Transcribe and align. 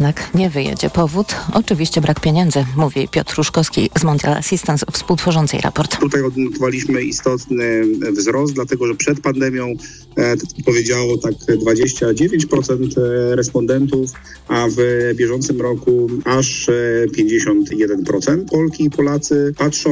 jednak 0.00 0.34
nie 0.34 0.50
wyjedzie. 0.50 0.90
Powód? 0.90 1.34
Oczywiście 1.52 2.00
brak 2.00 2.20
pieniędzy, 2.20 2.64
mówi 2.76 3.08
Piotr 3.08 3.34
Ruszkowski 3.36 3.90
z 3.98 4.04
Mondial 4.04 4.34
Assistance, 4.34 4.86
współtworzącej 4.92 5.60
raport. 5.60 5.98
Tutaj 6.00 6.22
odnotowaliśmy 6.22 7.02
istotny 7.02 7.82
wzrost, 8.12 8.54
dlatego 8.54 8.86
że 8.86 8.94
przed 8.94 9.20
pandemią 9.20 9.74
e, 10.16 10.34
powiedziało 10.64 11.18
tak 11.18 11.32
29% 11.32 12.88
respondentów, 13.34 14.10
a 14.48 14.66
w 14.76 14.76
bieżącym 15.14 15.60
roku 15.60 16.10
aż 16.24 16.70
51%. 17.18 18.44
Polki 18.50 18.84
i 18.84 18.90
Polacy 18.90 19.54
patrzą 19.58 19.90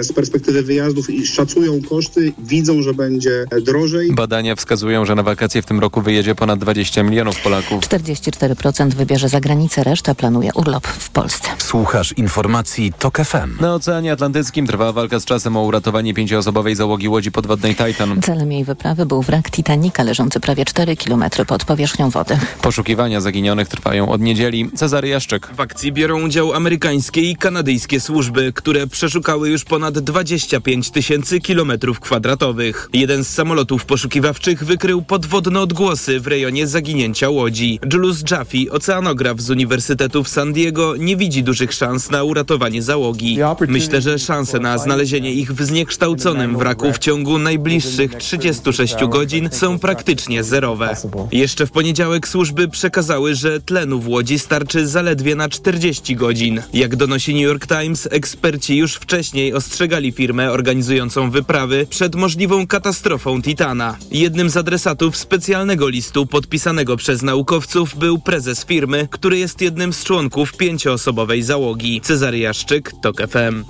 z 0.00 0.12
perspektywy 0.12 0.62
wyjazdów 0.62 1.10
i 1.10 1.26
szacują 1.26 1.82
koszty, 1.82 2.32
widzą, 2.38 2.82
że 2.82 2.94
będzie 2.94 3.44
drożej. 3.62 4.12
Badania 4.12 4.56
wskazują, 4.56 5.04
że 5.04 5.14
na 5.14 5.22
wakacje 5.22 5.62
w 5.62 5.66
tym 5.66 5.80
roku 5.80 6.02
wyjedzie 6.02 6.34
ponad 6.34 6.60
20 6.60 7.02
milionów 7.02 7.40
Polaków. 7.40 7.84
44% 7.84 8.94
wybierze 8.94 9.33
za 9.34 9.40
granicę, 9.40 9.84
reszta 9.84 10.14
planuje 10.14 10.50
urlop 10.54 10.86
w 10.86 11.10
Polsce. 11.10 11.48
Słuchasz 11.58 12.12
informacji 12.12 12.92
TOK 12.98 13.18
FM. 13.18 13.60
Na 13.60 13.74
Oceanie 13.74 14.12
Atlantyckim 14.12 14.66
trwa 14.66 14.92
walka 14.92 15.20
z 15.20 15.24
czasem 15.24 15.56
o 15.56 15.62
uratowanie 15.62 16.14
pięcioosobowej 16.14 16.74
załogi 16.74 17.08
łodzi 17.08 17.32
podwodnej 17.32 17.76
Titan. 17.76 18.22
Celem 18.22 18.52
jej 18.52 18.64
wyprawy 18.64 19.06
był 19.06 19.22
wrak 19.22 19.50
Titanica 19.50 20.02
leżący 20.02 20.40
prawie 20.40 20.64
4 20.64 20.96
km 20.96 21.24
pod 21.46 21.64
powierzchnią 21.64 22.10
wody. 22.10 22.38
Poszukiwania 22.62 23.20
zaginionych 23.20 23.68
trwają 23.68 24.08
od 24.08 24.20
niedzieli. 24.20 24.70
Cezary 24.74 25.08
Jaszczyk. 25.08 25.46
W 25.56 25.60
akcji 25.60 25.92
biorą 25.92 26.22
udział 26.22 26.52
amerykańskie 26.52 27.20
i 27.20 27.36
kanadyjskie 27.36 28.00
służby, 28.00 28.52
które 28.52 28.86
przeszukały 28.86 29.48
już 29.48 29.64
ponad 29.64 29.98
25 29.98 30.90
tysięcy 30.90 31.40
kilometrów 31.40 32.00
kwadratowych. 32.00 32.88
Jeden 32.92 33.24
z 33.24 33.28
samolotów 33.28 33.84
poszukiwawczych 33.84 34.64
wykrył 34.64 35.02
podwodne 35.02 35.60
odgłosy 35.60 36.20
w 36.20 36.26
rejonie 36.26 36.66
zaginięcia 36.66 37.28
łodzi. 37.28 37.80
Julius 37.92 38.30
Jaffe, 38.30 38.70
oceanograf 38.70 39.23
z 39.36 39.50
Uniwersytetu 39.50 40.24
w 40.24 40.28
San 40.28 40.52
Diego, 40.52 40.96
nie 40.96 41.16
widzi 41.16 41.42
dużych 41.42 41.72
szans 41.72 42.10
na 42.10 42.22
uratowanie 42.22 42.82
załogi. 42.82 43.38
Myślę, 43.68 44.00
że 44.00 44.18
szanse 44.18 44.60
na 44.60 44.78
znalezienie 44.78 45.32
ich 45.32 45.54
w 45.54 45.62
zniekształconym 45.64 46.58
wraku 46.58 46.92
w 46.92 46.98
ciągu 46.98 47.38
najbliższych 47.38 48.14
36 48.14 48.94
godzin 49.08 49.48
są 49.52 49.78
praktycznie 49.78 50.44
zerowe. 50.44 50.96
Jeszcze 51.32 51.66
w 51.66 51.70
poniedziałek 51.70 52.28
służby 52.28 52.68
przekazały, 52.68 53.34
że 53.34 53.60
tlenu 53.60 54.00
w 54.00 54.08
łodzi 54.08 54.38
starczy 54.38 54.86
zaledwie 54.86 55.34
na 55.34 55.48
40 55.48 56.16
godzin. 56.16 56.62
Jak 56.72 56.96
donosi 56.96 57.34
New 57.34 57.42
York 57.42 57.66
Times, 57.66 58.08
eksperci 58.10 58.76
już 58.76 58.94
wcześniej 58.94 59.54
ostrzegali 59.54 60.12
firmę 60.12 60.52
organizującą 60.52 61.30
wyprawy 61.30 61.86
przed 61.90 62.14
możliwą 62.14 62.66
katastrofą 62.66 63.42
Titana. 63.42 63.96
Jednym 64.10 64.50
z 64.50 64.56
adresatów 64.56 65.16
specjalnego 65.16 65.88
listu 65.88 66.26
podpisanego 66.26 66.96
przez 66.96 67.22
naukowców 67.22 67.98
był 67.98 68.18
prezes 68.18 68.64
firmy, 68.64 69.08
który 69.14 69.38
jest 69.38 69.60
jednym 69.60 69.92
z 69.92 70.04
członków 70.04 70.56
pięcioosobowej 70.56 71.42
załogi. 71.42 72.00
Cezary 72.00 72.38
Jaszczyk, 72.38 72.92
TOK 73.02 73.16
FM. 73.16 73.64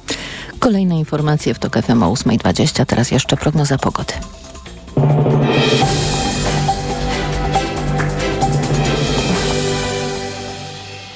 Kolejne 0.59 0.98
informacje 0.98 1.55
w 1.55 1.59
TOK 1.59 1.78
FM 1.83 2.03
o 2.03 2.12
8.20, 2.12 2.86
teraz 2.86 3.11
jeszcze 3.11 3.36
prognoza 3.36 3.78
pogody. 3.78 4.12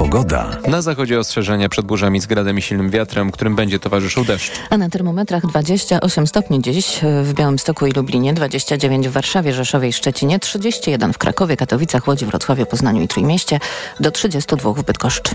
Pogoda. 0.00 0.56
Na 0.68 0.82
zachodzie 0.82 1.18
ostrzeżenia 1.18 1.68
przed 1.68 1.86
burzami 1.86 2.20
z 2.20 2.26
gradem 2.26 2.58
i 2.58 2.62
silnym 2.62 2.90
wiatrem, 2.90 3.32
którym 3.32 3.56
będzie 3.56 3.78
towarzyszył 3.78 4.24
deszcz. 4.24 4.52
A 4.70 4.78
na 4.78 4.88
termometrach 4.88 5.46
28 5.46 6.26
stopni 6.26 6.62
dziś 6.62 7.00
w 7.22 7.32
Białymstoku 7.34 7.86
i 7.86 7.92
Lublinie, 7.92 8.34
29 8.34 9.08
w 9.08 9.12
Warszawie, 9.12 9.52
Rzeszowie 9.52 9.88
i 9.88 9.92
Szczecinie, 9.92 10.38
31 10.38 11.12
w 11.12 11.18
Krakowie, 11.18 11.56
Katowicach, 11.56 12.08
Łodzi, 12.08 12.26
Wrocławiu, 12.26 12.66
Poznaniu 12.66 13.02
i 13.02 13.08
Trójmieście, 13.08 13.58
do 14.00 14.10
32 14.10 14.72
w 14.72 14.82
Bydgoszczy. 14.82 15.34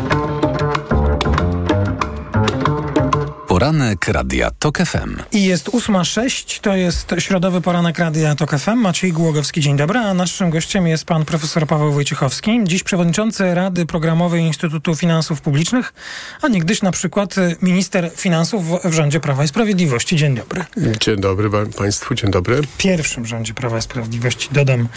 Poranek 3.61 4.07
Radia 4.07 4.51
TOK 4.59 4.77
FM. 4.77 5.17
I 5.31 5.45
jest 5.45 5.67
8.06, 5.67 6.59
to 6.59 6.75
jest 6.75 7.15
środowy 7.19 7.61
poranek 7.61 7.99
Radia 7.99 8.35
TOK 8.35 8.59
FM. 8.59 8.75
Maciej 8.75 9.11
Głogowski, 9.11 9.61
dzień 9.61 9.77
dobry, 9.77 9.99
a 9.99 10.13
naszym 10.13 10.49
gościem 10.49 10.87
jest 10.87 11.05
pan 11.05 11.25
profesor 11.25 11.67
Paweł 11.67 11.91
Wojciechowski, 11.91 12.59
dziś 12.63 12.83
przewodniczący 12.83 13.55
Rady 13.55 13.85
Programowej 13.85 14.43
Instytutu 14.43 14.95
Finansów 14.95 15.41
Publicznych, 15.41 15.93
a 16.41 16.47
niegdyś 16.47 16.81
na 16.81 16.91
przykład 16.91 17.35
minister 17.61 18.11
finansów 18.15 18.63
w 18.83 18.93
rządzie 18.93 19.19
Prawa 19.19 19.43
i 19.43 19.47
Sprawiedliwości. 19.47 20.15
Dzień 20.15 20.35
dobry. 20.35 20.65
Dzień 20.99 21.21
dobry 21.21 21.49
Państwu, 21.77 22.15
dzień 22.15 22.31
dobry. 22.31 22.61
W 22.61 22.77
pierwszym 22.77 23.25
rządzie 23.25 23.53
Prawa 23.53 23.77
i 23.77 23.81
Sprawiedliwości, 23.81 24.49
dodam, 24.51 24.87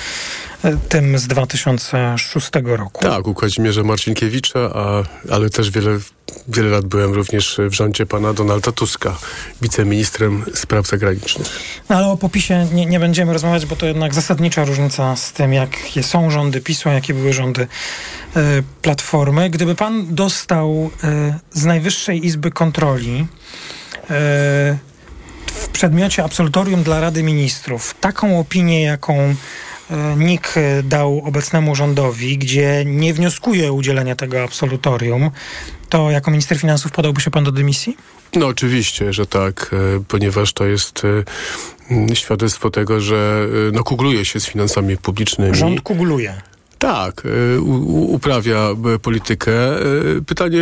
tym 0.89 1.19
z 1.19 1.27
2006 1.27 2.51
roku. 2.65 3.03
Tak, 3.03 3.27
u 3.27 3.35
Kazimierza 3.35 3.83
Marcinkiewicza, 3.83 4.61
a, 4.75 5.03
ale 5.31 5.51
też 5.51 5.71
wiele 5.71 5.99
Wiele 6.49 6.69
lat 6.69 6.85
byłem 6.85 7.13
również 7.13 7.61
w 7.71 7.73
rządzie 7.73 8.07
pana 8.07 8.33
Donalda 8.33 8.73
Tuska, 8.73 9.19
wiceministrem 9.63 10.45
spraw 10.55 10.87
zagranicznych. 10.87 11.49
No 11.89 11.97
ale 11.97 12.07
o 12.07 12.17
popisie 12.17 12.67
nie, 12.73 12.87
nie, 12.87 13.01
będziemy 13.01 13.33
rozmawiać, 13.33 13.67
bo 13.67 13.77
to 13.77 13.87
jednak 13.87 14.15
zasadnicza 14.15 14.65
różnica 14.65 15.17
z 15.17 15.33
tym, 15.33 15.53
jakie 15.53 16.03
są 16.03 16.31
rządy 16.31 16.61
PiSu, 16.61 16.89
a 16.89 16.93
jakie 16.93 17.15
były 17.15 17.33
rządy 17.33 17.63
y, 17.63 18.63
Platformy. 18.83 19.51
Gdyby 19.51 19.75
pan 19.75 20.15
dostał 20.15 20.91
y, 21.05 21.35
z 21.53 21.65
Najwyższej 21.65 22.27
Izby 22.27 22.51
Kontroli 22.51 23.21
y, 23.21 24.07
w 25.47 25.69
przedmiocie 25.73 26.25
absolutorium 26.25 26.83
dla 26.83 27.01
Rady 27.01 27.23
Ministrów 27.23 27.95
taką 28.01 28.39
opinię, 28.39 28.83
jaką 28.83 29.35
NIK 30.17 30.55
dał 30.85 31.23
obecnemu 31.25 31.75
rządowi, 31.75 32.39
gdzie 32.39 32.85
nie 32.87 33.15
wnioskuje 33.15 33.71
o 33.71 33.75
udzielenie 33.75 34.17
tego 34.17 34.43
absolutorium, 34.43 35.31
to 35.89 36.11
jako 36.11 36.31
minister 36.31 36.59
finansów 36.59 36.93
podałby 36.93 37.21
się 37.21 37.31
pan 37.31 37.45
do 37.45 37.53
dymisji? 37.53 37.97
No 38.37 38.47
oczywiście, 38.47 39.13
że 39.13 39.27
tak, 39.27 39.75
ponieważ 40.09 40.53
to 40.53 40.67
jest 40.67 41.03
świadectwo 42.15 42.71
tego, 42.71 43.01
że 43.01 43.47
no, 43.73 43.85
kugluje 43.85 44.25
się 44.25 44.41
z 44.41 44.47
finansami 44.47 44.97
publicznymi. 44.97 45.55
Rząd 45.55 45.81
kugluje. 45.81 46.35
Tak, 46.79 47.23
uprawia 48.07 48.69
politykę. 49.03 49.53
Pytanie, 50.27 50.61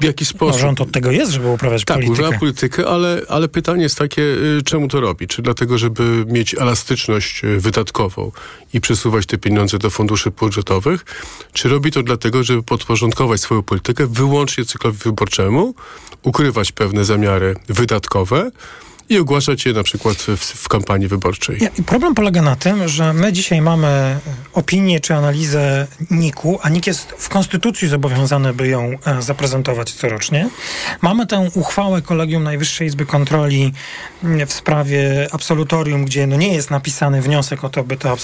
w 0.00 0.04
jaki 0.04 0.24
sposób. 0.24 0.52
No, 0.52 0.58
rząd 0.58 0.80
od 0.80 0.92
tego 0.92 1.10
jest, 1.10 1.32
żeby 1.32 1.48
uprawiać 1.48 1.84
tak, 1.84 1.96
politykę. 1.96 2.28
Tak, 2.30 2.38
politykę, 2.38 2.86
ale, 2.86 3.22
ale 3.28 3.48
pytanie 3.48 3.82
jest 3.82 3.98
takie, 3.98 4.22
czemu 4.64 4.88
to 4.88 5.00
robi? 5.00 5.28
Czy 5.28 5.42
dlatego, 5.42 5.78
żeby 5.78 6.24
mieć 6.26 6.54
elastyczność 6.54 7.42
wydatkową 7.58 8.32
i 8.74 8.80
przesuwać 8.80 9.26
te 9.26 9.38
pieniądze 9.38 9.78
do 9.78 9.90
funduszy 9.90 10.30
budżetowych, 10.30 11.04
czy 11.52 11.68
robi 11.68 11.90
to 11.90 12.02
dlatego, 12.02 12.42
żeby 12.42 12.62
podporządkować 12.62 13.40
swoją 13.40 13.62
politykę 13.62 14.06
wyłącznie 14.06 14.64
cyklowi 14.64 14.98
wyborczemu, 14.98 15.74
ukrywać 16.22 16.72
pewne 16.72 17.04
zamiary 17.04 17.56
wydatkowe, 17.68 18.50
i 19.10 19.18
ogłaszać 19.18 19.66
je 19.66 19.72
na 19.72 19.82
przykład 19.82 20.16
w, 20.16 20.36
w 20.36 20.68
kampanii 20.68 21.08
wyborczej. 21.08 21.58
Problem 21.86 22.14
polega 22.14 22.42
na 22.42 22.56
tym, 22.56 22.88
że 22.88 23.12
my 23.12 23.32
dzisiaj 23.32 23.60
mamy 23.60 24.18
opinię 24.52 25.00
czy 25.00 25.14
analizę 25.14 25.86
NIK-u, 26.10 26.58
a 26.62 26.68
NIK 26.68 26.86
jest 26.86 27.12
w 27.18 27.28
Konstytucji 27.28 27.88
zobowiązany, 27.88 28.52
by 28.52 28.68
ją 28.68 28.98
zaprezentować 29.20 29.92
corocznie. 29.92 30.48
Mamy 31.00 31.26
tę 31.26 31.50
uchwałę 31.54 32.02
Kolegium 32.02 32.42
Najwyższej 32.42 32.86
Izby 32.86 33.06
Kontroli 33.06 33.72
w 34.46 34.52
sprawie 34.52 35.28
absolutorium, 35.32 36.04
gdzie 36.04 36.26
no 36.26 36.36
nie 36.36 36.54
jest 36.54 36.70
napisany 36.70 37.22
wniosek 37.22 37.64
o 37.64 37.68
to, 37.68 37.84
by 37.84 37.96
to 37.96 38.16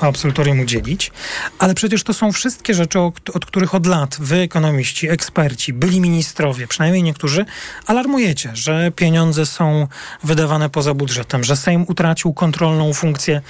absolutorium 0.00 0.60
udzielić, 0.60 1.12
ale 1.58 1.74
przecież 1.74 2.02
to 2.02 2.14
są 2.14 2.32
wszystkie 2.32 2.74
rzeczy, 2.74 2.98
od 3.34 3.46
których 3.46 3.74
od 3.74 3.86
lat 3.86 4.16
wy, 4.20 4.36
ekonomiści, 4.36 5.08
eksperci, 5.08 5.72
byli 5.72 6.00
ministrowie, 6.00 6.66
przynajmniej 6.66 7.02
niektórzy, 7.02 7.44
alarmujecie, 7.86 8.50
że 8.54 8.90
pieniądze 8.96 9.46
są 9.46 9.88
wydawane 10.26 10.70
poza 10.70 10.94
budżetem, 10.94 11.44
że 11.44 11.56
Sejm 11.56 11.84
utracił 11.88 12.32
kontrolną 12.32 12.92
funkcję 12.94 13.42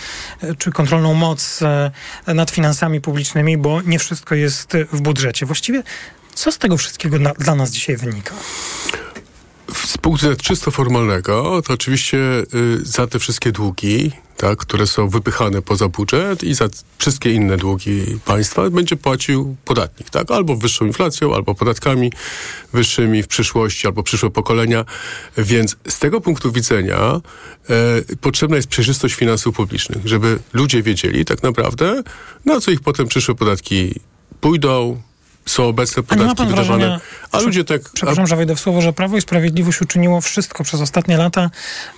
czy 0.58 0.72
kontrolną 0.72 1.14
moc 1.14 1.60
nad 2.26 2.50
finansami 2.50 3.00
publicznymi, 3.00 3.58
bo 3.58 3.82
nie 3.82 3.98
wszystko 3.98 4.34
jest 4.34 4.76
w 4.92 5.00
budżecie. 5.00 5.46
Właściwie 5.46 5.82
co 6.34 6.52
z 6.52 6.58
tego 6.58 6.76
wszystkiego 6.76 7.18
dla 7.38 7.54
nas 7.54 7.70
dzisiaj 7.70 7.96
wynika? 7.96 8.34
Z 9.74 9.98
punktu 9.98 10.26
czysto 10.42 10.70
formalnego, 10.70 11.62
to 11.62 11.72
oczywiście 11.72 12.18
y, 12.18 12.78
za 12.82 13.06
te 13.06 13.18
wszystkie 13.18 13.52
długi, 13.52 14.12
tak, 14.36 14.58
które 14.58 14.86
są 14.86 15.08
wypychane 15.08 15.62
poza 15.62 15.88
budżet 15.88 16.44
i 16.44 16.54
za 16.54 16.68
wszystkie 16.98 17.32
inne 17.32 17.56
długi 17.56 18.18
państwa 18.24 18.70
będzie 18.70 18.96
płacił 18.96 19.56
podatnik, 19.64 20.10
tak? 20.10 20.30
Albo 20.30 20.56
wyższą 20.56 20.86
inflacją, 20.86 21.34
albo 21.34 21.54
podatkami 21.54 22.12
wyższymi 22.72 23.22
w 23.22 23.28
przyszłości, 23.28 23.86
albo 23.86 24.02
przyszłe 24.02 24.30
pokolenia. 24.30 24.84
Więc 25.38 25.76
z 25.88 25.98
tego 25.98 26.20
punktu 26.20 26.52
widzenia 26.52 26.98
e, 26.98 28.16
potrzebna 28.20 28.56
jest 28.56 28.68
przejrzystość 28.68 29.14
finansów 29.14 29.56
publicznych, 29.56 30.06
żeby 30.06 30.38
ludzie 30.52 30.82
wiedzieli 30.82 31.24
tak 31.24 31.42
naprawdę, 31.42 32.02
na 32.44 32.60
co 32.60 32.70
ich 32.70 32.80
potem 32.80 33.08
przyszłe 33.08 33.34
podatki 33.34 34.00
pójdą, 34.40 35.02
są 35.46 35.64
obecne 35.64 36.02
podatki 36.02 36.28
wydawane, 36.28 36.54
wrażenia, 36.54 37.00
a 37.32 37.40
ludzie 37.40 37.64
tak... 37.64 37.82
Przepraszam, 37.94 38.26
że 38.26 38.36
wejdę 38.36 38.56
w 38.56 38.60
słowo, 38.60 38.80
że 38.80 38.92
Prawo 38.92 39.16
i 39.16 39.20
Sprawiedliwość 39.20 39.82
uczyniło 39.82 40.20
wszystko 40.20 40.64
przez 40.64 40.80
ostatnie 40.80 41.16
lata, 41.16 41.50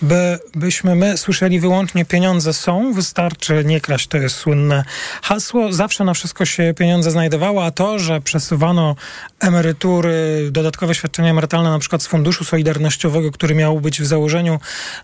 by, 0.02 0.38
byśmy 0.54 0.94
my 0.94 1.18
słyszeli 1.18 1.60
wyłącznie 1.60 2.04
pieniądze 2.04 2.52
są, 2.52 2.92
wystarczy 2.92 3.64
nie 3.64 3.80
kraść, 3.80 4.06
to 4.06 4.18
jest 4.18 4.36
słynne 4.36 4.84
hasło. 5.22 5.72
Zawsze 5.72 6.04
na 6.04 6.14
wszystko 6.14 6.44
się 6.44 6.74
pieniądze 6.76 7.10
znajdowało, 7.10 7.64
a 7.64 7.70
to, 7.70 7.98
że 7.98 8.20
przesuwano 8.20 8.96
emerytury, 9.40 10.48
dodatkowe 10.50 10.94
świadczenia 10.94 11.30
emerytalne 11.30 11.70
na 11.70 11.78
przykład 11.78 12.02
z 12.02 12.06
Funduszu 12.06 12.44
Solidarnościowego, 12.44 13.30
który 13.30 13.54
miał 13.54 13.80
być 13.80 14.00
w 14.00 14.06
założeniu 14.06 14.60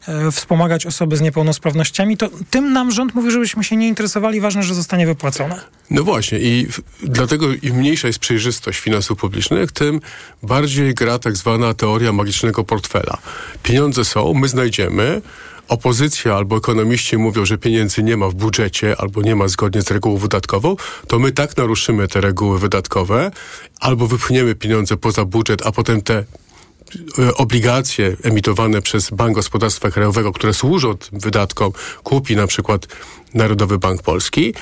e, 0.08 0.30
wspomagać 0.30 0.86
osoby 0.86 1.16
z 1.16 1.20
niepełnosprawnościami, 1.20 2.16
to 2.16 2.30
tym 2.50 2.72
nam 2.72 2.90
rząd 2.90 3.14
mówi, 3.14 3.30
żebyśmy 3.30 3.64
się 3.64 3.76
nie 3.76 3.88
interesowali, 3.88 4.40
ważne, 4.40 4.62
że 4.62 4.74
zostanie 4.74 5.06
wypłacone. 5.06 5.60
No 5.90 6.04
właśnie 6.04 6.38
i 6.38 6.68
dlatego 7.02 7.46
im 7.62 7.76
mniejsza 7.76 8.06
jest 8.06 8.18
przejrzystość 8.34 8.78
finansów 8.78 9.18
publicznych, 9.18 9.72
tym 9.72 10.00
bardziej 10.42 10.94
gra 10.94 11.18
tak 11.18 11.36
zwana 11.36 11.74
teoria 11.74 12.12
magicznego 12.12 12.64
portfela. 12.64 13.18
Pieniądze 13.62 14.04
są, 14.04 14.34
my 14.34 14.48
znajdziemy, 14.48 15.22
opozycja 15.68 16.34
albo 16.34 16.56
ekonomiści 16.56 17.18
mówią, 17.18 17.44
że 17.44 17.58
pieniędzy 17.58 18.02
nie 18.02 18.16
ma 18.16 18.28
w 18.28 18.34
budżecie 18.34 18.96
albo 18.98 19.22
nie 19.22 19.36
ma 19.36 19.48
zgodnie 19.48 19.82
z 19.82 19.90
regułą 19.90 20.16
wydatkową, 20.16 20.76
to 21.08 21.18
my 21.18 21.32
tak 21.32 21.56
naruszymy 21.56 22.08
te 22.08 22.20
reguły 22.20 22.58
wydatkowe 22.58 23.30
albo 23.80 24.06
wypchniemy 24.06 24.54
pieniądze 24.54 24.96
poza 24.96 25.24
budżet, 25.24 25.66
a 25.66 25.72
potem 25.72 26.02
te 26.02 26.24
e, 27.18 27.34
obligacje 27.34 28.16
emitowane 28.22 28.82
przez 28.82 29.10
Bank 29.10 29.34
Gospodarstwa 29.34 29.90
Krajowego, 29.90 30.32
które 30.32 30.54
służą 30.54 30.96
tym 30.96 31.20
wydatkom, 31.20 31.72
kupi 32.02 32.36
na 32.36 32.46
przykład 32.46 32.86
Narodowy 33.34 33.78
Bank 33.78 34.02
Polski, 34.02 34.54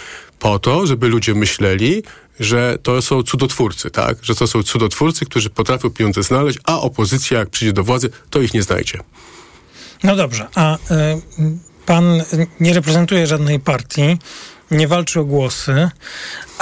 po 0.42 0.58
to, 0.58 0.86
żeby 0.86 1.08
ludzie 1.08 1.34
myśleli, 1.34 2.02
że 2.44 2.78
to 2.82 3.02
są 3.02 3.22
cudotwórcy, 3.22 3.90
tak? 3.90 4.16
Że 4.22 4.34
to 4.34 4.46
są 4.46 4.62
cudotwórcy, 4.62 5.26
którzy 5.26 5.50
potrafią 5.50 5.90
pieniądze 5.90 6.22
znaleźć, 6.22 6.58
a 6.64 6.80
opozycja, 6.80 7.38
jak 7.38 7.50
przyjdzie 7.50 7.72
do 7.72 7.84
władzy, 7.84 8.10
to 8.30 8.40
ich 8.40 8.54
nie 8.54 8.62
znajdzie. 8.62 8.98
No 10.04 10.16
dobrze, 10.16 10.48
a 10.54 10.76
y, 10.76 10.78
pan 11.86 12.22
nie 12.60 12.74
reprezentuje 12.74 13.26
żadnej 13.26 13.60
partii, 13.60 14.18
nie 14.70 14.88
walczy 14.88 15.20
o 15.20 15.24
głosy, 15.24 15.90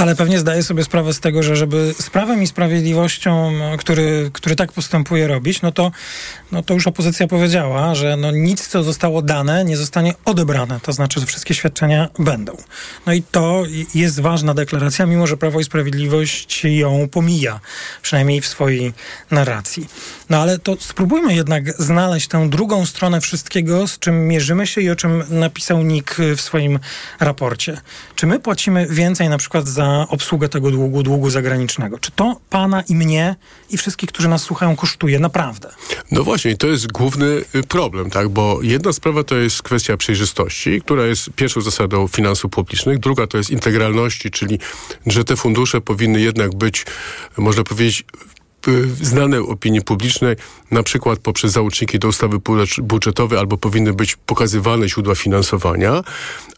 ale 0.00 0.16
pewnie 0.16 0.38
zdaje 0.38 0.62
sobie 0.62 0.84
sprawę 0.84 1.14
z 1.14 1.20
tego, 1.20 1.42
że 1.42 1.56
żeby 1.56 1.94
z 2.00 2.10
prawem 2.10 2.42
i 2.42 2.46
sprawiedliwością, 2.46 3.52
który, 3.78 4.30
który 4.32 4.56
tak 4.56 4.72
postępuje 4.72 5.28
robić, 5.28 5.62
no 5.62 5.72
to, 5.72 5.92
no 6.52 6.62
to 6.62 6.74
już 6.74 6.86
opozycja 6.86 7.26
powiedziała, 7.26 7.94
że 7.94 8.16
no 8.16 8.30
nic, 8.30 8.68
co 8.68 8.82
zostało 8.82 9.22
dane, 9.22 9.64
nie 9.64 9.76
zostanie 9.76 10.14
odebrane. 10.24 10.80
To 10.82 10.92
znaczy, 10.92 11.20
że 11.20 11.26
wszystkie 11.26 11.54
świadczenia 11.54 12.08
będą. 12.18 12.56
No 13.06 13.12
i 13.12 13.22
to 13.22 13.62
jest 13.94 14.20
ważna 14.20 14.54
deklaracja, 14.54 15.06
mimo 15.06 15.26
że 15.26 15.36
Prawo 15.36 15.60
i 15.60 15.64
Sprawiedliwość 15.64 16.64
ją 16.64 17.08
pomija, 17.08 17.60
przynajmniej 18.02 18.40
w 18.40 18.46
swojej 18.46 18.92
narracji. 19.30 19.86
No 20.30 20.38
ale 20.38 20.58
to 20.58 20.76
spróbujmy 20.80 21.34
jednak 21.34 21.82
znaleźć 21.82 22.28
tę 22.28 22.48
drugą 22.48 22.86
stronę 22.86 23.20
wszystkiego, 23.20 23.88
z 23.88 23.98
czym 23.98 24.28
mierzymy 24.28 24.66
się 24.66 24.80
i 24.80 24.90
o 24.90 24.96
czym 24.96 25.24
napisał 25.28 25.82
Nick 25.82 26.16
w 26.36 26.40
swoim 26.40 26.78
raporcie. 27.20 27.80
Czy 28.14 28.26
my 28.26 28.38
płacimy 28.38 28.86
więcej 28.86 29.28
na 29.28 29.38
przykład 29.38 29.68
za 29.68 29.89
obsługę 30.08 30.48
tego 30.48 30.70
długu, 30.70 31.02
długu 31.02 31.30
zagranicznego? 31.30 31.98
Czy 31.98 32.10
to 32.10 32.40
pana 32.50 32.82
i 32.82 32.94
mnie 32.94 33.36
i 33.70 33.76
wszystkich, 33.76 34.08
którzy 34.08 34.28
nas 34.28 34.42
słuchają, 34.42 34.76
kosztuje 34.76 35.18
naprawdę? 35.18 35.68
No 36.10 36.24
właśnie, 36.24 36.56
to 36.56 36.66
jest 36.66 36.92
główny 36.92 37.26
y, 37.54 37.62
problem, 37.62 38.10
tak? 38.10 38.28
Bo 38.28 38.58
jedna 38.62 38.92
sprawa 38.92 39.24
to 39.24 39.36
jest 39.36 39.62
kwestia 39.62 39.96
przejrzystości, 39.96 40.80
która 40.80 41.06
jest 41.06 41.30
pierwszą 41.36 41.60
zasadą 41.60 42.08
finansów 42.08 42.50
publicznych. 42.50 42.98
Druga 42.98 43.26
to 43.26 43.38
jest 43.38 43.50
integralności, 43.50 44.30
czyli 44.30 44.58
że 45.06 45.24
te 45.24 45.36
fundusze 45.36 45.80
powinny 45.80 46.20
jednak 46.20 46.54
być, 46.54 46.86
można 47.36 47.64
powiedzieć, 47.64 48.04
znane 49.02 49.40
opinii 49.40 49.82
publicznej, 49.82 50.36
na 50.70 50.82
przykład 50.82 51.18
poprzez 51.18 51.52
załączniki 51.52 51.98
do 51.98 52.08
ustawy 52.08 52.36
budżetowej, 52.82 53.38
albo 53.38 53.56
powinny 53.56 53.92
być 53.92 54.16
pokazywane 54.16 54.88
źródła 54.88 55.14
finansowania. 55.14 56.02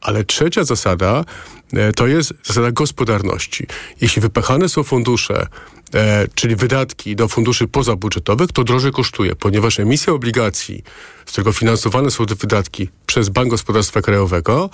Ale 0.00 0.24
trzecia 0.24 0.64
zasada 0.64 1.24
e, 1.72 1.92
to 1.92 2.06
jest 2.06 2.34
zasada 2.44 2.72
gospodarności. 2.72 3.66
Jeśli 4.00 4.22
wypechane 4.22 4.68
są 4.68 4.82
fundusze, 4.82 5.46
e, 5.94 6.28
czyli 6.34 6.56
wydatki 6.56 7.16
do 7.16 7.28
funduszy 7.28 7.68
pozabudżetowych, 7.68 8.52
to 8.52 8.64
drożej 8.64 8.92
kosztuje, 8.92 9.36
ponieważ 9.36 9.80
emisja 9.80 10.12
obligacji, 10.12 10.82
z 11.26 11.32
którego 11.32 11.52
finansowane 11.52 12.10
są 12.10 12.26
te 12.26 12.34
wydatki 12.34 12.88
przez 13.06 13.28
Bank 13.28 13.50
Gospodarstwa 13.50 14.02
Krajowego, 14.02 14.70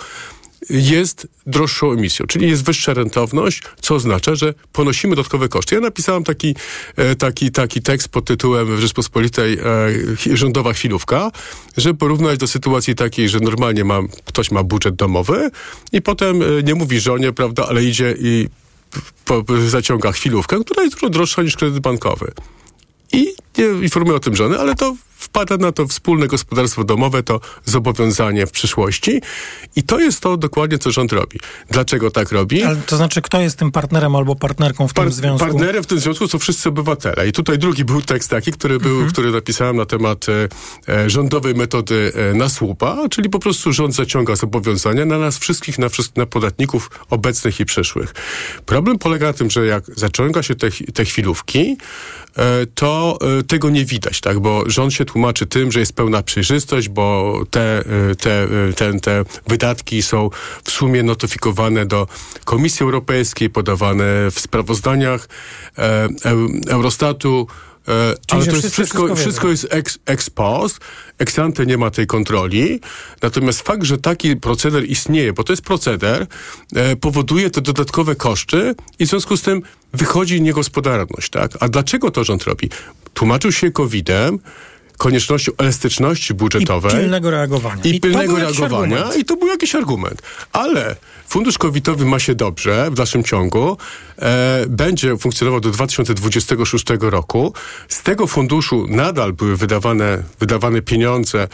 jest 0.71 1.29
droższą 1.47 1.93
emisją, 1.93 2.27
czyli 2.27 2.49
jest 2.49 2.65
wyższa 2.65 2.95
rentowność, 2.95 3.63
co 3.81 3.95
oznacza, 3.95 4.35
że 4.35 4.55
ponosimy 4.73 5.17
dodatkowe 5.17 5.49
koszty. 5.49 5.75
Ja 5.75 5.81
napisałem 5.81 6.25
taki, 6.25 6.55
e, 6.97 7.17
taki, 7.17 7.51
taki 7.51 7.83
tekst 7.83 8.09
pod 8.09 8.25
tytułem 8.25 8.77
w 8.77 8.81
Rzeczpospolitej 8.81 9.59
e, 9.59 10.37
rządowa 10.37 10.73
chwilówka, 10.73 11.31
żeby 11.77 11.99
porównać 11.99 12.39
do 12.39 12.47
sytuacji 12.47 12.95
takiej, 12.95 13.29
że 13.29 13.41
normalnie 13.41 13.85
ma, 13.85 14.01
ktoś 14.25 14.51
ma 14.51 14.63
budżet 14.63 14.95
domowy 14.95 15.51
i 15.93 16.03
potem 16.03 16.43
e, 16.43 16.63
nie 16.63 16.75
mówi 16.75 17.01
żonie, 17.01 17.33
prawda, 17.33 17.67
ale 17.69 17.85
idzie 17.85 18.15
i 18.19 18.49
po, 19.25 19.45
zaciąga 19.69 20.13
chwilówkę, 20.13 20.61
która 20.65 20.83
jest 20.83 20.95
dużo 20.95 21.09
droższa 21.11 21.43
niż 21.43 21.57
kredyt 21.57 21.81
bankowy. 21.81 22.33
I 23.13 23.35
nie 23.59 23.65
informuje 23.83 24.17
o 24.17 24.21
tym 24.21 24.37
żony, 24.37 24.59
ale 24.59 24.75
to 24.75 24.97
wpada 25.19 25.57
na 25.57 25.73
to 25.73 25.87
wspólne 25.87 26.27
gospodarstwo 26.27 26.85
domowe, 26.85 27.23
to 27.23 27.41
zobowiązanie 27.65 28.47
w 28.47 28.51
przyszłości. 28.51 29.21
I 29.77 29.83
to 29.83 30.01
jest 30.01 30.21
to 30.21 30.37
dokładnie, 30.37 30.79
co 30.79 30.91
rząd 30.91 31.13
robi. 31.13 31.39
Dlaczego 31.71 32.11
tak 32.11 32.33
robi? 32.33 32.63
Ale 32.63 32.77
to 32.77 32.97
znaczy, 32.97 33.23
kto 33.23 33.41
jest 33.41 33.59
tym 33.59 33.73
partnerem 33.73 34.17
albo 34.17 34.37
partnerką 34.37 34.89
w 34.89 34.95
Par 34.95 35.05
tym 35.05 35.13
związku? 35.13 35.47
Partnerem 35.47 35.83
w 35.83 35.87
tym 35.87 36.01
związku 36.01 36.29
są 36.29 36.39
wszyscy 36.39 36.69
obywatele. 36.69 37.29
I 37.29 37.33
tutaj 37.33 37.59
drugi 37.59 37.85
był 37.85 38.03
tekst 38.03 38.31
taki, 38.31 38.53
który, 38.53 38.79
był, 38.79 38.93
mhm. 38.93 39.11
który 39.11 39.31
napisałem 39.31 39.77
na 39.77 39.87
temat 39.87 40.27
e, 40.29 40.49
e, 40.95 41.11
rządowej 41.11 41.55
metody 41.55 42.13
e, 42.15 42.35
na 42.35 42.49
słupa, 42.49 42.99
czyli 43.11 43.31
po 43.31 43.39
prostu 43.39 43.73
rząd 43.73 43.95
zaciąga 43.95 44.37
zobowiązania 44.37 45.05
na 45.05 45.19
nas 45.19 45.39
wszystkich, 45.39 45.79
na, 45.79 45.89
wszystkich, 45.89 46.17
na 46.17 46.27
podatników 46.27 46.91
obecnych 47.11 47.61
i 47.61 47.65
przyszłych. 47.65 48.15
Problem 48.67 48.99
polega 48.99 49.27
na 49.27 49.33
tym, 49.33 49.51
że 49.51 49.67
jak 49.67 49.85
zaciąga 49.97 50.43
się 50.43 50.55
te, 50.55 50.71
te 50.95 51.05
chwilówki, 51.05 51.77
e, 52.37 52.67
to 52.75 53.19
e, 53.39 53.43
tego 53.43 53.71
nie 53.71 53.85
widać, 53.85 54.21
tak? 54.21 54.41
Bo 54.41 54.71
rząd 54.71 54.95
się 54.95 55.05
tłumaczy 55.13 55.47
tym, 55.47 55.73
że 55.73 55.81
jest 55.81 55.93
pełna 55.93 56.23
przejrzystość, 56.23 56.89
bo 56.89 57.39
te, 57.51 57.81
y, 58.11 58.17
te, 58.17 58.45
y, 58.45 58.73
te, 58.73 59.01
te 59.01 59.25
wydatki 59.47 60.03
są 60.03 60.31
w 60.65 60.71
sumie 60.71 61.03
notyfikowane 61.03 61.87
do 61.87 62.07
Komisji 62.45 62.85
Europejskiej, 62.85 63.51
podawane 63.51 64.31
w 64.31 64.41
sprawozdaniach 64.41 65.29
e, 65.79 66.09
Eurostatu. 66.69 67.47
E, 67.89 68.15
ale 68.31 68.47
to 68.47 68.57
jest 68.57 68.73
wszystko, 68.73 68.99
wszystko, 68.99 69.17
wszystko 69.17 69.49
jest 69.49 69.67
ex, 69.71 69.99
ex 70.07 70.31
post, 70.31 70.79
ex 71.19 71.39
ante 71.39 71.67
nie 71.67 71.79
ma 71.79 71.91
tej 71.91 72.07
kontroli. 72.07 72.81
Natomiast 73.23 73.63
fakt, 73.63 73.85
że 73.85 73.99
taki 73.99 74.37
proceder 74.37 74.85
istnieje, 74.85 75.33
bo 75.33 75.45
to 75.45 75.53
jest 75.53 75.63
proceder, 75.63 76.27
e, 76.75 76.97
powoduje 76.97 77.51
te 77.51 77.61
dodatkowe 77.61 78.17
koszty 78.17 78.75
i 78.99 79.07
w 79.07 79.09
związku 79.09 79.37
z 79.37 79.43
tym 79.43 79.63
wychodzi 79.93 80.43
niegospodarność. 80.43 81.31
Tak? 81.31 81.51
A 81.61 81.69
dlaczego 81.69 82.11
to 82.11 82.25
rząd 82.25 82.45
robi? 82.45 82.71
Tłumaczył 83.15 83.53
się 83.53 83.71
COVID-em, 83.71 84.39
koniecznością 84.99 85.53
elastyczności 85.59 86.35
budżetowej. 86.35 86.93
I 86.93 86.97
pilnego 86.97 87.31
reagowania. 87.31 87.83
I, 87.85 87.97
I 87.97 88.01
pilnego 88.01 88.39
reagowania. 88.39 89.15
I 89.19 89.25
to 89.25 89.37
był 89.37 89.49
jakiś 89.49 89.75
argument. 89.75 90.23
Ale 90.53 90.97
Fundusz 91.29 91.59
Covidowy 91.59 92.05
ma 92.05 92.19
się 92.19 92.35
dobrze 92.35 92.91
w 92.91 92.95
dalszym 92.95 93.25
ciągu. 93.25 93.77
E, 94.19 94.65
będzie 94.69 95.17
funkcjonował 95.17 95.61
do 95.61 95.71
2026 95.71 96.85
roku. 97.01 97.53
Z 97.89 98.03
tego 98.03 98.27
funduszu 98.27 98.87
nadal 98.89 99.33
były 99.33 99.57
wydawane, 99.57 100.23
wydawane 100.41 100.83
pieniądze 100.83 101.43
e, 101.43 101.49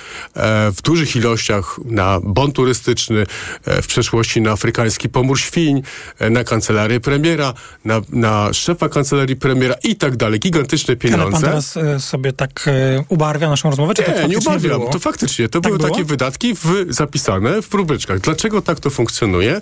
w 0.72 0.82
dużych 0.82 1.16
ilościach 1.16 1.80
na 1.84 2.20
bon 2.22 2.52
turystyczny, 2.52 3.26
e, 3.64 3.82
w 3.82 3.86
przeszłości 3.86 4.40
na 4.40 4.50
afrykański 4.50 5.08
pomór 5.08 5.40
świń, 5.40 5.82
e, 6.18 6.30
na 6.30 6.44
kancelarię 6.44 7.00
premiera, 7.00 7.54
na, 7.84 8.00
na 8.08 8.52
szefa 8.52 8.88
kancelarii 8.88 9.36
premiera 9.36 9.74
i 9.84 9.96
tak 9.96 10.16
dalej. 10.16 10.40
Gigantyczne 10.40 10.96
pieniądze. 10.96 11.22
Ale 11.22 11.32
pan 11.32 11.42
teraz 11.42 11.76
e, 11.76 12.00
sobie 12.00 12.32
tak 12.32 12.64
e, 12.68 13.04
ubarwia 13.34 13.48
naszą 13.50 13.70
rozmowę, 13.70 13.94
czy 13.94 14.02
to 14.02 14.10
Nie, 14.10 14.16
nie 14.16 14.22
faktycznie 14.22 14.50
umawiam. 14.50 14.78
było? 14.80 14.92
To 14.92 14.98
faktycznie. 14.98 15.48
To 15.48 15.60
Tak 15.60 15.62
były 15.72 15.78
było? 15.78 15.90
takie 15.90 16.04
wydatki 16.04 16.54
w, 16.54 16.86
zapisane 16.88 17.62
w 17.62 17.68
próbeczkach. 17.68 18.20
Dlaczego 18.20 18.62
tak 18.62 18.80
to 18.80 18.90
funkcjonuje? 18.90 19.60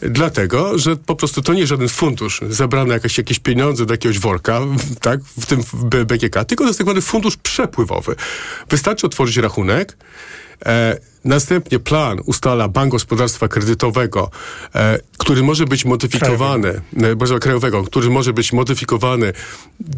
Dlatego, 0.00 0.78
że 0.78 0.96
po 0.96 1.16
prostu 1.16 1.42
to 1.42 1.52
nie 1.52 1.58
jest 1.60 1.70
żaden 1.70 1.88
fundusz, 1.88 2.40
zebrane 2.48 2.94
jakieś, 2.94 3.18
jakieś 3.18 3.38
pieniądze 3.38 3.86
do 3.86 3.94
jakiegoś 3.94 4.18
worka, 4.18 4.60
tak, 5.00 5.20
w 5.40 5.46
tym 5.46 5.60
BGK, 6.06 6.44
tylko 6.44 6.64
to 6.64 6.68
jest 6.68 6.78
tak 6.78 6.86
zwany 6.86 7.00
fundusz 7.00 7.36
przepływowy. 7.36 8.16
Wystarczy 8.70 9.06
otworzyć 9.06 9.36
rachunek, 9.36 9.96
E, 10.66 10.98
następnie 11.24 11.78
plan 11.78 12.18
ustala 12.26 12.68
Bank 12.68 12.92
Gospodarstwa 12.92 13.48
Kredytowego, 13.48 14.30
e, 14.74 14.98
który 15.18 15.42
może 15.42 15.64
być 15.64 15.84
modyfikowany, 15.84 16.80
e, 17.02 17.16
Boże, 17.16 17.38
krajowego, 17.38 17.84
który 17.84 18.10
może 18.10 18.32
być 18.32 18.52
modyfikowany 18.52 19.32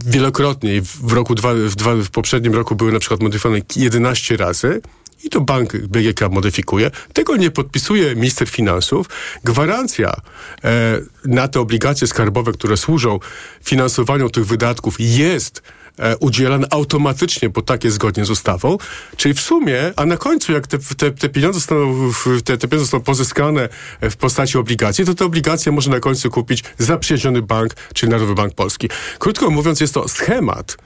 wielokrotnie. 0.06 0.82
W 0.82 1.12
roku 1.12 1.34
dwa, 1.34 1.54
w, 1.54 1.74
dwa, 1.74 1.94
w 1.94 2.10
poprzednim 2.10 2.54
roku 2.54 2.74
były 2.74 2.92
na 2.92 2.98
przykład 2.98 3.20
modyfikowane 3.20 3.60
11 3.76 4.36
razy. 4.36 4.80
I 5.24 5.30
to 5.30 5.40
bank 5.40 5.76
BGK 5.76 6.28
modyfikuje. 6.30 6.90
Tego 7.12 7.36
nie 7.36 7.50
podpisuje 7.50 8.14
minister 8.14 8.48
finansów. 8.48 9.06
Gwarancja 9.44 10.16
e, 10.64 11.00
na 11.24 11.48
te 11.48 11.60
obligacje 11.60 12.06
skarbowe, 12.06 12.52
które 12.52 12.76
służą 12.76 13.18
finansowaniu 13.62 14.30
tych 14.30 14.46
wydatków 14.46 14.96
jest 14.98 15.62
e, 15.98 16.16
udzielane 16.16 16.66
automatycznie, 16.70 17.48
bo 17.48 17.62
tak 17.62 17.84
jest 17.84 17.94
zgodnie 17.94 18.24
z 18.24 18.30
ustawą. 18.30 18.78
Czyli 19.16 19.34
w 19.34 19.40
sumie, 19.40 19.92
a 19.96 20.06
na 20.06 20.16
końcu, 20.16 20.52
jak 20.52 20.66
te, 20.66 20.78
te, 20.78 21.10
te 21.10 21.28
pieniądze 21.28 21.60
zostaną, 21.60 22.10
te, 22.44 22.58
te 22.58 22.68
pieniądze 22.68 22.84
zostaną 22.84 23.04
pozyskane 23.04 23.68
e, 24.00 24.10
w 24.10 24.16
postaci 24.16 24.58
obligacji, 24.58 25.04
to 25.04 25.14
te 25.14 25.24
obligacje 25.24 25.72
może 25.72 25.90
na 25.90 26.00
końcu 26.00 26.30
kupić 26.30 26.64
zaprzyjaźniony 26.78 27.42
bank, 27.42 27.74
czyli 27.94 28.10
Narodowy 28.10 28.34
Bank 28.34 28.54
Polski. 28.54 28.88
Krótko 29.18 29.50
mówiąc, 29.50 29.80
jest 29.80 29.94
to 29.94 30.08
schemat 30.08 30.76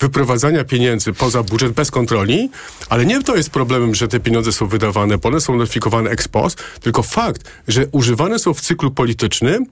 wyprowadzania 0.00 0.64
pieniędzy 0.64 1.12
poza 1.12 1.42
budżet 1.42 1.72
bez 1.72 1.90
kontroli, 1.90 2.50
ale 2.88 3.06
nie 3.06 3.22
to 3.22 3.36
jest 3.36 3.50
problemem, 3.50 3.94
że 3.94 4.08
te 4.08 4.20
pieniądze 4.20 4.52
są 4.52 4.66
wydawane, 4.66 5.18
bo 5.18 5.28
one 5.28 5.40
są 5.40 5.56
notyfikowane 5.56 6.10
ex 6.10 6.28
post, 6.28 6.62
tylko 6.80 7.02
fakt, 7.02 7.50
że 7.68 7.86
używane 7.92 8.38
są 8.38 8.54
w 8.54 8.60
cyklu 8.60 8.90
politycznym, 8.90 9.66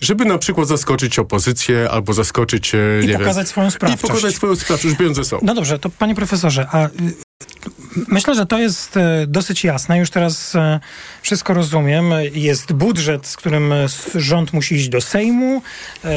żeby 0.00 0.24
na 0.24 0.38
przykład 0.38 0.68
zaskoczyć 0.68 1.18
opozycję 1.18 1.90
albo 1.90 2.12
zaskoczyć, 2.12 2.74
e, 2.74 2.78
I 3.02 3.06
nie 3.06 3.18
pokazać 3.18 3.46
wiem, 3.46 3.50
swoją 3.50 3.68
I 3.68 3.70
sprawczość. 3.70 4.02
pokazać 4.02 4.34
swoją 4.34 4.56
sprawczość, 4.56 4.96
pieniądze 4.96 5.24
są. 5.24 5.38
No 5.42 5.54
dobrze, 5.54 5.78
to 5.78 5.90
panie 5.90 6.14
profesorze, 6.14 6.66
a 6.72 6.86
y, 6.86 6.90
myślę, 7.96 8.34
że 8.34 8.46
to 8.46 8.58
jest 8.58 8.96
e, 8.96 9.26
dosyć 9.26 9.64
jasne. 9.64 9.98
Już 9.98 10.10
teraz 10.10 10.54
e, 10.54 10.80
wszystko 11.22 11.54
rozumiem. 11.54 12.04
Jest 12.32 12.72
budżet, 12.72 13.26
z 13.26 13.36
którym 13.36 13.72
e, 13.72 13.86
rząd 14.14 14.52
musi 14.52 14.74
iść 14.74 14.88
do 14.88 15.00
Sejmu, 15.00 15.62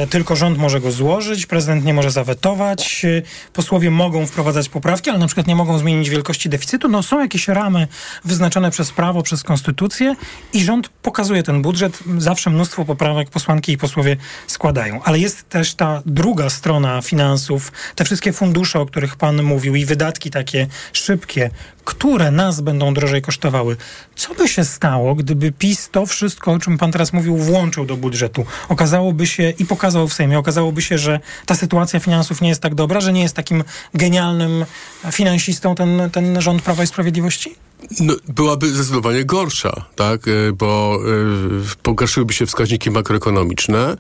tylko 0.10 0.36
rząd 0.36 0.58
może 0.58 0.82
go 0.82 0.92
złożyć, 0.92 1.46
prezydent 1.46 1.86
nie 1.86 1.94
może 1.94 2.12
zawetować, 2.12 3.06
posłowie 3.54 3.92
mogą 3.92 4.26
wprowadzać 4.26 4.70
poprawki, 4.70 5.10
ale 5.10 5.20
na 5.20 5.26
przykład 5.26 5.48
nie 5.48 5.56
mogą 5.56 5.78
zmienić 5.78 6.10
wielkości 6.10 6.50
deficytu. 6.50 6.88
No 6.88 7.04
są 7.04 7.20
jakieś 7.20 7.48
ramy 7.48 7.88
wyznaczone 8.26 8.72
przez 8.72 8.92
prawo, 8.92 9.24
przez 9.24 9.44
konstytucję 9.44 10.16
i 10.54 10.64
rząd 10.64 10.90
pokazuje 10.90 11.44
ten 11.44 11.62
budżet. 11.62 12.00
Zawsze 12.18 12.50
mnóstwo 12.50 12.86
poprawek 12.86 13.30
posłanki 13.30 13.72
i 13.72 13.78
posłowie 13.78 14.18
składają. 14.48 15.04
Ale 15.04 15.20
jest 15.20 15.50
też 15.50 15.76
ta 15.76 16.02
druga 16.06 16.50
strona 16.50 17.02
finansów, 17.02 17.72
te 17.96 18.06
wszystkie 18.06 18.34
fundusze, 18.34 18.80
o 18.80 18.86
których 18.86 19.16
pan 19.16 19.44
mówił 19.44 19.76
i 19.76 19.86
wydatki 19.86 20.32
takie 20.32 20.68
szybkie, 20.94 21.50
które 21.86 22.32
nas 22.32 22.62
będą 22.62 22.94
drożej 22.94 23.22
kosztowały. 23.22 23.78
Co 24.16 24.36
by 24.36 24.48
się 24.48 24.66
stało, 24.66 25.16
gdyby 25.16 25.52
PiS 25.52 25.90
to 25.90 26.06
wszystko, 26.06 26.52
o 26.52 26.60
czym 26.60 26.78
pan 26.78 26.92
teraz 26.92 27.14
mówił, 27.14 27.38
włączył 27.38 27.86
do 27.86 27.98
budżetu? 27.98 28.46
Okazałoby 28.70 29.28
się 29.28 29.54
i 29.60 29.66
pokazał 29.66 30.08
w 30.08 30.14
Sejmie, 30.14 30.40
okazałoby 30.40 30.82
się, 30.82 30.98
że 30.98 31.20
ta 31.46 31.56
sytuacja 31.56 32.00
finansów 32.00 32.42
nie 32.42 32.50
jest 32.50 32.62
tak 32.62 32.76
dobra, 32.76 33.02
że 33.02 33.14
nie 33.14 33.22
jest 33.22 33.36
takim 33.36 33.64
genialnym 33.94 34.66
finansistą 35.12 35.76
ten, 35.76 36.10
ten 36.12 36.42
rząd 36.42 36.62
Prawa 36.62 36.84
i 36.84 36.88
Sprawiedliwości? 36.88 37.56
No, 38.00 38.16
byłaby 38.28 38.74
zdecydowanie 38.74 39.26
gorsza, 39.26 39.86
tak? 39.96 40.28
E, 40.28 40.32
Bo 40.54 41.00
e, 41.02 41.76
pogarszyłyby 41.84 42.34
się 42.34 42.46
wskaźniki 42.46 42.92
makroekonomiczne. 42.92 43.98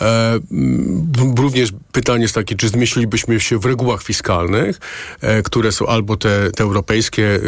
E, 0.00 0.38
również 1.36 1.72
pytanie 1.92 2.22
jest 2.22 2.34
takie, 2.34 2.56
czy 2.56 2.68
zmieścilibyśmy 2.68 3.40
się 3.40 3.58
w 3.58 3.64
regułach 3.64 4.02
fiskalnych, 4.02 4.80
e, 5.20 5.42
które 5.42 5.72
są 5.72 5.86
albo 5.86 6.16
te, 6.16 6.50
te 6.50 6.64
europejskie, 6.64 7.40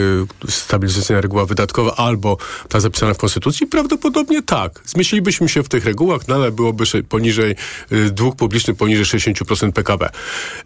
e, 0.47 0.51
stabilizacyjna 0.51 1.21
reguła 1.21 1.47
wydatkowa, 1.47 1.95
albo 2.07 2.37
ta 2.69 2.81
zapisana 2.81 3.15
w 3.15 3.19
Konstytucji? 3.19 3.67
Prawdopodobnie 3.67 4.43
tak. 4.43 4.81
Zmieścilibyśmy 4.85 5.49
się 5.49 5.63
w 5.63 5.69
tych 5.69 5.85
regułach, 5.85 6.29
no 6.29 6.35
ale 6.35 6.53
byłoby 6.53 6.85
poniżej, 7.09 7.57
e, 7.91 8.11
dług 8.11 8.37
publiczny 8.37 8.75
poniżej 8.75 9.05
60% 9.05 9.73
PKB. 9.73 10.11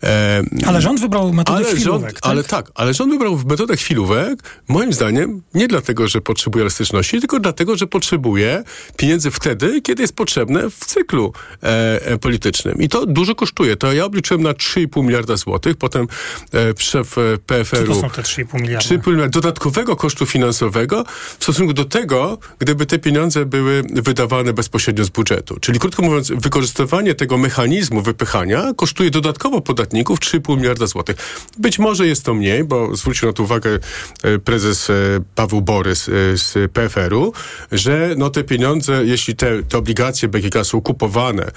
E, 0.03 0.43
Ale 0.67 0.83
rząd 0.83 1.01
wybrał 1.01 1.33
metodę 1.33 1.59
ale 1.59 1.67
chwilówek, 1.67 2.11
rząd, 2.11 2.21
tak? 2.21 2.31
ale 2.31 2.45
tak, 2.45 2.71
ale 2.75 2.95
rząd 2.95 3.13
wybrał 3.13 3.39
metodę 3.47 3.77
chwilówek, 3.77 4.39
moim 4.69 4.93
zdaniem, 4.93 5.43
nie 5.55 5.69
dlatego, 5.69 6.09
że 6.09 6.21
potrzebuje 6.21 6.63
elastyczności, 6.63 7.21
tylko 7.21 7.41
dlatego, 7.41 7.77
że 7.77 7.87
potrzebuje 7.87 8.63
pieniędzy 8.97 9.31
wtedy, 9.31 9.81
kiedy 9.81 10.03
jest 10.03 10.17
potrzebne 10.17 10.71
w 10.71 10.85
cyklu 10.85 11.33
e, 11.63 12.07
e, 12.07 12.19
politycznym. 12.19 12.83
I 12.83 12.89
to 12.89 13.07
dużo 13.07 13.35
kosztuje. 13.35 13.77
To 13.77 13.93
ja 13.93 14.05
obliczyłem 14.05 14.43
na 14.43 14.53
3,5 14.53 15.05
miliarda 15.05 15.37
złotych, 15.37 15.77
potem 15.77 16.07
e, 16.55 16.75
szef 16.79 17.19
e, 17.19 17.21
Co 17.21 17.39
to 17.39 17.55
PFR-u... 17.55 18.01
są 18.01 18.11
te 18.11 18.23
3,5 18.23 18.61
miliarda? 18.61 18.89
3,5 18.89 19.11
miliarda 19.11 19.29
dodatkowego 19.29 19.97
kosztu 19.97 20.27
finansowego 20.27 21.05
w 21.39 21.45
stosunku 21.45 21.73
do 21.73 21.85
tego, 21.85 22.39
gdyby 22.59 22.87
te 22.87 22.99
pieniądze 22.99 23.47
były 23.47 23.83
wydawane 23.91 24.53
bezpośrednio 24.53 25.05
z 25.05 25.09
budżetu. 25.09 25.57
Czyli 25.61 25.79
krótko 25.79 26.03
mówiąc, 26.03 26.33
wykorzystywanie 26.37 27.15
tego 27.15 27.39
mechanizmu 27.39 28.03
wypychania 28.03 28.73
kosztuje 28.77 29.11
dodatkowo 29.11 29.61
podatników 29.61 30.21
3,5 30.21 30.57
miliarda 30.57 30.87
złotych. 30.87 31.17
Być 31.59 31.79
może 31.79 32.07
jest 32.07 32.25
to 32.25 32.35
mniej, 32.35 32.65
bo 32.65 32.97
zwrócił 32.97 33.29
na 33.29 33.33
to 33.33 33.43
uwagę 33.43 33.79
e, 34.23 34.39
prezes 34.39 34.91
e, 34.91 34.95
Paweł 35.35 35.61
Borys 35.61 36.09
e, 36.09 36.13
z 36.37 36.73
PFR-u, 36.73 37.33
że 37.73 38.15
no 38.17 38.31
te 38.31 38.45
pieniądze, 38.45 39.05
jeśli 39.05 39.37
te, 39.37 39.63
te 39.63 39.79
obligacje 39.79 40.29
BGK 40.29 40.65
są 40.65 40.81
kupowane 40.81 41.51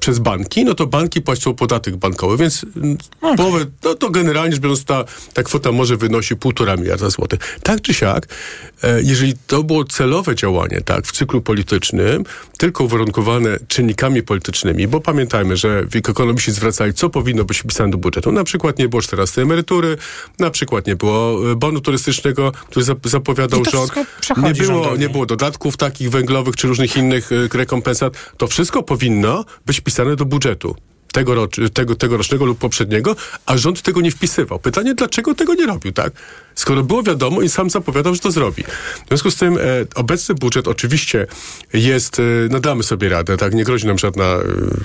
przez 0.00 0.18
banki, 0.18 0.64
no 0.64 0.74
to 0.74 0.86
banki 0.86 1.22
płacą 1.22 1.54
podatek 1.54 1.96
bankowy, 1.96 2.36
więc 2.36 2.66
mm, 2.76 2.96
połowę, 3.36 3.66
no 3.84 3.94
to 3.94 4.10
generalnie 4.10 4.52
rzecz 4.52 4.62
biorąc 4.62 4.84
ta, 4.84 5.04
ta 5.34 5.42
kwota 5.42 5.72
może 5.72 5.96
wynosi 5.96 6.36
1,5 6.36 6.78
miliarda 6.78 7.10
złotych. 7.10 7.58
Tak 7.62 7.80
czy 7.80 7.94
siak, 7.94 8.26
e, 8.82 8.97
jeżeli 9.02 9.34
to 9.46 9.62
było 9.62 9.84
celowe 9.84 10.34
działanie, 10.34 10.80
tak, 10.84 11.06
w 11.06 11.12
cyklu 11.12 11.40
politycznym, 11.42 12.24
tylko 12.58 12.84
uwarunkowane 12.84 13.58
czynnikami 13.68 14.22
politycznymi, 14.22 14.88
bo 14.88 15.00
pamiętajmy, 15.00 15.56
że 15.56 15.84
ekonomiści 15.94 16.52
zwracali, 16.52 16.94
co 16.94 17.10
powinno 17.10 17.44
być 17.44 17.58
wpisane 17.58 17.90
do 17.90 17.98
budżetu. 17.98 18.32
Na 18.32 18.44
przykład 18.44 18.78
nie 18.78 18.88
było 18.88 19.02
14 19.02 19.42
emerytury, 19.42 19.96
na 20.38 20.50
przykład 20.50 20.86
nie 20.86 20.96
było 20.96 21.50
e, 21.52 21.56
bonu 21.56 21.80
turystycznego, 21.80 22.52
który 22.52 22.86
zap- 22.86 23.08
zapowiadał 23.08 23.64
rząd. 23.64 23.92
Nie 24.42 24.54
było, 24.54 24.66
rządowi. 24.66 24.98
nie 25.00 25.08
było 25.08 25.26
dodatków 25.26 25.76
takich 25.76 26.10
węglowych 26.10 26.56
czy 26.56 26.68
różnych 26.68 26.96
innych 26.96 27.32
e, 27.32 27.48
rekompensat. 27.58 28.14
To 28.36 28.46
wszystko 28.46 28.82
powinno 28.82 29.44
być 29.66 29.80
wpisane 29.80 30.16
do 30.16 30.24
budżetu. 30.24 30.76
Tegorocz, 31.12 31.56
tego, 31.74 31.94
tegorocznego 31.94 32.44
lub 32.44 32.58
poprzedniego, 32.58 33.16
a 33.46 33.56
rząd 33.56 33.82
tego 33.82 34.00
nie 34.00 34.10
wpisywał. 34.10 34.58
Pytanie, 34.58 34.94
dlaczego 34.94 35.34
tego 35.34 35.54
nie 35.54 35.66
robił, 35.66 35.92
tak? 35.92 36.12
Skoro 36.58 36.82
było 36.82 37.02
wiadomo 37.02 37.42
i 37.42 37.48
sam 37.48 37.70
zapowiadał, 37.70 38.14
że 38.14 38.20
to 38.20 38.30
zrobi. 38.30 38.62
W 39.04 39.08
związku 39.08 39.30
z 39.30 39.36
tym 39.36 39.58
e, 39.58 39.60
obecny 39.94 40.34
budżet 40.34 40.68
oczywiście 40.68 41.26
jest, 41.72 42.20
e, 42.20 42.22
no 42.50 42.60
damy 42.60 42.82
sobie 42.82 43.08
radę, 43.08 43.36
tak? 43.36 43.54
Nie 43.54 43.64
grozi 43.64 43.86
nam 43.86 43.98
żadna, 43.98 44.24
e, 44.24 44.42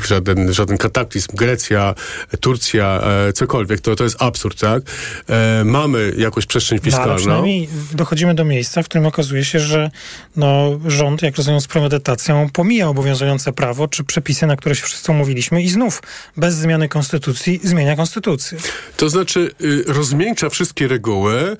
żaden, 0.07 0.53
żaden 0.53 0.77
kataklizm. 0.77 1.27
Grecja, 1.35 1.95
Turcja, 2.39 3.01
e, 3.27 3.33
cokolwiek, 3.33 3.81
to, 3.81 3.95
to 3.95 4.03
jest 4.03 4.21
absurd, 4.21 4.59
tak? 4.59 4.83
E, 5.29 5.63
mamy 5.65 6.13
jakąś 6.17 6.45
przestrzeń 6.45 6.77
No, 6.77 6.81
ale 6.83 6.91
fiskalną. 6.91 7.15
przynajmniej 7.17 7.69
dochodzimy 7.93 8.35
do 8.35 8.45
miejsca, 8.45 8.83
w 8.83 8.85
którym 8.85 9.05
okazuje 9.05 9.45
się, 9.45 9.59
że 9.59 9.91
no, 10.35 10.79
rząd, 10.87 11.21
jak 11.21 11.35
rozumiem, 11.37 11.61
z 11.61 11.67
premedytacją 11.67 12.49
pomija 12.53 12.87
obowiązujące 12.89 13.53
prawo 13.53 13.87
czy 13.87 14.03
przepisy, 14.03 14.47
na 14.47 14.55
które 14.55 14.75
się 14.75 14.85
wszyscy 14.85 15.11
umówiliśmy 15.11 15.63
i 15.63 15.69
znów 15.69 16.01
bez 16.37 16.55
zmiany 16.55 16.89
konstytucji 16.89 17.59
zmienia 17.63 17.95
konstytucję. 17.95 18.57
To 18.97 19.09
znaczy 19.09 19.51
y, 19.61 19.83
rozmiękcza 19.87 20.49
wszystkie 20.49 20.87
reguły, 20.87 21.57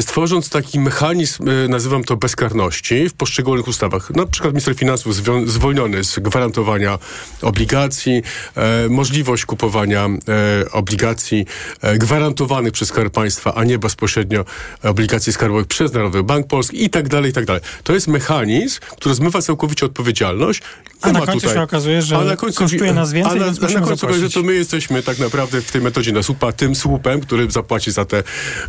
stworząc 0.00 0.48
taki 0.48 0.80
mechanizm, 0.80 1.48
y, 1.48 1.68
nazywam 1.68 2.04
to 2.04 2.16
bezkarności, 2.16 3.08
w 3.08 3.14
poszczególnych 3.14 3.68
ustawach. 3.68 4.10
Na 4.10 4.26
przykład 4.26 4.52
minister 4.54 4.74
finansów 4.74 5.14
zwolniony 5.46 6.04
z 6.04 6.18
gwarantowania 6.18 6.98
obligacji, 7.42 8.22
e, 8.54 8.88
możliwość 8.88 9.44
kupowania 9.44 10.06
e, 10.06 10.70
obligacji 10.70 11.46
e, 11.80 11.98
gwarantowanych 11.98 12.72
przez 12.72 12.88
Skarb 12.88 13.14
Państwa, 13.14 13.54
a 13.54 13.64
nie 13.64 13.78
bezpośrednio 13.78 14.44
obligacji 14.82 15.32
skarbowych 15.32 15.66
przez 15.66 15.92
Narodowy 15.92 16.22
Bank 16.22 16.46
Polski 16.46 16.84
i 16.84 16.90
tak 16.90 17.08
dalej, 17.08 17.30
i 17.30 17.34
tak 17.34 17.44
dalej. 17.44 17.62
To 17.84 17.92
jest 17.92 18.08
mechanizm, 18.08 18.80
który 18.96 19.14
zmywa 19.14 19.42
całkowicie 19.42 19.86
odpowiedzialność. 19.86 20.62
A 21.00 21.12
na 21.12 21.20
końcu 21.20 21.40
tutaj- 21.40 21.54
się 21.54 21.62
okazuje, 21.62 22.02
że 22.02 22.18
a 22.18 22.24
na 22.24 22.36
końcu- 22.36 22.58
kosztuje 22.58 22.92
nas 22.92 23.12
więcej, 23.12 23.32
a 23.32 23.40
na, 23.40 23.44
więc 23.44 23.58
a 23.58 23.66
na 23.66 23.86
końcu 23.86 24.06
okazuje, 24.06 24.28
że 24.28 24.34
to 24.34 24.42
my 24.42 24.54
jesteśmy 24.54 25.02
tak 25.02 25.18
naprawdę 25.18 25.62
w 25.62 25.72
tej 25.72 25.80
metodzie 25.80 26.12
na 26.12 26.22
słupa 26.22 26.52
tym 26.52 26.74
słupem, 26.74 27.20
który 27.20 27.50
zapłaci 27.50 27.92
za 27.92 28.04
te, 28.04 28.22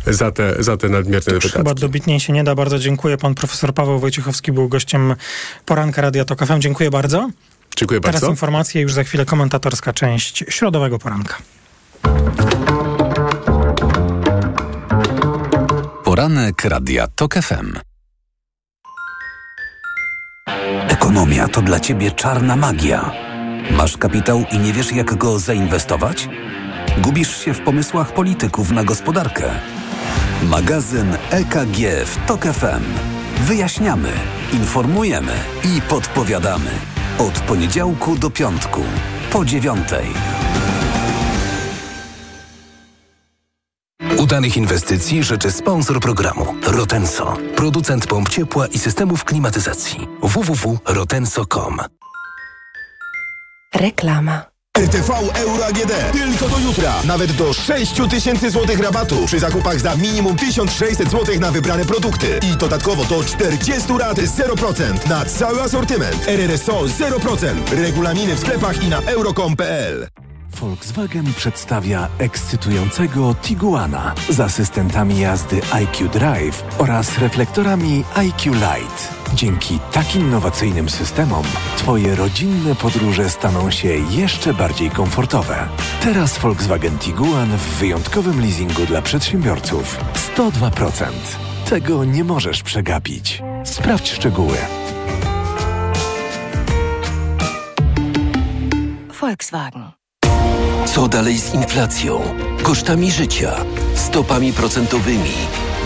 za 0.06 0.30
te, 0.30 0.62
za 0.62 0.73
te 0.76 0.88
nadmierne 0.88 1.40
chyba 1.40 1.48
wydatki. 1.48 1.80
dobitniej 1.80 2.20
się 2.20 2.32
nie 2.32 2.44
da. 2.44 2.54
Bardzo 2.54 2.78
dziękuję. 2.78 3.16
Pan 3.16 3.34
profesor 3.34 3.74
Paweł 3.74 3.98
Wojciechowski 3.98 4.52
był 4.52 4.68
gościem 4.68 5.14
poranka 5.64 6.02
Radia 6.02 6.24
Tok 6.24 6.46
FM. 6.46 6.60
Dziękuję 6.60 6.90
bardzo. 6.90 7.30
Dziękuję 7.76 8.00
Teraz 8.00 8.14
bardzo. 8.14 8.30
informacje, 8.30 8.82
już 8.82 8.92
za 8.92 9.04
chwilę 9.04 9.24
komentatorska 9.24 9.92
część 9.92 10.44
środowego 10.48 10.98
poranka. 10.98 11.34
Poranek 16.04 16.64
Radia 16.64 17.06
TOK 17.06 17.34
FM. 17.34 17.72
Ekonomia 20.88 21.48
to 21.48 21.62
dla 21.62 21.80
ciebie 21.80 22.10
czarna 22.10 22.56
magia. 22.56 23.12
Masz 23.70 23.96
kapitał 23.96 24.44
i 24.52 24.58
nie 24.58 24.72
wiesz, 24.72 24.92
jak 24.92 25.14
go 25.14 25.38
zainwestować? 25.38 26.28
Gubisz 26.98 27.44
się 27.44 27.54
w 27.54 27.60
pomysłach 27.60 28.14
polityków 28.14 28.70
na 28.70 28.84
gospodarkę. 28.84 29.50
Magazyn 30.44 31.16
EKG 31.30 32.06
w 32.06 32.26
TOK 32.26 32.42
FM. 32.42 32.82
Wyjaśniamy, 33.40 34.12
informujemy 34.52 35.32
i 35.64 35.82
podpowiadamy. 35.82 36.70
Od 37.18 37.40
poniedziałku 37.40 38.18
do 38.18 38.30
piątku, 38.30 38.80
po 39.32 39.44
dziewiątej. 39.44 40.06
Udanych 44.18 44.56
inwestycji 44.56 45.24
życzy 45.24 45.50
sponsor 45.50 46.00
programu 46.00 46.54
Rotenso, 46.66 47.36
producent 47.56 48.06
pomp 48.06 48.28
ciepła 48.28 48.66
i 48.66 48.78
systemów 48.78 49.24
klimatyzacji. 49.24 50.08
www.rotenso.com 50.22 51.78
Reklama. 53.74 54.53
RTV 54.78 55.10
Euro 55.34 55.66
AGD. 55.66 55.92
Tylko 56.12 56.48
do 56.48 56.58
jutra. 56.58 56.94
Nawet 57.04 57.32
do 57.32 57.52
6 57.52 57.94
tysięcy 58.10 58.50
złotych 58.50 58.80
rabatu 58.80 59.26
przy 59.26 59.38
zakupach 59.38 59.80
za 59.80 59.96
minimum 59.96 60.36
1600 60.36 61.10
złotych 61.10 61.40
na 61.40 61.50
wybrane 61.50 61.84
produkty. 61.84 62.40
I 62.52 62.56
dodatkowo 62.56 63.04
do 63.04 63.24
40 63.24 63.98
rat 63.98 64.18
0% 64.18 65.08
na 65.08 65.24
cały 65.24 65.62
asortyment. 65.62 66.28
RRSO 66.28 66.80
0%. 66.82 67.54
Regulaminy 67.70 68.34
w 68.34 68.38
sklepach 68.38 68.82
i 68.82 68.88
na 68.88 69.00
euro.com.pl. 69.00 70.08
Volkswagen 70.54 71.34
przedstawia 71.34 72.08
ekscytującego 72.18 73.34
Tiguana 73.34 74.14
z 74.30 74.40
asystentami 74.40 75.20
jazdy 75.20 75.60
IQ 75.72 76.08
Drive 76.08 76.64
oraz 76.78 77.18
reflektorami 77.18 78.04
IQ 78.14 78.52
Light. 78.54 79.14
Dzięki 79.34 79.78
takim 79.92 80.22
innowacyjnym 80.22 80.88
systemom 80.88 81.44
Twoje 81.76 82.14
rodzinne 82.14 82.74
podróże 82.74 83.30
staną 83.30 83.70
się 83.70 83.88
jeszcze 83.88 84.54
bardziej 84.54 84.90
komfortowe. 84.90 85.68
Teraz 86.02 86.38
Volkswagen 86.38 86.98
Tiguan 86.98 87.48
w 87.48 87.78
wyjątkowym 87.78 88.40
leasingu 88.40 88.86
dla 88.86 89.02
przedsiębiorców. 89.02 89.98
102%. 90.36 91.04
Tego 91.70 92.04
nie 92.04 92.24
możesz 92.24 92.62
przegapić. 92.62 93.42
Sprawdź 93.64 94.12
szczegóły. 94.12 94.56
Volkswagen. 99.20 100.03
Co 100.86 101.08
dalej 101.08 101.38
z 101.38 101.54
inflacją, 101.54 102.20
kosztami 102.62 103.10
życia, 103.10 103.56
stopami 103.94 104.52
procentowymi, 104.52 105.32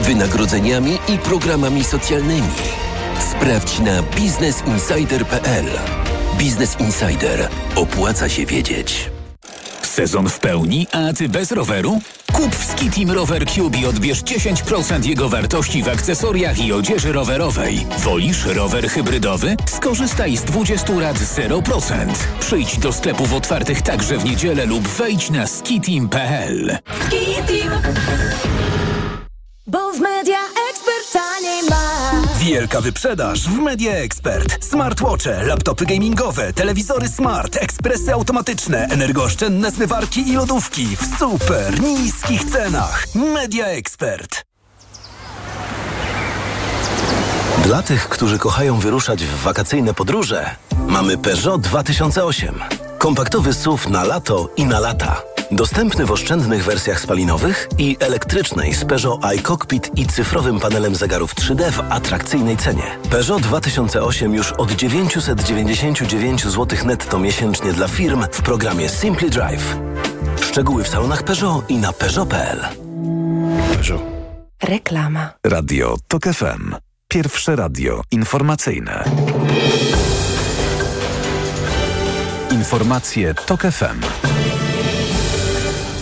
wynagrodzeniami 0.02 0.98
i 1.08 1.18
programami 1.18 1.84
socjalnymi? 1.84 2.58
Sprawdź 3.30 3.78
na 3.78 4.02
biznesinsider.pl. 4.02 5.66
Biznes 6.38 6.80
Insider. 6.80 7.48
Opłaca 7.76 8.28
się 8.28 8.46
wiedzieć. 8.46 9.17
Sezon 9.98 10.28
w 10.28 10.38
pełni, 10.40 10.86
a 10.92 11.12
ty 11.12 11.28
bez 11.28 11.52
roweru? 11.52 12.00
Kup 12.32 12.56
w 12.56 12.64
Skitim 12.64 13.10
Rower 13.10 13.46
Cube 13.46 13.78
i 13.78 13.86
odbierz 13.86 14.22
10% 14.22 15.06
jego 15.06 15.28
wartości 15.28 15.82
w 15.82 15.88
akcesoriach 15.88 16.58
i 16.58 16.72
odzieży 16.72 17.12
rowerowej. 17.12 17.86
Wolisz 17.98 18.44
rower 18.44 18.88
hybrydowy? 18.88 19.56
Skorzystaj 19.66 20.36
z 20.36 20.42
20 20.44 20.92
lat 20.92 21.16
0%. 21.16 21.92
Przyjdź 22.40 22.78
do 22.78 22.92
sklepów 22.92 23.32
otwartych 23.32 23.82
także 23.82 24.18
w 24.18 24.24
niedzielę 24.24 24.66
lub 24.66 24.88
wejdź 24.88 25.30
na 25.30 25.46
skitim.pl. 25.46 26.78
Skitim. 27.06 27.70
Bo 29.66 29.92
w 29.92 30.00
Media. 30.00 30.47
Wielka 32.48 32.80
wyprzedaż 32.80 33.48
w 33.48 33.58
Media 33.58 33.92
Expert. 33.92 34.64
Smartwatche, 34.64 35.42
laptopy 35.42 35.86
gamingowe, 35.86 36.52
telewizory 36.52 37.08
smart, 37.08 37.56
ekspresy 37.56 38.12
automatyczne, 38.12 38.86
energooszczędne 38.90 39.70
zmywarki 39.70 40.28
i 40.28 40.32
lodówki 40.32 40.96
w 40.96 41.18
super 41.18 41.80
niskich 41.80 42.44
cenach. 42.44 43.06
Media 43.14 43.66
Expert. 43.66 44.44
Dla 47.64 47.82
tych, 47.82 48.08
którzy 48.08 48.38
kochają 48.38 48.78
wyruszać 48.78 49.24
w 49.24 49.42
wakacyjne 49.42 49.94
podróże, 49.94 50.56
mamy 50.86 51.18
Peugeot 51.18 51.60
2008. 51.60 52.60
Kompaktowy 52.98 53.52
SUV 53.52 53.90
na 53.90 54.04
lato 54.04 54.48
i 54.56 54.64
na 54.64 54.80
lata. 54.80 55.22
Dostępny 55.50 56.06
w 56.06 56.10
oszczędnych 56.10 56.64
wersjach 56.64 57.00
spalinowych 57.00 57.68
i 57.78 57.96
elektrycznej 58.00 58.74
z 58.74 58.84
Peugeot 58.84 59.24
iCockpit 59.24 59.90
i 59.98 60.06
cyfrowym 60.06 60.60
panelem 60.60 60.94
zegarów 60.94 61.34
3D 61.34 61.70
w 61.70 61.80
atrakcyjnej 61.90 62.56
cenie. 62.56 62.98
Peugeot 63.10 63.42
2008 63.42 64.34
już 64.34 64.52
od 64.52 64.72
999 64.72 66.44
zł 66.44 66.78
netto 66.84 67.18
miesięcznie 67.18 67.72
dla 67.72 67.88
firm 67.88 68.24
w 68.32 68.42
programie 68.42 68.88
Simply 68.88 69.30
Drive. 69.30 69.76
Szczegóły 70.40 70.84
w 70.84 70.88
salonach 70.88 71.22
Peugeot 71.22 71.70
i 71.70 71.76
na 71.76 71.92
Peugeot.pl. 71.92 72.60
Peugeot. 73.72 74.02
Reklama. 74.62 75.30
Radio 75.44 75.96
TOK 76.08 76.24
FM. 76.24 76.74
Pierwsze 77.08 77.56
radio 77.56 78.02
informacyjne. 78.10 79.04
Informacje 82.50 83.34
TOK 83.34 83.62
FM. 83.62 84.00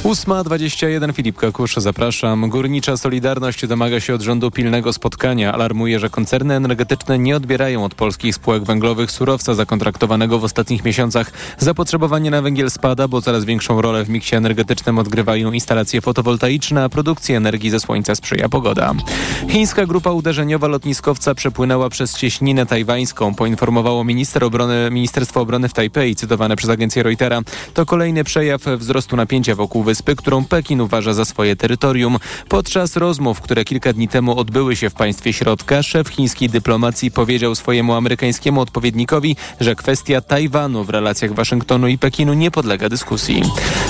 8.21 0.07 1.15
Filip 1.15 1.37
Kakusz, 1.37 1.77
zapraszam. 1.77 2.49
Górnicza 2.49 2.97
Solidarność 2.97 3.67
domaga 3.67 4.01
się 4.01 4.15
od 4.15 4.23
rządu 4.23 4.51
pilnego 4.51 4.93
spotkania. 4.93 5.53
Alarmuje, 5.53 5.99
że 5.99 6.11
koncerny 6.11 6.55
energetyczne 6.55 7.19
nie 7.19 7.37
odbierają 7.37 7.85
od 7.85 7.95
polskich 7.95 8.35
spółek 8.35 8.65
węglowych 8.65 9.11
surowca 9.11 9.55
zakontraktowanego 9.55 10.39
w 10.39 10.45
ostatnich 10.45 10.85
miesiącach. 10.85 11.33
Zapotrzebowanie 11.59 12.31
na 12.31 12.43
węgiel 12.43 12.71
spada, 12.71 13.09
bo 13.09 13.23
coraz 13.23 13.45
większą 13.45 13.83
rolę 13.83 14.05
w 14.05 14.09
miksie 14.09 14.37
energetycznym 14.37 14.99
odgrywają 14.99 15.53
instalacje 15.53 16.01
fotowoltaiczne, 16.01 16.85
a 16.85 16.89
produkcji 16.89 17.35
energii 17.35 17.71
ze 17.71 17.81
słońca 17.81 18.15
sprzyja 18.15 18.49
pogoda. 18.49 18.95
Chińska 19.49 19.87
grupa 19.87 20.11
uderzeniowa 20.11 20.69
lotniskowca 20.69 21.35
przepłynęła 21.35 21.91
przez 21.91 22.17
cieśninę 22.17 22.67
tajwańską, 22.67 23.35
poinformowało 23.35 24.05
minister 24.05 24.45
obrony, 24.45 24.89
Ministerstwo 24.91 25.41
Obrony 25.41 25.69
w 25.69 25.73
Tajpej, 25.73 26.17
cytowane 26.17 26.57
przez 26.57 26.71
agencję 26.71 27.03
Reutera. 27.03 27.41
To 27.75 27.87
kolejny 27.87 28.25
przejaw 28.25 28.63
wzrostu 28.63 29.17
napięcia 29.17 29.55
wokół 29.55 29.83
wyspy 29.83 29.96
wyspy, 29.97 30.17
którą 30.17 30.45
Pekin 30.45 30.81
uważa 30.81 31.13
za 31.15 31.25
swoje 31.25 31.57
terytorium. 31.57 32.19
Podczas 32.49 32.97
rozmów, 32.97 33.41
które 33.41 33.65
kilka 33.65 33.93
dni 33.93 34.09
temu 34.09 34.39
odbyły 34.39 34.77
się 34.77 34.91
w 34.91 34.95
państwie 34.95 35.33
środka, 35.33 35.83
szef 35.83 36.09
chińskiej 36.09 36.49
dyplomacji 36.49 37.11
powiedział 37.11 37.55
swojemu 37.55 37.95
amerykańskiemu 37.95 38.61
odpowiednikowi, 38.61 39.37
że 39.61 39.75
kwestia 39.75 40.21
Tajwanu 40.21 40.85
w 40.85 40.91
relacjach 40.91 41.35
Waszyngtonu 41.35 41.89
i 41.89 41.99
Pekinu 41.99 42.35
nie 42.35 42.51
podlega 42.51 42.89
dyskusji. 42.89 43.43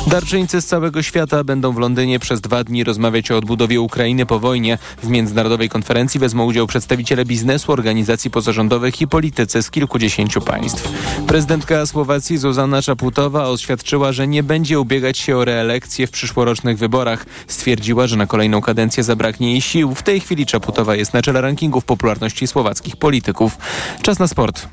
Darczyńcy 0.06 0.60
z 0.60 0.66
całego 0.66 1.02
świata 1.02 1.44
będą 1.44 1.72
w 1.72 1.78
Londynie 1.78 2.18
przez 2.18 2.40
dwa 2.40 2.64
dni 2.64 2.84
rozmawiać 2.84 3.30
o 3.30 3.36
odbudowie 3.36 3.80
Ukrainy 3.80 4.26
po 4.26 4.38
wojnie. 4.38 4.78
W 5.02 5.08
międzynarodowej 5.08 5.68
konferencji 5.68 6.20
wezmą 6.20 6.44
udział 6.44 6.66
przedstawiciele 6.66 7.24
biznesu, 7.24 7.72
organizacji 7.72 8.30
pozarządowych 8.30 9.00
i 9.00 9.08
politycy 9.08 9.62
z 9.62 9.70
kilkudziesięciu 9.70 10.40
państw. 10.40 10.88
Prezydentka 11.26 11.86
Słowacji 11.86 12.38
Zuzana 12.38 12.82
Czaputowa 12.82 13.48
oświadczyła, 13.48 14.12
że 14.12 14.28
nie 14.28 14.42
będzie 14.42 14.80
ubiegać 14.80 15.18
się 15.18 15.36
o 15.36 15.44
reelekcję 15.44 15.95
w 16.04 16.10
przyszłorocznych 16.10 16.78
wyborach. 16.78 17.26
Stwierdziła, 17.46 18.06
że 18.06 18.16
na 18.16 18.26
kolejną 18.26 18.60
kadencję 18.60 19.02
zabraknie 19.02 19.50
jej 19.50 19.60
sił. 19.60 19.94
W 19.94 20.02
tej 20.02 20.20
chwili 20.20 20.46
Czaputowa 20.46 20.94
jest 20.94 21.14
na 21.14 21.22
czele 21.22 21.40
rankingów 21.40 21.84
popularności 21.84 22.46
słowackich 22.46 22.96
polityków. 22.96 23.58
Czas 24.02 24.18
na 24.18 24.28
sport. 24.28 24.68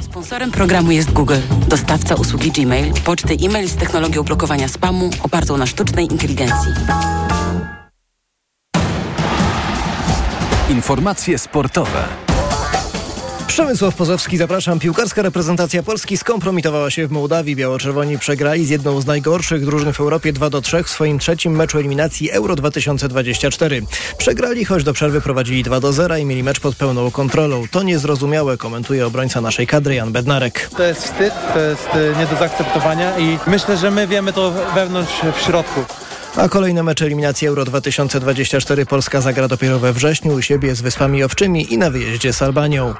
Sponsorem 0.00 0.52
programu 0.52 0.90
jest 0.90 1.12
Google, 1.12 1.40
dostawca 1.68 2.14
usługi 2.14 2.50
Gmail, 2.50 2.92
poczty 3.04 3.36
e-mail 3.42 3.68
z 3.68 3.76
technologią 3.76 4.22
blokowania 4.22 4.68
spamu 4.68 5.10
opartą 5.22 5.56
na 5.56 5.66
sztucznej 5.66 6.12
inteligencji. 6.12 6.72
Informacje 10.70 11.38
sportowe. 11.38 12.25
Przemysław 13.46 13.94
Pozowski, 13.94 14.36
zapraszam. 14.36 14.78
Piłkarska 14.78 15.22
reprezentacja 15.22 15.82
Polski 15.82 16.16
skompromitowała 16.16 16.90
się 16.90 17.06
w 17.06 17.10
Mołdawii. 17.10 17.56
Biało-czerwoni 17.56 18.18
przegrali 18.18 18.66
z 18.66 18.70
jedną 18.70 19.00
z 19.00 19.06
najgorszych 19.06 19.64
drużyn 19.64 19.92
w 19.92 20.00
Europie 20.00 20.32
2 20.32 20.50
do 20.50 20.60
3 20.60 20.82
w 20.82 20.88
swoim 20.88 21.18
trzecim 21.18 21.56
meczu 21.56 21.78
eliminacji 21.78 22.30
Euro 22.30 22.56
2024. 22.56 23.82
Przegrali, 24.18 24.64
choć 24.64 24.84
do 24.84 24.92
przerwy 24.92 25.20
prowadzili 25.20 25.62
2 25.62 25.80
do 25.80 25.92
0 25.92 26.16
i 26.16 26.24
mieli 26.24 26.42
mecz 26.42 26.60
pod 26.60 26.76
pełną 26.76 27.10
kontrolą. 27.10 27.64
To 27.70 27.82
niezrozumiałe, 27.82 28.56
komentuje 28.56 29.06
obrońca 29.06 29.40
naszej 29.40 29.66
kadry 29.66 29.94
Jan 29.94 30.12
Bednarek. 30.12 30.70
To 30.76 30.82
jest 30.82 31.02
wstyd, 31.02 31.34
to 31.54 31.60
jest 31.60 31.88
nie 32.18 32.26
do 32.26 32.36
zaakceptowania 32.36 33.18
i 33.18 33.38
myślę, 33.46 33.76
że 33.76 33.90
my 33.90 34.06
wiemy 34.06 34.32
to 34.32 34.52
wewnątrz 34.74 35.12
w 35.36 35.40
środku 35.40 35.84
A 36.36 36.48
kolejne 36.48 36.82
mecze 36.82 37.04
eliminacji 37.04 37.48
Euro 37.48 37.64
2024 37.64 38.86
Polska 38.86 39.20
zagra 39.20 39.48
dopiero 39.48 39.78
we 39.78 39.92
wrześniu 39.92 40.34
u 40.34 40.42
siebie 40.42 40.74
z 40.74 40.80
Wyspami 40.80 41.22
Owczymi 41.22 41.72
i 41.74 41.78
na 41.78 41.90
wyjeździe 41.90 42.32
z 42.32 42.42
Albanią. 42.42 42.94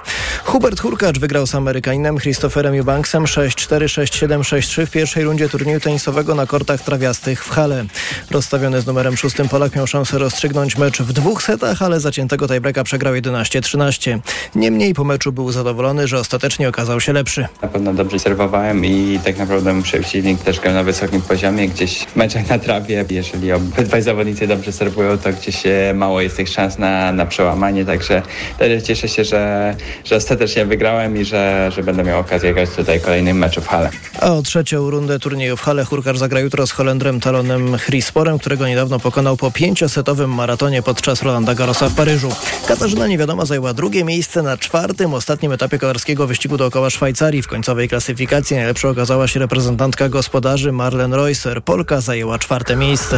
Hubert 0.45 0.81
Hurkacz 0.81 1.19
wygrał 1.19 1.47
z 1.47 1.55
Amerykaninem 1.55 2.19
Christopherem 2.19 2.75
Eubanksem 2.75 3.25
6-4, 3.25 3.85
6-7, 3.85 4.41
6-3 4.41 4.87
w 4.87 4.91
pierwszej 4.91 5.25
rundzie 5.25 5.49
turnieju 5.49 5.81
tenisowego 5.81 6.35
na 6.35 6.47
kortach 6.47 6.81
trawiastych 6.81 7.45
w 7.45 7.51
Hale. 7.51 7.85
Rozstawiony 8.31 8.81
z 8.81 8.87
numerem 8.87 9.17
szóstym 9.17 9.49
Polak 9.49 9.77
miał 9.77 9.87
szansę 9.87 10.19
rozstrzygnąć 10.19 10.79
mecz 10.79 11.03
w 11.03 11.13
dwóch 11.13 11.43
setach, 11.43 11.83
ale 11.83 12.01
zaciętego 12.01 12.49
tiebreaka 12.49 12.85
przegrał 12.85 13.15
11-13. 13.15 14.19
Niemniej 14.55 14.95
po 14.95 15.05
meczu 15.05 15.33
był 15.33 15.53
zadowolony, 15.53 16.09
że 16.09 16.19
ostatecznie 16.19 16.69
okazał 16.69 17.01
się 17.01 17.13
lepszy. 17.13 17.49
Na 17.63 17.69
pewno 17.69 17.95
dobrze 17.95 18.19
serwowałem 18.19 18.85
i 18.85 19.21
tak 19.25 19.39
naprawdę 19.39 19.73
mój 19.73 19.83
przeciwnik 19.83 20.41
też 20.41 20.61
grał 20.61 20.75
na 20.75 20.83
wysokim 20.83 21.23
poziomie. 21.23 21.69
Gdzieś 21.69 21.99
w 21.99 22.17
meczach 22.17 22.49
na 22.49 22.59
trawie, 22.59 23.01
jeżeli 23.27 23.53
obydwaj 23.53 24.03
zawodnicy 24.03 24.47
dobrze 24.47 24.73
serwują, 24.73 25.19
to 25.19 25.33
gdzieś 25.33 25.67
e, 25.67 25.95
mało 25.95 26.21
jest 26.21 26.37
tych 26.37 26.49
szans 26.49 26.79
na, 26.79 27.13
na 27.13 27.27
przełamanie, 27.27 27.85
także 27.85 28.23
też 28.59 28.83
cieszę 28.83 29.09
się, 29.09 29.25
że, 29.25 29.75
że 30.05 30.17
ostatecznie 30.17 30.67
wygrałem 30.67 31.17
i 31.17 31.25
że, 31.25 31.71
że 31.77 31.83
będę 31.83 32.05
miał 32.05 32.21
okazję 32.21 32.55
grać 32.55 32.71
tutaj 32.71 33.01
kolejnych 33.01 33.35
meczów 33.35 33.65
w 33.65 33.69
hale. 33.69 33.91
A 34.21 34.33
o 34.33 34.43
trzecią 34.43 34.91
rundę 34.91 35.19
turnieju 35.19 35.57
w 35.57 35.61
Hale 35.61 35.85
Hurkacz 35.85 36.17
zagra 36.17 36.41
jutro 36.41 36.67
z 36.67 36.71
Holendrem 36.73 37.21
Talonem 37.21 37.79
Chrisporem, 37.79 38.39
którego 38.39 38.69
niedawno 38.69 38.99
pokonał 38.99 39.37
po 39.37 39.51
pięciosetowym 39.51 40.35
maratonie 40.35 40.83
podczas 40.83 41.23
Rolanda 41.23 41.55
Garrosa 41.55 41.89
w 41.89 41.95
Paryżu. 41.95 42.29
Katarzyna 42.69 43.07
Niewiadoma 43.07 43.45
zajęła 43.45 43.75
drugie 43.75 44.05
miejsce 44.05 44.43
na 44.43 44.57
czwartym, 44.57 45.15
ostatnim 45.15 45.53
etapie 45.53 45.79
kolarskiego 45.79 46.27
wyścigu 46.27 46.57
dookoła 46.57 46.91
Szwajcarii. 46.91 47.43
W 47.43 47.49
końcowej 47.49 47.89
klasyfikacji 47.89 48.57
najlepsza 48.57 48.89
okazała 48.89 49.29
się 49.29 49.41
reprezentantka 49.41 50.09
gospodarzy 50.09 50.73
Marlen 50.73 51.15
Reusser. 51.15 51.63
Polka 51.63 52.01
zajęła 52.01 52.39
czwarte 52.39 52.77
miejsce. 52.77 53.16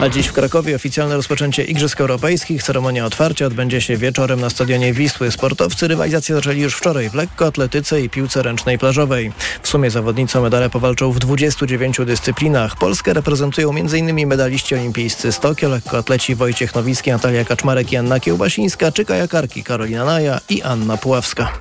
A 0.00 0.08
dziś 0.08 0.26
w 0.26 0.32
Krakowie 0.32 0.76
oficjalne 0.76 1.16
rozpoczęcie 1.16 1.64
Igrzysk 1.64 2.00
Europejskich. 2.00 2.62
Ceremonia 2.62 3.06
otwarcia 3.06 3.46
odbędzie 3.46 3.80
się 3.80 3.96
wieczorem 3.96 4.40
na 4.40 4.50
stadionie 4.50 4.92
Wisły. 4.92 5.30
Sportowcy 5.30 5.88
rywalizację 5.88 6.34
zaczęli 6.34 6.60
już 6.60 6.74
wczoraj 6.74 7.10
w 7.10 7.14
lekkoatletyce 7.14 8.00
i 8.00 8.10
piłce 8.10 8.42
ręcznej 8.42 8.78
plażowej. 8.78 9.32
W 9.62 9.68
sumie 9.68 9.90
zawodnicy 9.90 10.38
o 10.38 10.42
medale 10.42 10.70
powalczą 10.70 11.12
w 11.12 11.18
29 11.18 11.96
dyscyplinach. 12.06 12.76
Polskę 12.76 13.14
reprezentują 13.14 13.70
m.in. 13.70 14.26
medaliści 14.26 14.74
olimpijscy 14.74 15.32
z 15.32 15.40
Tokio, 15.40 15.68
lekkoatleci 15.68 16.34
Wojciech 16.34 16.74
Nowicki, 16.74 17.10
Natalia 17.10 17.44
Kaczmarek 17.44 17.92
i 17.92 17.96
Anna 17.96 18.20
Kiełbasińska, 18.20 18.92
czy 18.92 19.04
kajakarki 19.04 19.64
Karolina 19.64 20.04
Naja 20.04 20.40
i 20.48 20.62
Anna 20.62 20.96
Puławska. 20.96 21.52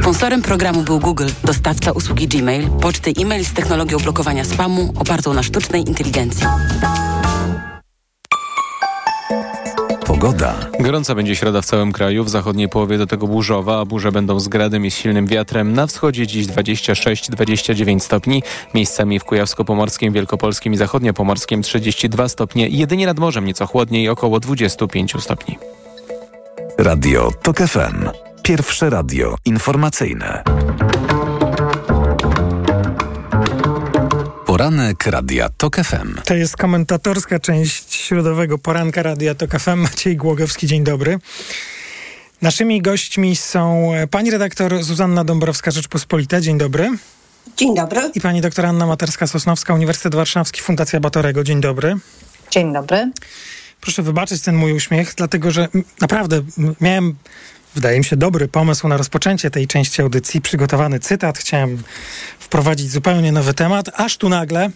Sponsorem 0.00 0.42
programu 0.42 0.82
był 0.82 0.98
Google, 0.98 1.28
dostawca 1.44 1.92
usługi 1.92 2.28
Gmail, 2.28 2.68
poczty 2.70 3.12
e-mail 3.20 3.44
z 3.44 3.52
technologią 3.52 3.98
blokowania 3.98 4.44
spamu 4.44 4.92
opartą 4.96 5.34
na 5.34 5.42
sztucznej 5.42 5.88
inteligencji. 5.88 6.46
Pogoda. 10.06 10.54
Gorąca 10.80 11.14
będzie 11.14 11.36
środa 11.36 11.62
w 11.62 11.66
całym 11.66 11.92
kraju, 11.92 12.24
w 12.24 12.28
zachodniej 12.28 12.68
połowie 12.68 12.98
do 12.98 13.06
tego 13.06 13.26
burzowa, 13.26 13.80
a 13.80 13.84
burze 13.84 14.12
będą 14.12 14.40
z 14.40 14.48
gradem 14.48 14.86
i 14.86 14.90
z 14.90 14.94
silnym 14.94 15.26
wiatrem. 15.26 15.72
Na 15.72 15.86
wschodzie 15.86 16.26
dziś 16.26 16.46
26-29 16.46 18.00
stopni, 18.00 18.42
miejscami 18.74 19.20
w 19.20 19.24
Kujawsko-Pomorskim, 19.24 20.12
Wielkopolskim 20.12 20.72
i 20.72 20.76
Zachodniopomorskim 20.76 21.62
32 21.62 22.28
stopnie, 22.28 22.68
jedynie 22.68 23.06
nad 23.06 23.18
morzem 23.18 23.44
nieco 23.44 23.66
chłodniej, 23.66 24.08
około 24.08 24.40
25 24.40 25.14
stopni. 25.20 25.58
Radio 26.78 27.32
TOK 27.42 27.58
FM. 27.58 28.27
Pierwsze 28.48 28.90
radio 28.90 29.36
informacyjne. 29.44 30.42
Poranek 34.46 35.06
Radia 35.06 35.48
TOK 35.56 35.76
FM. 35.76 36.14
To 36.24 36.34
jest 36.34 36.56
komentatorska 36.56 37.38
część 37.40 37.94
środowego 37.94 38.58
poranka 38.58 39.02
Radia 39.02 39.34
TOK 39.34 39.50
FM. 39.50 39.76
Maciej 39.76 40.16
Głogowski, 40.16 40.66
dzień 40.66 40.84
dobry. 40.84 41.18
Naszymi 42.42 42.82
gośćmi 42.82 43.36
są 43.36 43.90
pani 44.10 44.30
redaktor 44.30 44.82
Zuzanna 44.82 45.24
Dąbrowska, 45.24 45.70
Rzeczpospolita. 45.70 46.40
Dzień 46.40 46.58
dobry. 46.58 46.90
Dzień 47.56 47.74
dobry. 47.74 48.00
I 48.14 48.20
pani 48.20 48.40
doktor 48.40 48.66
Anna 48.66 48.86
Materska-Sosnowska, 48.86 49.74
Uniwersytet 49.74 50.14
Warszawski, 50.14 50.60
Fundacja 50.60 51.00
Batorego. 51.00 51.44
Dzień 51.44 51.60
dobry. 51.60 51.96
Dzień 52.50 52.72
dobry. 52.72 53.10
Proszę 53.80 54.02
wybaczyć 54.02 54.42
ten 54.42 54.56
mój 54.56 54.72
uśmiech, 54.72 55.14
dlatego 55.16 55.50
że 55.50 55.68
naprawdę 56.00 56.42
miałem 56.80 57.16
wydaje 57.78 57.98
mi 57.98 58.04
się, 58.04 58.16
dobry 58.16 58.48
pomysł 58.48 58.88
na 58.88 58.96
rozpoczęcie 58.96 59.50
tej 59.50 59.66
części 59.66 60.02
audycji. 60.02 60.40
Przygotowany 60.40 61.00
cytat. 61.00 61.38
Chciałem 61.38 61.82
wprowadzić 62.38 62.90
zupełnie 62.90 63.32
nowy 63.32 63.54
temat, 63.54 63.90
aż 63.94 64.16
tu 64.16 64.28
nagle 64.28 64.70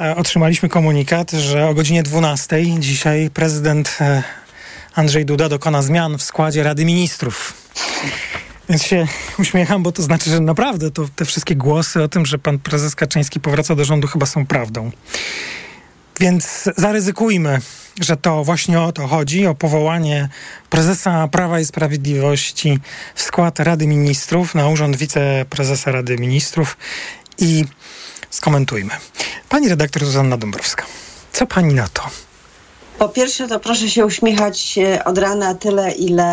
e, 0.00 0.16
otrzymaliśmy 0.16 0.68
komunikat, 0.68 1.30
że 1.30 1.68
o 1.68 1.74
godzinie 1.74 2.02
12 2.02 2.56
dzisiaj 2.78 3.30
prezydent 3.30 3.96
e, 4.00 4.22
Andrzej 4.94 5.24
Duda 5.24 5.48
dokona 5.48 5.82
zmian 5.82 6.18
w 6.18 6.22
składzie 6.22 6.62
Rady 6.62 6.84
Ministrów. 6.84 7.54
Więc 8.68 8.82
się 8.82 9.06
uśmiecham, 9.38 9.82
bo 9.82 9.92
to 9.92 10.02
znaczy, 10.02 10.30
że 10.30 10.40
naprawdę 10.40 10.90
to 10.90 11.08
te 11.16 11.24
wszystkie 11.24 11.56
głosy 11.56 12.02
o 12.02 12.08
tym, 12.08 12.26
że 12.26 12.38
pan 12.38 12.58
prezes 12.58 12.94
Kaczyński 12.94 13.40
powraca 13.40 13.74
do 13.74 13.84
rządu 13.84 14.08
chyba 14.08 14.26
są 14.26 14.46
prawdą. 14.46 14.90
Więc 16.20 16.68
zaryzykujmy, 16.76 17.60
że 18.00 18.16
to 18.16 18.44
właśnie 18.44 18.80
o 18.80 18.92
to 18.92 19.06
chodzi, 19.06 19.46
o 19.46 19.54
powołanie 19.54 20.28
prezesa 20.70 21.28
Prawa 21.28 21.60
i 21.60 21.64
Sprawiedliwości 21.64 22.78
w 23.14 23.22
skład 23.22 23.60
Rady 23.60 23.86
Ministrów 23.86 24.54
na 24.54 24.68
urząd 24.68 24.96
wiceprezesa 24.96 25.92
Rady 25.92 26.16
Ministrów 26.16 26.76
i 27.38 27.64
skomentujmy. 28.30 28.92
Pani 29.48 29.68
redaktor 29.68 30.04
Zuzanna 30.04 30.36
Dąbrowska, 30.36 30.84
co 31.32 31.46
pani 31.46 31.74
na 31.74 31.88
to? 31.88 32.02
Po 32.98 33.08
pierwsze, 33.08 33.48
to 33.48 33.60
proszę 33.60 33.88
się 33.90 34.06
uśmiechać 34.06 34.78
e, 34.78 35.04
od 35.04 35.18
rana 35.18 35.54
tyle, 35.54 35.92
ile. 35.92 36.26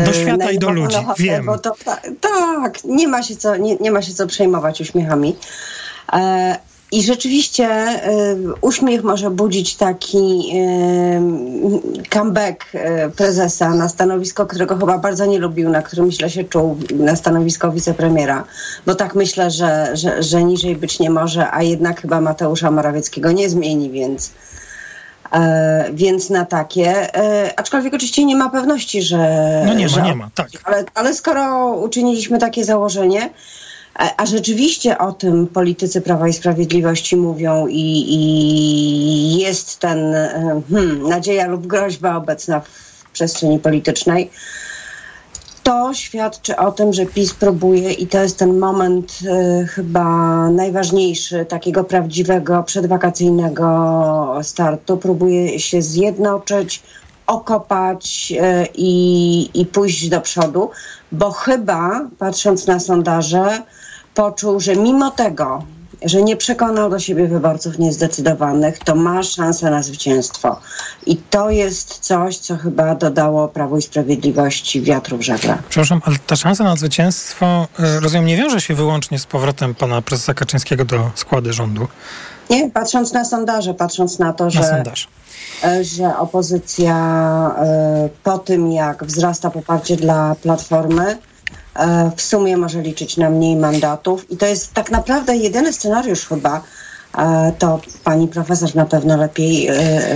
E, 0.00 0.04
do 0.04 0.12
świata 0.12 0.50
i 0.50 0.58
do 0.58 0.70
ludzi, 0.70 0.96
ochotę, 0.96 1.22
wiem. 1.22 1.46
Bo 1.46 1.58
to, 1.58 1.72
tak, 2.20 2.84
nie 2.84 3.08
ma, 3.08 3.22
się 3.22 3.36
co, 3.36 3.56
nie, 3.56 3.76
nie 3.76 3.90
ma 3.90 4.02
się 4.02 4.14
co 4.14 4.26
przejmować 4.26 4.80
uśmiechami. 4.80 5.36
I 6.94 7.02
rzeczywiście 7.02 7.68
y, 7.68 8.36
uśmiech 8.60 9.02
może 9.02 9.30
budzić 9.30 9.74
taki 9.76 10.52
y, 12.04 12.08
comeback 12.10 12.74
y, 12.74 13.10
prezesa 13.16 13.74
na 13.74 13.88
stanowisko, 13.88 14.46
którego 14.46 14.76
chyba 14.76 14.98
bardzo 14.98 15.26
nie 15.26 15.38
lubił, 15.38 15.70
na 15.70 15.82
którym 15.82 16.10
źle 16.10 16.30
się 16.30 16.44
czuł, 16.44 16.76
na 16.94 17.16
stanowisko 17.16 17.72
wicepremiera. 17.72 18.44
Bo 18.86 18.94
tak 18.94 19.14
myślę, 19.14 19.50
że, 19.50 19.96
że, 19.96 20.22
że 20.22 20.44
niżej 20.44 20.76
być 20.76 21.00
nie 21.00 21.10
może, 21.10 21.50
a 21.50 21.62
jednak 21.62 22.00
chyba 22.00 22.20
Mateusza 22.20 22.70
Morawieckiego 22.70 23.32
nie 23.32 23.48
zmieni, 23.48 23.90
więc. 23.90 24.32
E, 25.32 25.84
więc 25.92 26.30
na 26.30 26.44
takie. 26.44 27.16
E, 27.16 27.52
aczkolwiek 27.56 27.94
oczywiście 27.94 28.24
nie 28.24 28.36
ma 28.36 28.50
pewności, 28.50 29.02
że. 29.02 29.62
No 29.66 29.74
nie 29.74 29.84
ma, 29.84 29.90
że, 29.90 30.02
nie 30.02 30.14
ma, 30.14 30.30
tak. 30.34 30.48
Ale, 30.64 30.84
ale 30.94 31.14
skoro 31.14 31.68
uczyniliśmy 31.68 32.38
takie 32.38 32.64
założenie, 32.64 33.30
a 34.16 34.26
rzeczywiście 34.26 34.98
o 34.98 35.12
tym 35.12 35.46
politycy 35.46 36.00
Prawa 36.00 36.28
i 36.28 36.32
Sprawiedliwości 36.32 37.16
mówią 37.16 37.66
i, 37.66 38.04
i 38.08 39.38
jest 39.38 39.78
ten 39.78 40.14
e, 40.14 40.62
hmm, 40.70 41.08
nadzieja 41.08 41.46
lub 41.46 41.66
groźba 41.66 42.16
obecna 42.16 42.60
w 42.60 43.10
przestrzeni 43.12 43.58
politycznej. 43.58 44.30
To 45.62 45.94
świadczy 45.94 46.56
o 46.56 46.72
tym, 46.72 46.92
że 46.92 47.06
PiS 47.06 47.34
próbuje, 47.34 47.92
i 47.92 48.06
to 48.06 48.22
jest 48.22 48.38
ten 48.38 48.58
moment 48.58 49.18
y, 49.62 49.66
chyba 49.66 50.04
najważniejszy, 50.50 51.44
takiego 51.44 51.84
prawdziwego 51.84 52.62
przedwakacyjnego 52.62 54.38
startu, 54.42 54.96
próbuje 54.96 55.60
się 55.60 55.82
zjednoczyć, 55.82 56.82
okopać 57.26 58.32
y, 58.32 58.68
i, 58.74 59.60
i 59.60 59.66
pójść 59.66 60.08
do 60.08 60.20
przodu, 60.20 60.70
bo 61.12 61.30
chyba, 61.30 62.08
patrząc 62.18 62.66
na 62.66 62.80
sondaże, 62.80 63.62
poczuł, 64.14 64.60
że 64.60 64.76
mimo 64.76 65.10
tego, 65.10 65.62
że 66.04 66.22
nie 66.22 66.36
przekonał 66.36 66.90
do 66.90 66.98
siebie 66.98 67.28
wyborców 67.28 67.78
niezdecydowanych, 67.78 68.78
to 68.78 68.94
ma 68.94 69.22
szansę 69.22 69.70
na 69.70 69.82
zwycięstwo. 69.82 70.60
I 71.06 71.16
to 71.16 71.50
jest 71.50 71.98
coś, 71.98 72.38
co 72.38 72.56
chyba 72.56 72.94
dodało 72.94 73.48
Prawo 73.48 73.78
i 73.78 73.82
Sprawiedliwości 73.82 74.82
wiatru 74.82 75.18
w 75.18 75.22
żagle. 75.22 75.58
Przepraszam, 75.68 76.00
ale 76.04 76.16
ta 76.26 76.36
szansa 76.36 76.64
na 76.64 76.76
zwycięstwo, 76.76 77.68
e, 77.78 78.00
rozumiem, 78.00 78.26
nie 78.26 78.36
wiąże 78.36 78.60
się 78.60 78.74
wyłącznie 78.74 79.18
z 79.18 79.26
powrotem 79.26 79.74
pana 79.74 80.02
prezesa 80.02 80.34
Kaczyńskiego 80.34 80.84
do 80.84 81.10
składu 81.14 81.52
rządu? 81.52 81.88
Nie, 82.50 82.70
patrząc 82.70 83.12
na 83.12 83.24
sondaże, 83.24 83.74
patrząc 83.74 84.18
na 84.18 84.32
to, 84.32 84.50
że, 84.50 84.82
e, 85.64 85.84
że 85.84 86.16
opozycja 86.16 86.96
e, 87.58 88.08
po 88.22 88.38
tym, 88.38 88.72
jak 88.72 89.04
wzrasta 89.04 89.50
poparcie 89.50 89.96
dla 89.96 90.36
Platformy, 90.42 91.18
w 92.16 92.22
sumie 92.22 92.56
może 92.56 92.82
liczyć 92.82 93.16
na 93.16 93.30
mniej 93.30 93.56
mandatów. 93.56 94.30
I 94.30 94.36
to 94.36 94.46
jest 94.46 94.72
tak 94.72 94.90
naprawdę 94.90 95.36
jedyny 95.36 95.72
scenariusz 95.72 96.26
chyba, 96.26 96.56
e, 96.56 96.62
to 97.58 97.80
pani 98.04 98.28
profesor 98.28 98.74
na 98.74 98.86
pewno 98.86 99.16
lepiej, 99.16 99.68
e, 99.68 99.74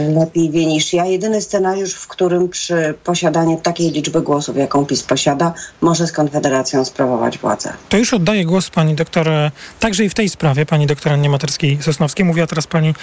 lepiej 0.09 0.51
wie 0.51 0.67
niż 0.67 0.93
ja. 0.93 1.07
Jedyny 1.07 1.41
scenariusz, 1.43 1.95
w 1.95 2.07
którym 2.09 2.49
przy 2.49 2.95
posiadaniu 3.05 3.61
takiej 3.63 3.91
liczby 3.91 4.23
głosów, 4.23 4.57
jaką 4.57 4.87
PiS 4.87 5.03
posiada, 5.03 5.53
może 5.81 6.07
z 6.07 6.13
Konfederacją 6.13 6.85
sprawować 6.85 7.39
władzę. 7.39 7.73
To 7.89 7.97
już 7.97 8.15
oddaję 8.15 8.45
głos 8.45 8.71
pani 8.71 8.95
doktor, 8.95 9.29
e, 9.29 9.51
także 9.81 10.05
i 10.05 10.09
w 10.09 10.15
tej 10.15 10.29
sprawie, 10.29 10.67
pani 10.67 10.87
doktor 10.87 11.13
Annie 11.13 11.31
Materskiej-Sosnowskiej. 11.31 12.25
Mówiła 12.25 12.47
teraz 12.47 12.67
pani, 12.67 12.95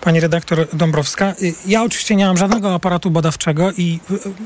pani 0.00 0.20
redaktor 0.20 0.68
Dąbrowska. 0.72 1.34
Y, 1.42 1.54
Ja 1.66 1.82
oczywiście 1.82 2.16
nie 2.16 2.26
mam 2.26 2.36
żadnego 2.36 2.74
aparatu 2.74 3.10
badawczego 3.10 3.72
i 3.72 4.00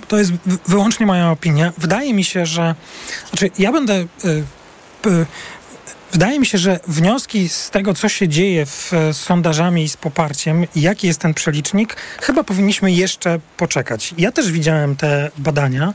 to 0.08 0.18
jest 0.18 0.32
wyłącznie 0.68 1.06
moja 1.06 1.30
opinia. 1.30 1.72
Wydaje 1.78 2.14
mi 2.14 2.24
się, 2.24 2.46
że... 2.46 2.74
Znaczy, 3.30 3.50
ja 3.58 3.72
będę... 3.72 4.04
Wydaje 6.12 6.40
mi 6.40 6.46
się, 6.46 6.58
że 6.58 6.80
wnioski 6.88 7.48
z 7.48 7.70
tego, 7.70 7.94
co 7.94 8.08
się 8.08 8.28
dzieje 8.28 8.66
w, 8.66 8.90
z 9.12 9.16
sondażami 9.16 9.82
i 9.82 9.88
z 9.88 9.96
poparciem, 9.96 10.66
jaki 10.76 11.06
jest 11.06 11.20
ten 11.20 11.34
przelicznik, 11.34 11.96
chyba 12.20 12.44
powinniśmy 12.44 12.92
jeszcze 12.92 13.40
poczekać. 13.56 14.14
Ja 14.18 14.32
też 14.32 14.52
widziałem 14.52 14.96
te 14.96 15.30
badania, 15.38 15.94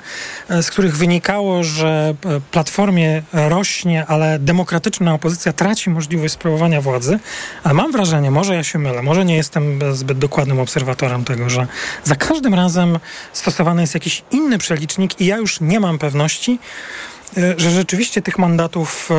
e, 0.49 0.63
z 0.63 0.71
których 0.71 0.97
wynikało, 0.97 1.63
że 1.63 2.15
e, 2.25 2.41
Platformie 2.51 3.23
rośnie, 3.33 4.05
ale 4.05 4.39
demokratyczna 4.39 5.13
opozycja 5.13 5.53
traci 5.53 5.89
możliwość 5.89 6.33
sprawowania 6.33 6.81
władzy. 6.81 7.19
Ale 7.63 7.73
mam 7.73 7.91
wrażenie, 7.91 8.31
może 8.31 8.55
ja 8.55 8.63
się 8.63 8.79
mylę, 8.79 9.01
może 9.01 9.25
nie 9.25 9.35
jestem 9.35 9.79
zbyt 9.95 10.17
dokładnym 10.17 10.59
obserwatorem 10.59 11.23
tego, 11.23 11.49
że 11.49 11.67
za 12.03 12.15
każdym 12.15 12.53
razem 12.53 12.99
stosowany 13.33 13.81
jest 13.81 13.93
jakiś 13.93 14.23
inny 14.31 14.57
przelicznik 14.57 15.21
i 15.21 15.25
ja 15.25 15.37
już 15.37 15.61
nie 15.61 15.79
mam 15.79 15.99
pewności, 15.99 16.59
e, 16.61 17.16
że 17.57 17.71
rzeczywiście 17.71 18.21
tych 18.21 18.39
mandatów 18.39 19.09
e, 19.11 19.15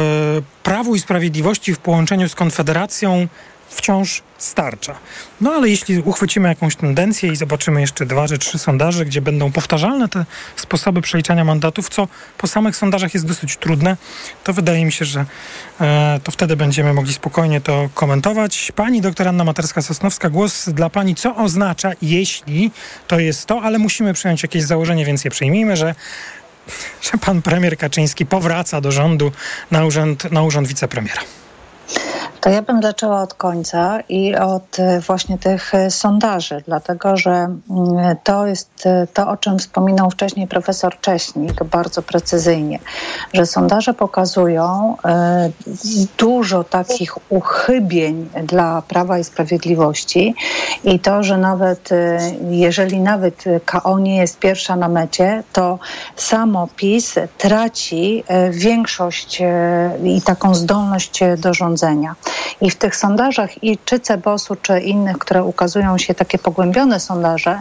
Prawu 0.62 0.94
i 0.94 1.00
Sprawiedliwości 1.00 1.74
w 1.74 1.78
połączeniu 1.78 2.28
z 2.28 2.34
Konfederacją 2.34 3.28
wciąż 3.68 4.22
starcza. 4.38 4.94
No 5.40 5.52
ale 5.52 5.68
jeśli 5.68 5.98
uchwycimy 6.00 6.48
jakąś 6.48 6.76
tendencję 6.76 7.32
i 7.32 7.36
zobaczymy 7.36 7.80
jeszcze 7.80 8.06
dwa 8.06 8.28
czy 8.28 8.38
trzy 8.38 8.58
sondaże, 8.58 9.04
gdzie 9.04 9.20
będą 9.20 9.52
powtarzalne 9.52 10.08
te 10.08 10.24
sposoby 10.56 11.00
przeliczania 11.00 11.44
mandatów, 11.44 11.88
co 11.88 12.08
po 12.38 12.46
samych 12.46 12.76
sondażach 12.76 13.14
jest 13.14 13.26
dosyć 13.26 13.56
trudne, 13.56 13.96
to 14.44 14.52
wydaje 14.52 14.84
mi 14.84 14.92
się, 14.92 15.04
że 15.04 15.24
e, 15.80 16.20
to 16.24 16.32
wtedy 16.32 16.56
będziemy 16.56 16.92
mogli 16.92 17.12
spokojnie 17.12 17.60
to 17.60 17.88
komentować. 17.94 18.72
Pani 18.76 19.00
doktor 19.00 19.28
Anna 19.28 19.44
Materska-Sosnowska, 19.44 20.30
głos 20.30 20.68
dla 20.68 20.90
pani, 20.90 21.14
co 21.14 21.36
oznacza, 21.36 21.92
jeśli 22.02 22.70
to 23.06 23.18
jest 23.18 23.46
to, 23.46 23.62
ale 23.62 23.78
musimy 23.78 24.12
przyjąć 24.14 24.42
jakieś 24.42 24.62
założenie, 24.62 25.04
więc 25.04 25.24
je 25.24 25.30
przyjmijmy, 25.30 25.76
że 25.76 25.94
że 27.02 27.18
pan 27.18 27.42
premier 27.42 27.78
Kaczyński 27.78 28.26
powraca 28.26 28.80
do 28.80 28.92
rządu 28.92 29.32
na 29.70 29.84
urząd, 29.84 30.32
na 30.32 30.42
urząd 30.42 30.68
wicepremiera. 30.68 31.20
To 32.40 32.50
ja 32.50 32.62
bym 32.62 32.82
zaczęła 32.82 33.22
od 33.22 33.34
końca 33.34 34.00
i 34.08 34.36
od 34.36 34.78
e, 34.78 35.00
właśnie 35.00 35.38
tych 35.38 35.74
e, 35.74 35.90
sondaży, 35.90 36.62
dlatego 36.66 37.16
że 37.16 37.30
mm, 37.30 37.58
to 38.24 38.46
jest 38.46 38.86
e, 38.86 39.06
to, 39.14 39.28
o 39.28 39.36
czym 39.36 39.58
wspominał 39.58 40.10
wcześniej 40.10 40.46
profesor 40.46 41.00
Cześnik 41.00 41.64
bardzo 41.64 42.02
precyzyjnie, 42.02 42.78
że 43.34 43.46
sondaże 43.46 43.94
pokazują 43.94 44.96
dużo 46.18 46.64
takich 46.64 47.32
uchybień 47.32 48.30
dla 48.42 48.82
Prawa 48.82 49.18
i 49.18 49.24
Sprawiedliwości 49.24 50.34
i 50.84 51.00
to, 51.00 51.22
że 51.22 51.38
nawet 51.38 51.88
jeżeli 52.50 53.00
nawet 53.00 53.44
KO 53.64 53.98
nie 53.98 54.16
jest 54.16 54.38
pierwsza 54.38 54.76
na 54.76 54.88
mecie, 54.88 55.42
to 55.52 55.78
samo 56.16 56.68
PiS 56.76 57.14
traci 57.38 58.24
większość 58.50 59.42
i 60.04 60.22
taką 60.22 60.54
zdolność 60.54 61.20
do 61.38 61.54
rządzenia. 61.54 62.14
I 62.60 62.70
w 62.70 62.76
tych 62.76 62.96
sondażach 62.96 63.64
i 63.64 63.78
czy 63.84 64.00
Cebosu, 64.00 64.56
czy 64.62 64.80
innych, 64.80 65.18
które 65.18 65.44
ukazują 65.44 65.98
się 65.98 66.14
takie 66.14 66.38
pogłębione 66.38 67.00
sondaże, 67.00 67.60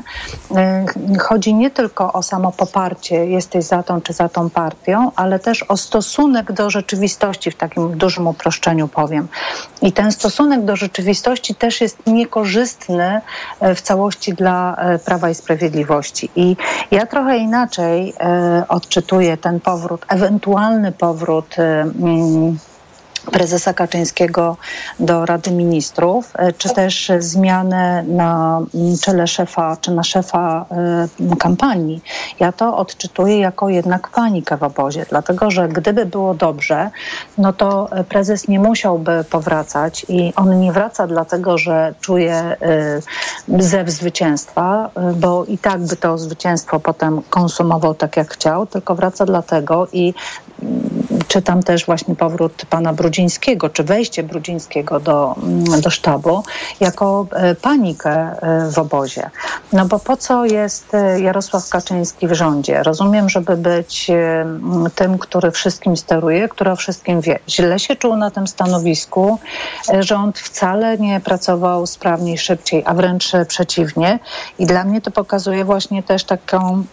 y, 1.16 1.18
chodzi 1.20 1.54
nie 1.54 1.72
tylko 1.72 2.14
o 2.14 2.24
samo 2.24 2.52
poparcie, 2.52 3.26
jesteś 3.26 3.66
za 3.66 3.84
tą 3.84 4.02
czy 4.02 4.14
za 4.14 4.30
tą 4.30 4.50
partią, 4.50 5.12
ale 5.16 5.40
też 5.40 5.64
o 5.64 5.78
stosunek 5.78 6.52
do 6.52 6.70
rzeczywistości, 6.70 7.52
w 7.52 7.56
takim 7.56 7.98
dużym 7.98 8.28
uproszczeniu 8.28 8.88
powiem. 8.88 9.28
I 9.82 9.92
ten 9.92 10.12
stosunek 10.12 10.66
do 10.66 10.76
rzeczywistości 10.76 11.56
też 11.56 11.82
jest 11.82 12.08
niekorzystny 12.08 13.22
e, 13.60 13.76
w 13.76 13.82
całości 13.82 14.34
dla 14.34 14.76
e, 14.76 15.00
Prawa 15.00 15.30
i 15.30 15.36
Sprawiedliwości. 15.36 16.30
I 16.36 16.56
ja 16.92 17.06
trochę 17.06 17.38
inaczej 17.38 18.14
odczytuję 18.68 19.38
ten 19.38 19.60
powrót, 19.60 20.06
ewentualny 20.10 20.92
powrót 20.92 21.56
mm, 21.60 22.58
prezesa 23.32 23.74
Kaczyńskiego 23.74 24.58
do 25.00 25.26
Rady 25.26 25.52
Ministrów, 25.52 26.32
e, 26.36 26.54
czy 26.54 26.70
też 26.70 27.12
zmianę 27.20 28.04
na 28.04 28.62
mm, 28.76 28.98
czele 28.98 29.28
szefa, 29.28 29.78
czy 29.82 29.92
na 29.92 30.04
szefa 30.04 30.66
e, 30.72 31.36
kampanii. 31.36 32.02
Ja 32.40 32.52
to 32.52 32.78
odczytuję 32.78 33.40
jako 33.40 33.70
jednak 33.70 34.10
panikę 34.10 34.58
w 34.58 34.64
obozie, 34.64 35.06
dlatego 35.10 35.52
że 35.52 35.68
gdyby 35.68 36.06
było 36.06 36.34
dobrze, 36.34 36.90
no 37.38 37.54
to 37.54 37.92
e, 37.92 38.04
prezes 38.04 38.48
nie 38.48 38.60
musiałby 38.60 39.24
powracać 39.30 40.06
i 40.10 40.34
on 40.36 40.60
nie 40.60 40.72
wraca 40.72 41.08
dlatego, 41.08 41.58
że 41.58 41.94
czuje 42.02 42.58
zew 43.60 43.90
zwycięstwa, 43.90 44.90
bo 45.16 45.46
i 45.46 45.58
tak 45.58 45.82
by 45.82 45.96
to 45.96 46.18
zwycięstwo 46.18 46.80
potem 46.80 47.22
konsumował 47.30 47.96
tak 47.96 48.18
jak 48.18 48.34
chciał, 48.34 48.66
tylko 48.66 48.96
wraca 48.96 49.26
dlatego 49.26 49.88
i 49.92 50.14
czytam 51.28 51.64
też 51.64 51.86
właśnie 51.86 52.16
powrót 52.16 52.66
pana 52.70 52.94
Brudzińskiego, 53.18 53.70
czy 53.70 53.84
wejście 53.84 54.24
Brudzińskiego 54.24 55.00
do, 55.00 55.36
mm, 55.44 55.82
do 55.82 55.90
sztabu 55.90 56.44
jako 56.80 57.28
e, 57.32 57.56
panikę 57.56 58.12
e, 58.12 58.72
w 58.72 58.80
obozie. 58.80 59.30
No 59.74 59.86
bo 59.86 60.00
po 60.00 60.18
co 60.18 60.46
jest 60.46 60.94
e, 60.94 61.22
Jarosław 61.22 61.70
Kaczyński 61.70 62.28
w 62.28 62.34
rządzie? 62.34 62.84
Rozumiem, 62.84 63.30
żeby 63.30 63.58
być 63.58 64.12
tym, 64.96 65.18
który 65.18 65.52
wszystkim 65.52 65.98
steruje, 65.98 66.50
który 66.50 66.72
o 66.72 66.76
wszystkim 66.76 67.22
wie. 67.22 67.40
Źle 67.50 67.80
się 67.80 67.96
czuł 67.96 68.16
na 68.16 68.32
tym 68.32 68.48
stanowisku. 68.48 69.40
Rząd 70.00 70.40
wcale 70.40 70.98
nie 70.98 71.20
pracował 71.20 71.88
sprawniej, 71.88 72.38
szybciej, 72.38 72.84
a 72.86 72.94
wręcz 72.94 73.32
przeciwnie. 73.48 74.20
I 74.60 74.66
dla 74.66 74.84
mnie 74.84 75.02
to 75.02 75.12
pokazuje 75.12 75.66
właśnie 75.66 76.04
też 76.04 76.24
taką 76.24 76.84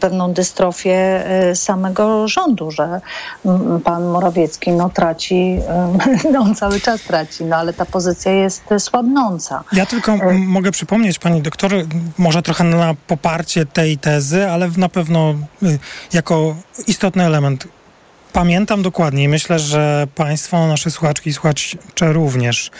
pewną 0.00 0.32
dystrofię 0.32 1.26
e, 1.26 1.56
samego 1.56 2.28
rządu, 2.28 2.70
że 2.70 3.00
mm, 3.44 3.80
pan 3.80 4.04
Morawiecki 4.04 4.72
no, 4.72 4.90
traci, 4.90 5.58
e, 5.68 5.98
no, 6.32 6.40
on 6.40 6.54
cały 6.54 6.80
czas 6.80 7.02
traci, 7.02 7.44
no 7.44 7.56
ale 7.56 7.72
ta 7.72 7.84
pozycja 7.84 8.32
jest 8.32 8.72
e, 8.72 8.80
słabnąca. 8.80 9.64
Ja 9.72 9.86
tylko 9.86 10.16
mogę 10.32 10.70
przypomnieć 10.70 11.18
pani 11.18 11.42
doktor, 11.42 11.72
może 12.18 12.42
trochę 12.42 12.64
na 12.64 12.94
poparcie 13.06 13.66
tej 13.66 13.98
tezy, 13.98 14.50
ale 14.50 14.70
na 14.76 14.88
pewno 14.88 15.34
y, 15.62 15.78
jako 16.12 16.56
istotny 16.86 17.24
element. 17.24 17.68
Pamiętam 18.32 18.82
dokładnie 18.82 19.24
i 19.24 19.28
myślę, 19.28 19.58
że 19.58 20.06
państwo, 20.14 20.66
nasze 20.66 20.90
słuchaczki 20.90 21.30
i 21.30 21.32
słuchacze 21.32 21.76
również, 22.00 22.70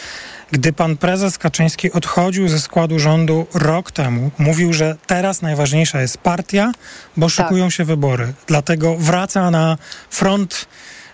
gdy 0.53 0.73
pan 0.73 0.97
prezes 0.97 1.39
Kaczyński 1.39 1.93
odchodził 1.93 2.49
ze 2.49 2.61
składu 2.61 2.99
rządu 2.99 3.47
rok 3.55 3.93
temu, 3.93 4.31
mówił, 4.39 4.73
że 4.73 4.97
teraz 5.07 5.43
najważniejsza 5.43 6.01
jest 6.01 6.19
partia, 6.19 6.73
bo 7.17 7.29
szykują 7.29 7.71
się 7.71 7.85
wybory. 7.85 8.33
Dlatego 8.47 8.97
wraca 8.97 9.51
na 9.51 9.79
front 10.11 10.67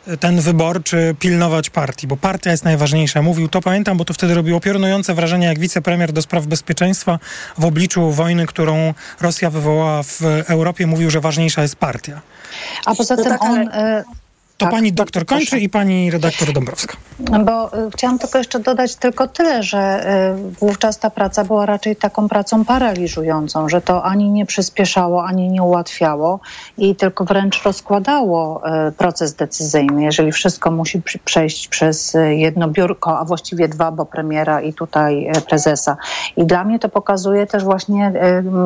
y, 0.08 0.16
ten 0.16 0.40
wyborczy 0.40 1.14
pilnować 1.18 1.70
partii, 1.70 2.06
bo 2.06 2.16
partia 2.16 2.50
jest 2.50 2.64
najważniejsza. 2.64 3.22
Mówił 3.22 3.48
to, 3.48 3.60
pamiętam, 3.60 3.96
bo 3.96 4.04
to 4.04 4.14
wtedy 4.14 4.34
robiło 4.34 4.60
piorunujące 4.60 5.14
wrażenie, 5.14 5.46
jak 5.46 5.58
wicepremier 5.58 6.12
do 6.12 6.22
spraw 6.22 6.46
bezpieczeństwa 6.46 7.18
w 7.58 7.64
obliczu 7.64 8.10
wojny, 8.12 8.46
którą 8.46 8.94
Rosja 9.20 9.50
wywołała 9.50 10.02
w 10.02 10.22
Europie, 10.46 10.86
mówił, 10.86 11.10
że 11.10 11.20
ważniejsza 11.20 11.62
jest 11.62 11.76
partia. 11.76 12.20
A 12.86 12.94
poza 12.94 13.16
tym 13.16 13.32
on... 13.40 13.68
e, 13.68 14.04
To 14.56 14.66
tak, 14.66 14.74
pani 14.74 14.92
doktor 14.92 15.24
proszę. 15.26 15.38
kończy 15.38 15.58
i 15.58 15.68
pani 15.68 16.10
redaktor 16.10 16.52
Dąbrowska. 16.52 16.96
Bo 17.44 17.78
y, 17.86 17.90
chciałam 17.90 18.18
tylko 18.18 18.38
jeszcze 18.38 18.60
dodać 18.60 18.96
tylko 18.96 19.28
tyle, 19.28 19.62
że 19.62 20.06
y, 20.50 20.52
wówczas 20.60 20.98
ta 20.98 21.10
praca 21.10 21.44
była 21.44 21.66
raczej 21.66 21.96
taką 21.96 22.28
pracą 22.28 22.64
paraliżującą, 22.64 23.68
że 23.68 23.80
to 23.80 24.04
ani 24.04 24.30
nie 24.30 24.46
przyspieszało, 24.46 25.24
ani 25.24 25.48
nie 25.48 25.62
ułatwiało 25.62 26.40
i 26.78 26.96
tylko 26.96 27.24
wręcz 27.24 27.62
rozkładało 27.62 28.62
y, 28.88 28.92
proces 28.92 29.34
decyzyjny, 29.34 30.02
jeżeli 30.04 30.32
wszystko 30.32 30.70
musi 30.70 31.02
przejść 31.24 31.68
przez 31.68 32.14
y, 32.14 32.34
jedno 32.36 32.68
biurko, 32.68 33.18
a 33.18 33.24
właściwie 33.24 33.68
dwa, 33.68 33.90
bo 33.92 34.06
premiera 34.06 34.60
i 34.60 34.72
tutaj 34.72 35.30
y, 35.36 35.40
prezesa. 35.40 35.96
I 36.36 36.46
dla 36.46 36.64
mnie 36.64 36.78
to 36.78 36.88
pokazuje 36.88 37.46
też 37.46 37.64
właśnie 37.64 38.12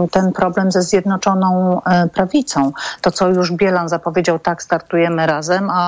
y, 0.05 0.09
ten 0.11 0.33
problem 0.33 0.73
ze 0.73 0.83
Zjednoczoną 0.83 1.81
Prawicą. 2.15 2.73
To, 3.01 3.11
co 3.11 3.29
już 3.29 3.53
Bielan 3.53 3.89
zapowiedział, 3.89 4.39
tak, 4.39 4.63
startujemy 4.63 5.27
razem, 5.27 5.71
a 5.71 5.80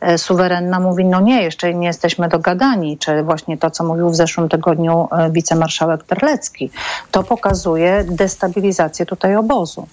e, 0.00 0.18
suwerenna 0.18 0.80
mówi, 0.80 1.04
no 1.04 1.20
nie, 1.20 1.42
jeszcze 1.42 1.74
nie 1.74 1.86
jesteśmy 1.86 2.28
dogadani, 2.28 2.98
czy 2.98 3.22
właśnie 3.22 3.58
to, 3.58 3.70
co 3.70 3.84
mówił 3.84 4.10
w 4.10 4.16
zeszłym 4.16 4.48
tygodniu 4.48 5.08
e, 5.12 5.30
wicemarszałek 5.30 6.04
Terlecki. 6.04 6.70
To 7.10 7.22
pokazuje 7.22 8.04
destabilizację 8.08 9.06
tutaj 9.06 9.36
obozu. 9.36 9.86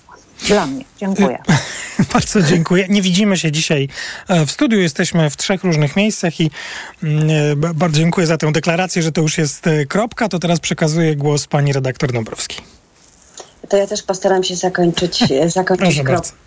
Dla 0.48 0.65
mnie. 0.65 0.86
Dziękuję. 0.98 1.38
Bardzo 2.13 2.41
dziękuję. 2.41 2.86
Nie 2.89 3.02
widzimy 3.02 3.38
się 3.38 3.52
dzisiaj 3.52 3.89
e, 4.28 4.46
w 4.46 4.52
studiu. 4.52 4.80
Jesteśmy 4.80 5.30
w 5.30 5.38
trzech 5.38 5.63
różnych 5.63 5.96
miejscach 5.96 6.39
i 6.39 6.52
mm, 7.04 7.28
bardzo 7.76 8.00
dziękuję 8.00 8.28
za 8.28 8.38
tę 8.38 8.52
deklarację, 8.52 9.02
że 9.02 9.12
to 9.12 9.22
już 9.22 9.38
jest 9.38 9.65
kropka. 9.89 10.30
To 10.30 10.39
teraz 10.39 10.60
przekazuję 10.60 11.15
głos 11.15 11.48
pani 11.48 11.74
redaktor 11.74 12.12
Dąbrowskiej. 12.13 12.58
To 13.70 13.78
ja 13.78 13.88
też 13.88 14.04
postaram 14.04 14.43
się 14.43 14.56
zakończyć, 14.56 15.24
zakończyć 15.48 15.96
Proszę 15.96 16.04
bardzo. 16.04 16.47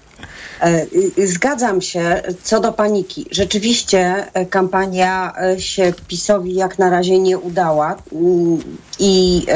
E, 0.60 0.86
y, 1.18 1.26
Zgadzam 1.26 1.80
się 1.80 2.22
co 2.42 2.60
do 2.60 2.72
paniki. 2.72 3.26
Rzeczywiście 3.30 4.26
e, 4.34 4.46
kampania 4.46 5.32
e, 5.42 5.60
się 5.60 5.92
PiSowi 6.08 6.54
jak 6.54 6.78
na 6.78 6.90
razie 6.90 7.18
nie 7.18 7.38
udała 7.38 7.96
Mm, 8.12 8.58
i 8.98 9.46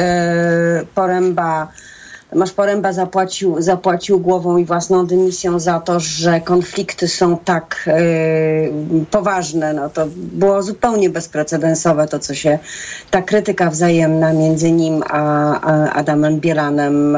Poręba, 0.94 1.68
Tomasz 2.30 2.52
Poręba 2.52 2.92
zapłacił, 2.92 3.62
zapłacił 3.62 4.20
głową 4.20 4.56
i 4.56 4.64
własną 4.64 5.06
dymisją 5.06 5.58
za 5.58 5.80
to, 5.80 6.00
że 6.00 6.40
konflikty 6.40 7.08
są 7.08 7.38
tak 7.38 7.90
poważne. 9.10 9.72
No 9.72 9.88
to 9.88 10.06
było 10.16 10.62
zupełnie 10.62 11.10
bezprecedensowe 11.10 12.08
to, 12.08 12.18
co 12.18 12.34
się, 12.34 12.58
ta 13.10 13.22
krytyka 13.22 13.70
wzajemna 13.70 14.32
między 14.32 14.72
nim 14.72 15.02
a, 15.10 15.90
Adamem 15.90 16.40
Bielanem 16.40 17.16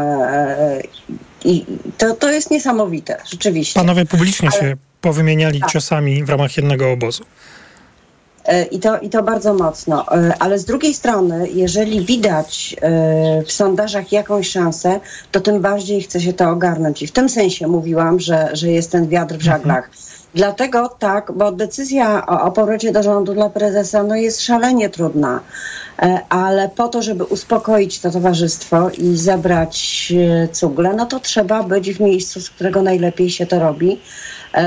i 1.46 1.66
to, 1.98 2.14
to 2.14 2.32
jest 2.32 2.50
niesamowite, 2.50 3.16
rzeczywiście. 3.30 3.80
Panowie 3.80 4.06
publicznie 4.06 4.48
Ale- 4.52 4.60
się 4.60 4.76
powymieniali 5.00 5.60
Tak. 5.60 5.70
ciosami 5.70 6.24
w 6.24 6.28
ramach 6.28 6.56
jednego 6.56 6.90
obozu. 6.92 7.24
E, 8.44 8.64
I 8.64 8.78
to, 8.78 8.98
I 8.98 9.10
to 9.10 9.22
bardzo 9.22 9.54
mocno. 9.54 10.04
E, 10.12 10.34
Ale 10.38 10.58
z 10.58 10.64
drugiej 10.64 10.94
strony, 10.94 11.48
jeżeli 11.54 12.06
widać 12.06 12.76
e, 12.80 13.42
w 13.46 13.52
sondażach 13.52 14.12
jakąś 14.12 14.48
szansę, 14.48 15.00
to 15.32 15.40
tym 15.40 15.60
bardziej 15.60 16.02
chce 16.02 16.20
się 16.20 16.32
to 16.32 16.50
ogarnąć. 16.50 17.02
I 17.02 17.06
w 17.06 17.12
tym 17.12 17.28
sensie 17.28 17.66
mówiłam, 17.68 18.20
że, 18.20 18.48
że 18.52 18.70
jest 18.70 18.90
ten 18.92 19.08
wiatr 19.08 19.34
w 19.36 19.42
żaglach. 19.42 19.90
Dlatego 20.34 20.88
tak, 20.88 21.32
bo 21.32 21.52
decyzja 21.52 22.26
o, 22.26 22.42
o 22.42 22.52
powrocie 22.52 22.92
do 22.92 23.02
rządu 23.02 23.34
dla 23.34 23.50
prezesa 23.50 24.02
no 24.02 24.16
jest 24.16 24.42
szalenie 24.42 24.90
trudna. 24.90 25.40
E, 25.98 26.20
Ale 26.28 26.68
po 26.68 26.88
to, 26.88 27.02
żeby 27.02 27.24
uspokoić 27.24 28.00
to 28.00 28.10
towarzystwo 28.10 28.90
i 28.90 29.16
zebrać 29.16 30.12
e, 30.16 30.48
cugle, 30.48 30.94
no 30.94 31.06
to 31.06 31.20
trzeba 31.20 31.62
być 31.62 31.92
w 31.92 32.00
miejscu, 32.00 32.40
z 32.40 32.50
którego 32.50 32.82
najlepiej 32.82 33.30
się 33.30 33.46
to 33.46 33.60
robi 33.60 34.00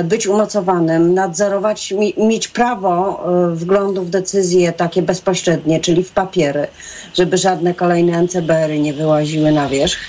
być 0.04 0.28
umocowanym, 0.28 1.14
nadzorować, 1.14 1.92
mi, 1.92 2.14
mieć 2.18 2.48
prawo 2.48 3.24
e, 3.52 3.56
wglądu 3.56 4.04
w 4.04 4.10
decyzje 4.10 4.74
takie 4.74 5.02
bezpośrednie, 5.02 5.80
czyli 5.80 6.04
w 6.04 6.12
papiery, 6.12 6.68
żeby 7.14 7.38
żadne 7.38 7.74
kolejne 7.74 8.22
NCBR-y 8.24 8.80
nie 8.80 8.94
wyłaziły 8.94 9.52
na 9.52 9.70
wierzch. 9.70 10.00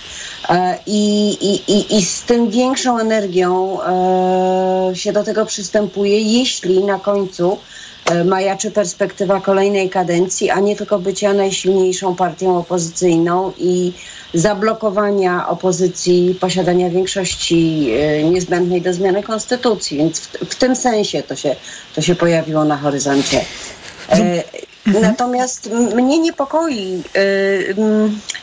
E, 0.49 0.79
I, 0.87 1.29
i, 1.31 1.73
i, 1.73 1.99
I 1.99 2.05
z 2.05 2.23
tym 2.23 2.51
większą 2.51 2.99
energią 2.99 3.79
e, 3.83 4.97
się 4.97 5.13
do 5.13 5.25
tego 5.25 5.47
przystępuje, 5.47 6.21
jeśli 6.21 6.85
na 6.85 6.99
końcu 6.99 7.53
e, 7.53 7.57
majaczy 8.25 8.71
perspektywa 8.71 9.41
kolejnej 9.41 9.91
kadencji, 9.91 10.51
a 10.51 10.61
nie 10.61 10.77
tylko 10.77 10.99
bycia 10.99 11.33
najsilniejszą 11.33 12.17
partią 12.17 12.59
opozycyjną 12.59 13.53
i 13.59 13.93
zablokowania 14.35 15.49
opozycji, 15.49 16.37
posiadania 16.41 16.91
większości 16.91 17.91
e, 18.01 18.25
niezbędnej 18.25 18.83
do 18.83 18.93
zmiany 18.95 19.23
konstytucji. 19.23 19.99
Więc 19.99 20.21
w, 20.21 20.33
w 20.51 20.55
tym 20.55 20.77
sensie 20.77 21.23
to 21.23 21.37
się, 21.37 21.57
to 21.95 22.01
się 22.03 22.15
pojawiło 22.15 22.65
na 22.65 22.77
horyzoncie. 22.77 23.41
E, 24.09 24.43
Natomiast 24.87 25.67
m- 25.67 25.95
mnie 26.05 26.19
niepokoi 26.19 27.03
y, 27.17 27.75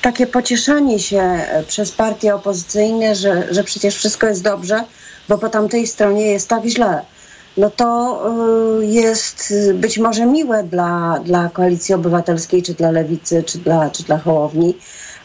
takie 0.02 0.28
pocieszanie 0.28 1.00
się 1.00 1.20
e, 1.22 1.64
przez 1.68 1.92
partie 1.92 2.36
opozycyjne, 2.36 3.16
że, 3.16 3.48
że 3.52 3.64
przecież 3.64 3.96
wszystko 3.96 4.28
jest 4.28 4.44
dobrze, 4.44 4.84
bo 5.30 5.38
po 5.38 5.50
tamtej 5.50 5.88
stronie 5.88 6.26
jest 6.26 6.50
tak 6.50 6.66
źle. 6.66 7.02
No 7.58 7.70
to 7.70 8.22
y, 8.82 8.86
jest 8.86 9.52
y, 9.52 9.74
być 9.74 9.98
może 9.98 10.26
miłe 10.26 10.64
dla, 10.64 11.20
dla 11.26 11.50
koalicji 11.50 11.96
obywatelskiej, 11.96 12.64
czy 12.64 12.74
dla 12.74 12.92
lewicy, 12.92 13.44
czy 13.44 13.58
dla, 13.58 13.90
czy 13.90 14.04
dla 14.04 14.18
Hołowni, 14.18 14.78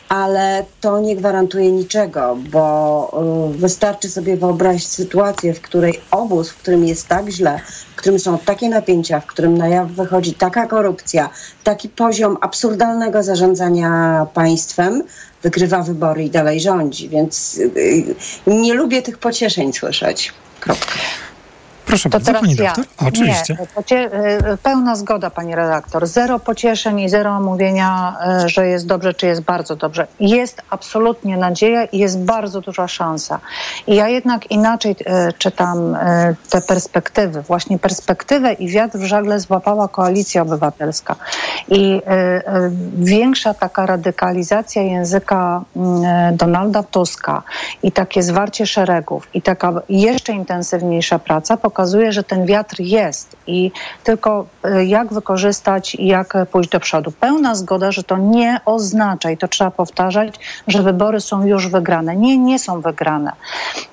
ale 0.08 0.64
to 0.80 1.00
nie 1.00 1.16
gwarantuje 1.16 1.72
niczego, 1.72 2.38
bo 2.50 3.50
y, 3.54 3.58
wystarczy 3.58 4.10
sobie 4.10 4.36
wyobrazić 4.36 4.86
sytuację, 4.86 5.54
w 5.54 5.60
której 5.60 6.00
obóz, 6.10 6.50
w 6.50 6.56
którym 6.56 6.84
jest 6.86 7.08
tak 7.08 7.28
źle, 7.28 7.60
w 7.92 7.96
którym 7.96 8.18
są 8.18 8.38
takie 8.38 8.68
napięcia, 8.68 9.20
w 9.20 9.26
którym 9.26 9.58
na 9.58 9.68
jaw 9.68 9.90
wychodzi 9.90 10.34
taka 10.34 10.66
korupcja, 10.66 11.30
taki 11.64 11.88
poziom 11.88 12.36
absurdalnego 12.40 13.22
zarządzania 13.22 14.26
państwem, 14.34 15.02
wygrywa 15.42 15.82
wybory 15.82 16.24
i 16.24 16.30
dalej 16.30 16.60
rządzi. 16.60 17.08
Więc 17.08 17.60
nie 18.46 18.74
lubię 18.74 19.02
tych 19.02 19.18
pocieszeń 19.18 19.72
słyszeć. 19.72 20.32
Kropka. 20.60 20.92
Proszę 21.92 22.10
To 22.10 22.12
bardzo, 22.12 22.26
teraz 22.26 22.42
pani 22.42 22.54
ja. 22.54 22.64
doktor. 22.64 22.84
Oczywiście. 23.08 23.56
Nie, 23.90 24.06
y, 24.52 24.56
pełna 24.62 24.96
zgoda, 24.96 25.30
pani 25.30 25.54
redaktor. 25.54 26.06
Zero 26.06 26.38
pocieszeń 26.38 27.00
i 27.00 27.08
zero 27.08 27.40
mówienia, 27.40 28.16
y, 28.44 28.48
że 28.48 28.66
jest 28.66 28.86
dobrze, 28.86 29.14
czy 29.14 29.26
jest 29.26 29.42
bardzo 29.42 29.76
dobrze. 29.76 30.06
Jest 30.20 30.62
absolutnie 30.70 31.36
nadzieja 31.36 31.84
i 31.84 31.98
jest 31.98 32.18
bardzo 32.18 32.60
duża 32.60 32.88
szansa. 32.88 33.40
I 33.86 33.94
ja 33.94 34.08
jednak 34.08 34.50
inaczej 34.50 34.92
y, 34.92 35.32
czytam 35.38 35.96
te 36.50 36.60
perspektywy. 36.60 37.42
Właśnie 37.42 37.78
perspektywę 37.78 38.52
i 38.52 38.68
wiatr 38.68 38.98
w 38.98 39.04
żagle 39.04 39.40
złapała 39.40 39.88
Koalicja 39.88 40.42
Obywatelska. 40.42 41.16
I 41.68 42.02
większa 42.94 43.54
taka 43.54 43.86
radykalizacja 43.86 44.82
języka 44.82 45.62
y, 45.76 46.36
Donalda 46.36 46.82
Tuska 46.82 47.42
i 47.82 47.92
takie 47.92 48.22
zwarcie 48.22 48.66
szeregów 48.66 49.28
i 49.34 49.42
taka 49.42 49.72
jeszcze 49.88 50.32
intensywniejsza 50.32 51.18
praca 51.18 51.56
pokazuje, 51.56 51.81
że 52.12 52.24
ten 52.24 52.46
wiatr 52.46 52.80
jest 52.80 53.36
i 53.46 53.70
tylko 54.04 54.46
y, 54.66 54.84
jak 54.86 55.12
wykorzystać 55.12 55.94
i 55.94 56.06
jak 56.06 56.34
pójść 56.50 56.70
do 56.70 56.80
przodu. 56.80 57.12
Pełna 57.20 57.54
zgoda, 57.54 57.92
że 57.92 58.02
to 58.02 58.16
nie 58.16 58.60
oznacza 58.64 59.30
i 59.30 59.36
to 59.36 59.48
trzeba 59.48 59.70
powtarzać, 59.70 60.34
że 60.68 60.82
wybory 60.82 61.20
są 61.20 61.46
już 61.46 61.68
wygrane. 61.68 62.16
Nie, 62.16 62.38
nie 62.38 62.58
są 62.58 62.80
wygrane, 62.80 63.32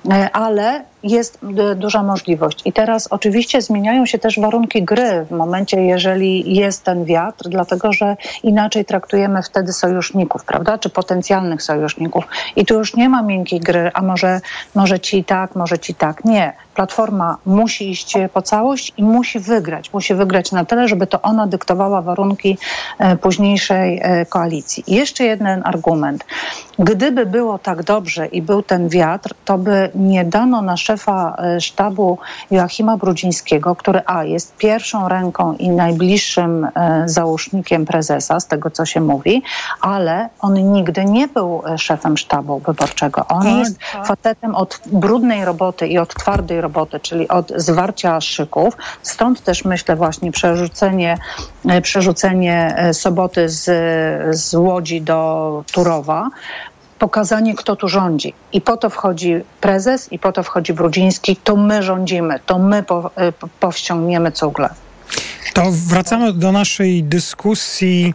Y, 0.05 0.31
ale 0.33 0.83
jest 1.03 1.39
y, 1.71 1.75
duża 1.75 2.03
możliwość. 2.03 2.61
I 2.65 2.73
teraz 2.73 3.07
oczywiście 3.07 3.61
zmieniają 3.61 4.05
się 4.05 4.19
też 4.19 4.39
warunki 4.39 4.83
gry 4.83 5.25
w 5.29 5.31
momencie, 5.31 5.81
jeżeli 5.81 6.55
jest 6.55 6.83
ten 6.83 7.05
wiatr, 7.05 7.49
dlatego 7.49 7.93
że 7.93 8.17
inaczej 8.43 8.85
traktujemy 8.85 9.43
wtedy 9.43 9.73
sojuszników, 9.73 10.45
prawda? 10.45 10.77
Czy 10.77 10.89
potencjalnych 10.89 11.63
sojuszników. 11.63 12.23
I 12.55 12.65
tu 12.65 12.73
już 12.73 12.95
nie 12.95 13.09
ma 13.09 13.21
miękkiej 13.21 13.59
gry, 13.59 13.91
a 13.93 14.01
może, 14.01 14.41
może 14.75 14.99
ci 14.99 15.23
tak, 15.23 15.55
może 15.55 15.79
ci 15.79 15.95
tak. 15.95 16.25
Nie. 16.25 16.53
Platforma 16.75 17.37
musi 17.45 17.89
iść 17.89 18.13
po 18.33 18.41
całość 18.41 18.93
i 18.97 19.03
musi 19.03 19.39
wygrać. 19.39 19.93
Musi 19.93 20.15
wygrać 20.15 20.51
na 20.51 20.65
tyle, 20.65 20.87
żeby 20.87 21.07
to 21.07 21.21
ona 21.21 21.47
dyktowała 21.47 22.01
warunki 22.01 22.57
e, 22.99 23.17
późniejszej 23.17 23.99
e, 24.03 24.25
koalicji. 24.25 24.83
I 24.87 24.95
jeszcze 24.95 25.23
jeden 25.23 25.61
argument. 25.65 26.25
Gdyby 26.79 27.25
było 27.25 27.57
tak 27.57 27.83
dobrze 27.83 28.25
i 28.25 28.41
był 28.41 28.63
ten 28.63 28.89
wiatr, 28.89 29.33
to 29.45 29.57
by 29.57 29.89
nie 29.95 30.25
dano 30.25 30.61
na 30.61 30.77
szefa 30.89 31.35
e, 31.37 31.61
sztabu 31.61 32.17
Joachima 32.51 32.97
Brudzińskiego, 32.97 33.75
który 33.75 34.01
A 34.05 34.23
jest 34.23 34.57
pierwszą 34.57 35.07
ręką 35.07 35.53
i 35.53 35.69
najbliższym 35.69 36.65
e, 36.65 37.03
załóżnikiem 37.05 37.85
prezesa, 37.85 38.39
z 38.39 38.47
tego 38.47 38.69
co 38.69 38.85
się 38.85 39.01
mówi, 39.01 39.43
ale 39.81 40.29
on 40.39 40.53
nigdy 40.53 41.05
nie 41.05 41.27
był 41.27 41.61
e, 41.65 41.77
szefem 41.77 42.17
sztabu 42.17 42.59
wyborczego. 42.59 43.25
On 43.27 43.43
Tak, 43.43 43.57
jest 43.57 43.79
facetem 44.05 44.55
od 44.55 44.81
brudnej 44.85 45.45
roboty 45.45 45.87
i 45.87 45.97
od 45.97 46.15
twardej 46.15 46.61
roboty, 46.61 46.99
czyli 46.99 47.27
od 47.27 47.51
zwarcia 47.55 48.21
szyków. 48.21 48.77
Stąd 49.01 49.43
też 49.43 49.65
myślę 49.65 49.95
właśnie 49.95 50.31
przerzucenie, 50.31 51.17
przerzucenie 51.81 52.75
soboty 52.93 53.49
z, 53.49 53.65
z 54.37 54.53
Łodzi 54.53 55.01
do 55.01 55.63
Turowa 55.71 56.29
pokazanie, 56.99 57.55
kto 57.55 57.75
tu 57.75 57.87
rządzi. 57.87 58.33
I 58.53 58.61
po 58.61 58.77
to 58.77 58.89
wchodzi 58.89 59.33
prezes, 59.61 60.11
i 60.11 60.19
po 60.19 60.31
to 60.31 60.43
wchodzi 60.43 60.73
Brudziński. 60.73 61.35
To 61.35 61.55
my 61.55 61.83
rządzimy, 61.83 62.39
to 62.45 62.59
my 62.59 62.83
po, 62.83 63.11
po- 63.39 63.47
powściągniemy 63.59 64.31
cugle. 64.31 64.69
To 65.53 65.63
wracamy 65.71 66.33
do 66.33 66.51
naszej 66.51 67.03
dyskusji 67.03 68.13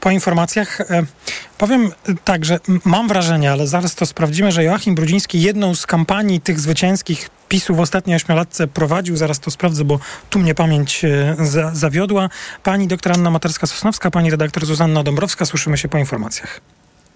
po 0.00 0.10
informacjach. 0.10 0.80
E, 0.80 1.02
Powiem 1.58 1.92
tak, 2.24 2.44
że 2.44 2.58
mam 2.84 3.08
wrażenie, 3.08 3.52
ale 3.52 3.66
zaraz 3.66 3.94
to 3.94 4.06
sprawdzimy, 4.06 4.52
że 4.52 4.64
Joachim 4.64 4.94
Brudziński 4.94 5.42
jedną 5.42 5.74
z 5.74 5.86
kampanii 5.86 6.40
tych 6.40 6.60
zwycięskich 6.60 7.30
PiSu 7.48 7.74
w 7.74 7.80
ostatniej 7.80 8.16
ośmiolatce 8.16 8.66
prowadził. 8.66 9.16
Zaraz 9.16 9.40
to 9.40 9.50
sprawdzę, 9.50 9.84
bo 9.84 9.98
tu 10.30 10.38
mnie 10.38 10.54
pamięć 10.54 11.04
e, 11.04 11.36
za, 11.38 11.70
zawiodła. 11.74 12.28
Pani 12.62 12.88
doktor 12.88 13.12
Anna 13.12 13.30
Materska-Sosnowska, 13.30 14.10
pani 14.10 14.30
redaktor 14.30 14.66
Zuzanna 14.66 15.02
Dąbrowska. 15.02 15.44
Słyszymy 15.46 15.78
się 15.78 15.88
po 15.88 15.98
informacjach. 15.98 16.60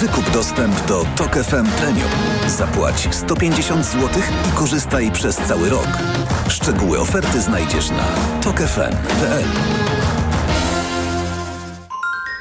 Wykup 0.00 0.30
dostęp 0.30 0.86
do 0.86 1.04
Tok 1.16 1.36
FM 1.36 1.66
Premium. 1.78 2.10
Zapłać 2.48 3.08
150 3.10 3.84
zł 3.84 4.08
i 4.48 4.52
korzystaj 4.52 5.10
przez 5.12 5.36
cały 5.36 5.70
rok. 5.70 5.88
Szczegóły 6.48 7.00
oferty 7.00 7.40
znajdziesz 7.40 7.90
na 7.90 8.08
tokefm.pl. 8.42 9.44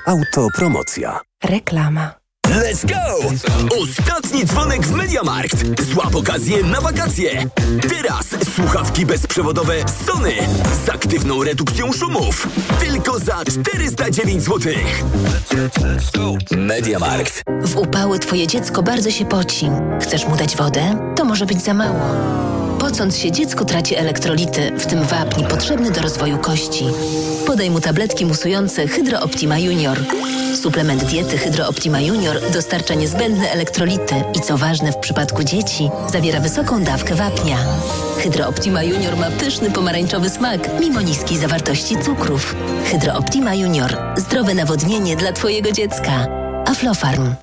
Autopromocja. 0.07 1.19
Reklama. 1.43 2.24
Let's 2.49 2.85
go! 2.85 3.29
Ostatni 3.81 4.45
dzwonek 4.45 4.87
w 4.87 4.91
Mediamarkt. 4.91 5.81
Złap 5.93 6.15
okazję 6.15 6.63
na 6.63 6.81
wakacje. 6.81 7.45
Teraz 7.89 8.25
słuchawki 8.55 9.05
bezprzewodowe 9.05 9.73
Sony 10.07 10.31
z 10.85 10.89
aktywną 10.89 11.43
redukcją 11.43 11.93
szumów. 11.93 12.47
Tylko 12.79 13.19
za 13.19 13.45
409 13.45 14.43
zł. 14.43 14.73
Mediamarkt. 16.57 17.43
W 17.61 17.75
upały 17.77 18.19
twoje 18.19 18.47
dziecko 18.47 18.83
bardzo 18.83 19.11
się 19.11 19.25
poci. 19.25 19.69
Chcesz 20.01 20.27
mu 20.27 20.35
dać 20.35 20.55
wodę? 20.55 21.13
To 21.15 21.25
może 21.25 21.45
być 21.45 21.61
za 21.61 21.73
mało. 21.73 21.99
Pocąc 22.79 23.17
się, 23.17 23.31
dziecko 23.31 23.65
traci 23.65 23.95
elektrolity, 23.95 24.71
w 24.79 24.85
tym 24.85 25.03
wapń 25.03 25.43
potrzebny 25.43 25.91
do 25.91 26.01
rozwoju 26.01 26.37
kości. 26.37 26.85
Podaj 27.47 27.69
mu 27.69 27.81
tabletki 27.81 28.25
musujące 28.25 28.87
Hydro 28.87 29.19
Optima 29.19 29.59
Junior. 29.59 29.97
Suplement 30.61 31.03
diety 31.03 31.37
Hydro 31.37 31.67
Optima 31.67 31.99
Junior 31.99 32.34
dostarcza 32.53 32.93
niezbędne 32.93 33.51
elektrolity 33.51 34.15
i 34.33 34.39
co 34.39 34.57
ważne 34.57 34.91
w 34.91 34.97
przypadku 34.97 35.43
dzieci, 35.43 35.89
zawiera 36.11 36.39
wysoką 36.39 36.83
dawkę 36.83 37.15
wapnia. 37.15 37.57
Hydro 38.17 38.47
Optima 38.47 38.83
Junior 38.83 39.17
ma 39.17 39.31
pyszny 39.31 39.71
pomarańczowy 39.71 40.29
smak, 40.29 40.69
mimo 40.79 41.01
niskiej 41.01 41.37
zawartości 41.37 41.97
cukrów. 41.97 42.55
Hydro 42.85 43.13
Optima 43.13 43.55
Junior. 43.55 43.97
Zdrowe 44.17 44.53
nawodnienie 44.53 45.15
dla 45.15 45.31
twojego 45.31 45.71
dziecka. 45.71 46.27
Aflofarm. 46.65 47.35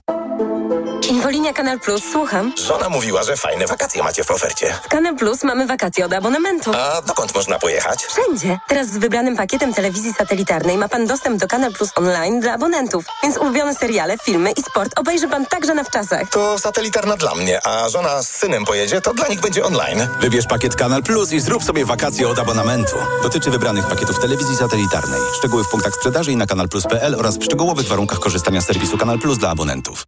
Infolinia 1.43 1.57
Kanal 1.65 1.81
Plus, 1.81 2.03
słucham. 2.13 2.53
Żona 2.67 2.89
mówiła, 2.89 3.23
że 3.23 3.37
fajne 3.37 3.67
wakacje 3.67 4.03
macie 4.03 4.25
w 4.25 4.31
ofercie. 4.31 4.75
W 4.85 4.89
Kanal 4.89 5.17
Plus 5.17 5.45
mamy 5.45 5.67
wakacje 5.67 6.07
od 6.07 6.13
abonamentu. 6.13 6.73
A 6.75 7.03
dokąd 7.03 7.35
można 7.35 7.59
pojechać? 7.59 8.05
Wszędzie. 8.05 8.59
Teraz 8.69 8.89
z 8.89 8.99
wybranym 8.99 9.37
pakietem 9.37 9.75
telewizji 9.75 10.13
satelitarnej 10.15 10.79
ma 10.79 10.89
pan 10.89 11.07
dostęp 11.07 11.41
do 11.41 11.49
Kanal 11.49 11.73
Plus 11.73 11.91
online 11.95 12.41
dla 12.41 12.53
abonentów. 12.53 13.05
Więc 13.23 13.37
ulubione 13.39 13.75
seriale, 13.75 14.19
filmy 14.19 14.53
i 14.53 14.63
sport 14.63 14.99
obejrzy 14.99 15.29
pan 15.29 15.47
także 15.47 15.75
na 15.75 15.85
wczasach. 15.85 16.31
To 16.31 16.59
satelitarna 16.59 17.17
dla 17.17 17.35
mnie, 17.35 17.67
a 17.67 17.89
żona 17.89 18.23
z 18.23 18.29
synem 18.31 18.65
pojedzie, 18.65 19.01
to 19.01 19.15
dla 19.15 19.29
nich 19.29 19.41
będzie 19.41 19.65
online. 19.65 20.09
Wybierz 20.21 20.47
pakiet 20.47 20.77
Kanal 20.77 21.03
Plus 21.03 21.33
i 21.33 21.41
zrób 21.41 21.65
sobie 21.65 21.85
wakacje 21.85 22.29
od 22.29 22.39
abonamentu. 22.39 22.97
Dotyczy 23.23 23.51
wybranych 23.51 23.87
pakietów 23.87 24.21
telewizji 24.21 24.57
satelitarnej. 24.57 25.21
Szczegóły 25.39 25.65
w 25.65 25.69
punktach 25.69 25.95
sprzedaży 25.95 26.33
i 26.33 26.37
na 26.37 26.47
kanalplus.pl 26.47 27.15
oraz 27.15 27.39
w 27.39 27.45
szczegółowych 27.45 27.87
warunkach 27.87 28.19
korzystania 28.19 28.61
z 28.61 28.67
serwisu 28.67 28.99
Kanal 28.99 29.19
Plus 29.19 29.39
dla 29.39 29.51
abonentów. 29.51 30.05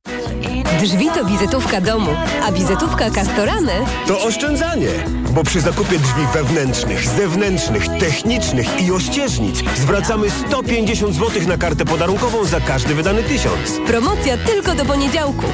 Drzwi 0.85 1.11
to 1.15 1.25
wizytówka 1.25 1.81
domu, 1.81 2.11
a 2.43 2.53
wizytówka 2.53 3.11
Castoramy 3.11 3.73
To 4.07 4.21
oszczędzanie, 4.21 4.89
bo 5.31 5.45
przy 5.45 5.61
zakupie 5.61 5.99
drzwi 5.99 6.27
wewnętrznych, 6.35 7.09
zewnętrznych, 7.09 7.89
technicznych 7.89 8.83
i 8.83 8.93
ościeżnic 8.93 9.63
zwracamy 9.77 10.31
150 10.31 11.15
zł 11.15 11.43
na 11.49 11.57
kartę 11.57 11.85
podarunkową 11.85 12.45
za 12.45 12.61
każdy 12.61 12.95
wydany 12.95 13.23
tysiąc. 13.23 13.81
promocja 13.87 14.37
tylko 14.37 14.75
do 14.75 14.85
poniedziałku. 14.85 15.47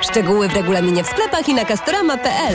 Szczegóły 0.00 0.48
w 0.48 0.54
regulaminie 0.54 1.04
w 1.04 1.08
sklepach 1.08 1.48
i 1.48 1.54
na 1.54 1.64
castorama.pl. 1.64 2.54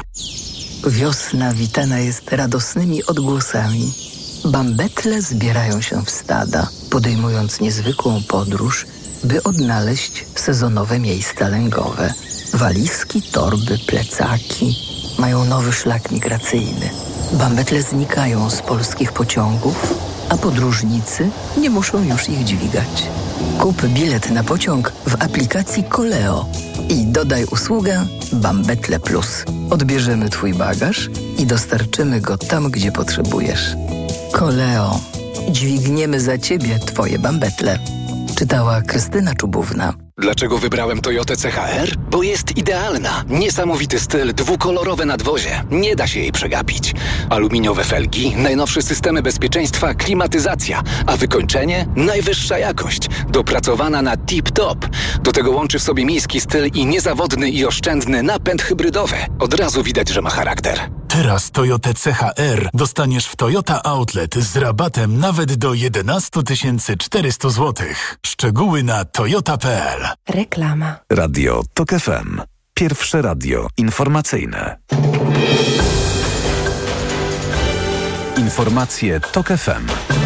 Wiosna 0.87 1.53
witana 1.53 1.99
jest 1.99 2.33
radosnymi 2.33 3.03
odgłosami. 3.03 3.93
Bambetle 4.45 5.21
zbierają 5.21 5.81
się 5.81 6.05
w 6.05 6.09
stada, 6.09 6.67
podejmując 6.89 7.59
niezwykłą 7.59 8.21
podróż, 8.27 8.85
by 9.23 9.43
odnaleźć 9.43 10.25
sezonowe 10.35 10.99
miejsca 10.99 11.47
lęgowe. 11.47 12.13
Walizki, 12.53 13.21
torby, 13.21 13.77
plecaki 13.87 14.75
mają 15.19 15.45
nowy 15.45 15.73
szlak 15.73 16.11
migracyjny. 16.11 16.89
Bambetle 17.33 17.81
znikają 17.81 18.49
z 18.49 18.61
polskich 18.61 19.13
pociągów, 19.13 19.93
a 20.29 20.37
podróżnicy 20.37 21.29
nie 21.57 21.69
muszą 21.69 22.03
już 22.03 22.29
ich 22.29 22.43
dźwigać. 22.43 23.07
Kup 23.59 23.85
bilet 23.85 24.29
na 24.29 24.43
pociąg 24.43 24.93
w 25.07 25.23
aplikacji 25.23 25.83
Koleo 25.83 26.45
i 26.89 27.05
dodaj 27.05 27.45
usługę 27.45 28.05
Bambetle 28.33 28.99
Plus. 28.99 29.45
Odbierzemy 29.69 30.29
Twój 30.29 30.53
bagaż 30.53 31.09
i 31.37 31.45
dostarczymy 31.45 32.21
go 32.21 32.37
tam, 32.37 32.71
gdzie 32.71 32.91
potrzebujesz. 32.91 33.75
Koleo. 34.31 34.99
Dźwigniemy 35.49 36.19
za 36.19 36.37
Ciebie 36.37 36.79
Twoje 36.79 37.19
bambetle. 37.19 37.79
Czytała 38.35 38.81
Krystyna 38.81 39.35
Czubówna. 39.35 39.93
Dlaczego 40.21 40.57
wybrałem 40.57 41.01
Toyotę 41.01 41.35
CHR? 41.35 41.97
Bo 41.97 42.23
jest 42.23 42.57
idealna. 42.57 43.23
Niesamowity 43.29 43.99
styl, 43.99 44.33
dwukolorowe 44.33 45.05
nadwozie. 45.05 45.63
Nie 45.71 45.95
da 45.95 46.07
się 46.07 46.19
jej 46.19 46.31
przegapić. 46.31 46.93
Aluminiowe 47.29 47.83
felgi, 47.83 48.35
najnowsze 48.35 48.81
systemy 48.81 49.21
bezpieczeństwa, 49.21 49.93
klimatyzacja, 49.93 50.83
a 51.05 51.17
wykończenie 51.17 51.87
najwyższa 51.95 52.57
jakość, 52.57 53.07
dopracowana 53.29 54.01
na 54.01 54.17
tip-top. 54.17 54.77
Do 55.21 55.31
tego 55.31 55.51
łączy 55.51 55.79
w 55.79 55.83
sobie 55.83 56.05
miejski 56.05 56.41
styl 56.41 56.69
i 56.73 56.85
niezawodny 56.85 57.49
i 57.49 57.65
oszczędny 57.65 58.23
napęd 58.23 58.61
hybrydowy. 58.61 59.15
Od 59.39 59.53
razu 59.53 59.83
widać, 59.83 60.09
że 60.09 60.21
ma 60.21 60.29
charakter. 60.29 61.00
Teraz 61.11 61.51
Toyota 61.51 61.89
CHR 61.93 62.69
dostaniesz 62.73 63.25
w 63.25 63.35
Toyota 63.35 63.83
Outlet 63.83 64.35
z 64.35 64.57
rabatem 64.57 65.19
nawet 65.19 65.55
do 65.55 65.73
11 65.73 66.29
400 66.99 67.49
zł. 67.49 67.87
Szczegóły 68.25 68.83
na 68.83 69.05
toyota.pl. 69.05 70.07
Reklama. 70.29 70.95
Radio 71.09 71.63
TOK 71.73 71.89
FM. 71.89 72.41
Pierwsze 72.73 73.21
radio 73.21 73.67
informacyjne. 73.77 74.77
Informacje 78.37 79.19
TOK 79.19 79.47
FM. 79.47 80.20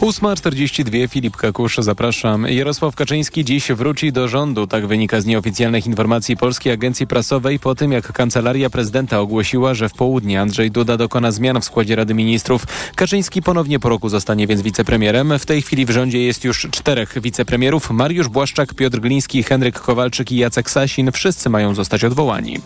8.42 0.00 1.08
Filip 1.08 1.36
Kakusz, 1.36 1.76
zapraszam. 1.78 2.46
Jarosław 2.48 2.96
Kaczyński 2.96 3.44
dziś 3.44 3.72
wróci 3.72 4.12
do 4.12 4.28
rządu, 4.28 4.66
tak 4.66 4.86
wynika 4.86 5.20
z 5.20 5.26
nieoficjalnych 5.26 5.86
informacji 5.86 6.36
Polskiej 6.36 6.72
Agencji 6.72 7.06
Prasowej 7.06 7.58
po 7.58 7.74
tym, 7.74 7.92
jak 7.92 8.12
Kancelaria 8.12 8.70
Prezydenta 8.70 9.20
ogłosiła, 9.20 9.74
że 9.74 9.88
w 9.88 9.92
południe 9.92 10.40
Andrzej 10.40 10.70
Duda 10.70 10.96
dokona 10.96 11.30
zmian 11.30 11.60
w 11.60 11.64
składzie 11.64 11.96
Rady 11.96 12.14
Ministrów. 12.14 12.66
Kaczyński 12.94 13.42
ponownie 13.42 13.78
po 13.78 13.88
roku 13.88 14.08
zostanie 14.08 14.46
więc 14.46 14.62
wicepremierem. 14.62 15.38
W 15.38 15.46
tej 15.46 15.62
chwili 15.62 15.86
w 15.86 15.90
rządzie 15.90 16.22
jest 16.22 16.44
już 16.44 16.68
czterech 16.70 17.14
wicepremierów. 17.22 17.90
Mariusz 17.90 18.28
Błaszczak, 18.28 18.74
Piotr 18.74 19.00
Gliński, 19.00 19.42
Henryk 19.42 19.80
Kowalczyk 19.80 20.32
i 20.32 20.36
Jacek 20.36 20.70
Sasin. 20.70 21.12
Wszyscy 21.12 21.50
mają 21.50 21.74
zostać 21.74 22.04
odwołani. 22.04 22.58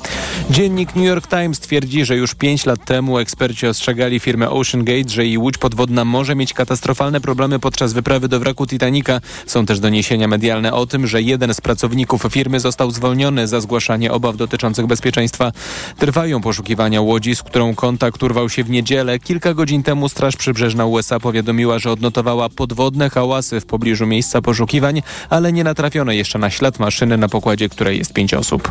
Dziennik 0.50 0.96
New 0.96 1.06
York 1.06 1.26
Times 1.26 1.60
twierdzi, 1.60 2.04
że 2.04 2.16
już 2.16 2.34
pięć 2.34 2.66
lat 2.66 2.84
temu 2.84 3.18
eksperci 3.18 3.66
ostrzegali 3.66 4.20
firmę 4.20 4.50
Ocean 4.50 4.84
Gate, 4.84 5.08
że 5.08 5.26
jej 5.26 5.38
łódź 5.38 5.58
podwodna 5.58 6.04
może 6.04 6.34
mieć 6.34 6.52
katastrofalne 6.52 7.21
problemy 7.22 7.58
podczas 7.58 7.92
wyprawy 7.92 8.28
do 8.28 8.40
wraku 8.40 8.66
Titanica. 8.66 9.20
Są 9.46 9.66
też 9.66 9.80
doniesienia 9.80 10.28
medialne 10.28 10.72
o 10.72 10.86
tym, 10.86 11.06
że 11.06 11.22
jeden 11.22 11.54
z 11.54 11.60
pracowników 11.60 12.22
firmy 12.30 12.60
został 12.60 12.90
zwolniony 12.90 13.48
za 13.48 13.60
zgłaszanie 13.60 14.12
obaw 14.12 14.36
dotyczących 14.36 14.86
bezpieczeństwa. 14.86 15.52
Trwają 15.98 16.40
poszukiwania 16.40 17.00
łodzi, 17.00 17.36
z 17.36 17.42
którą 17.42 17.74
kontakt 17.74 18.22
urwał 18.22 18.48
się 18.48 18.64
w 18.64 18.70
niedzielę. 18.70 19.18
Kilka 19.18 19.54
godzin 19.54 19.82
temu 19.82 20.08
Straż 20.08 20.36
Przybrzeżna 20.36 20.86
USA 20.86 21.20
powiadomiła, 21.20 21.78
że 21.78 21.90
odnotowała 21.90 22.48
podwodne 22.48 23.10
hałasy 23.10 23.60
w 23.60 23.66
pobliżu 23.66 24.06
miejsca 24.06 24.42
poszukiwań, 24.42 25.02
ale 25.30 25.52
nie 25.52 25.64
natrafiono 25.64 26.12
jeszcze 26.12 26.38
na 26.38 26.50
ślad 26.50 26.78
maszyny, 26.78 27.16
na 27.16 27.28
pokładzie 27.28 27.68
której 27.68 27.98
jest 27.98 28.12
pięć 28.12 28.34
osób. 28.34 28.70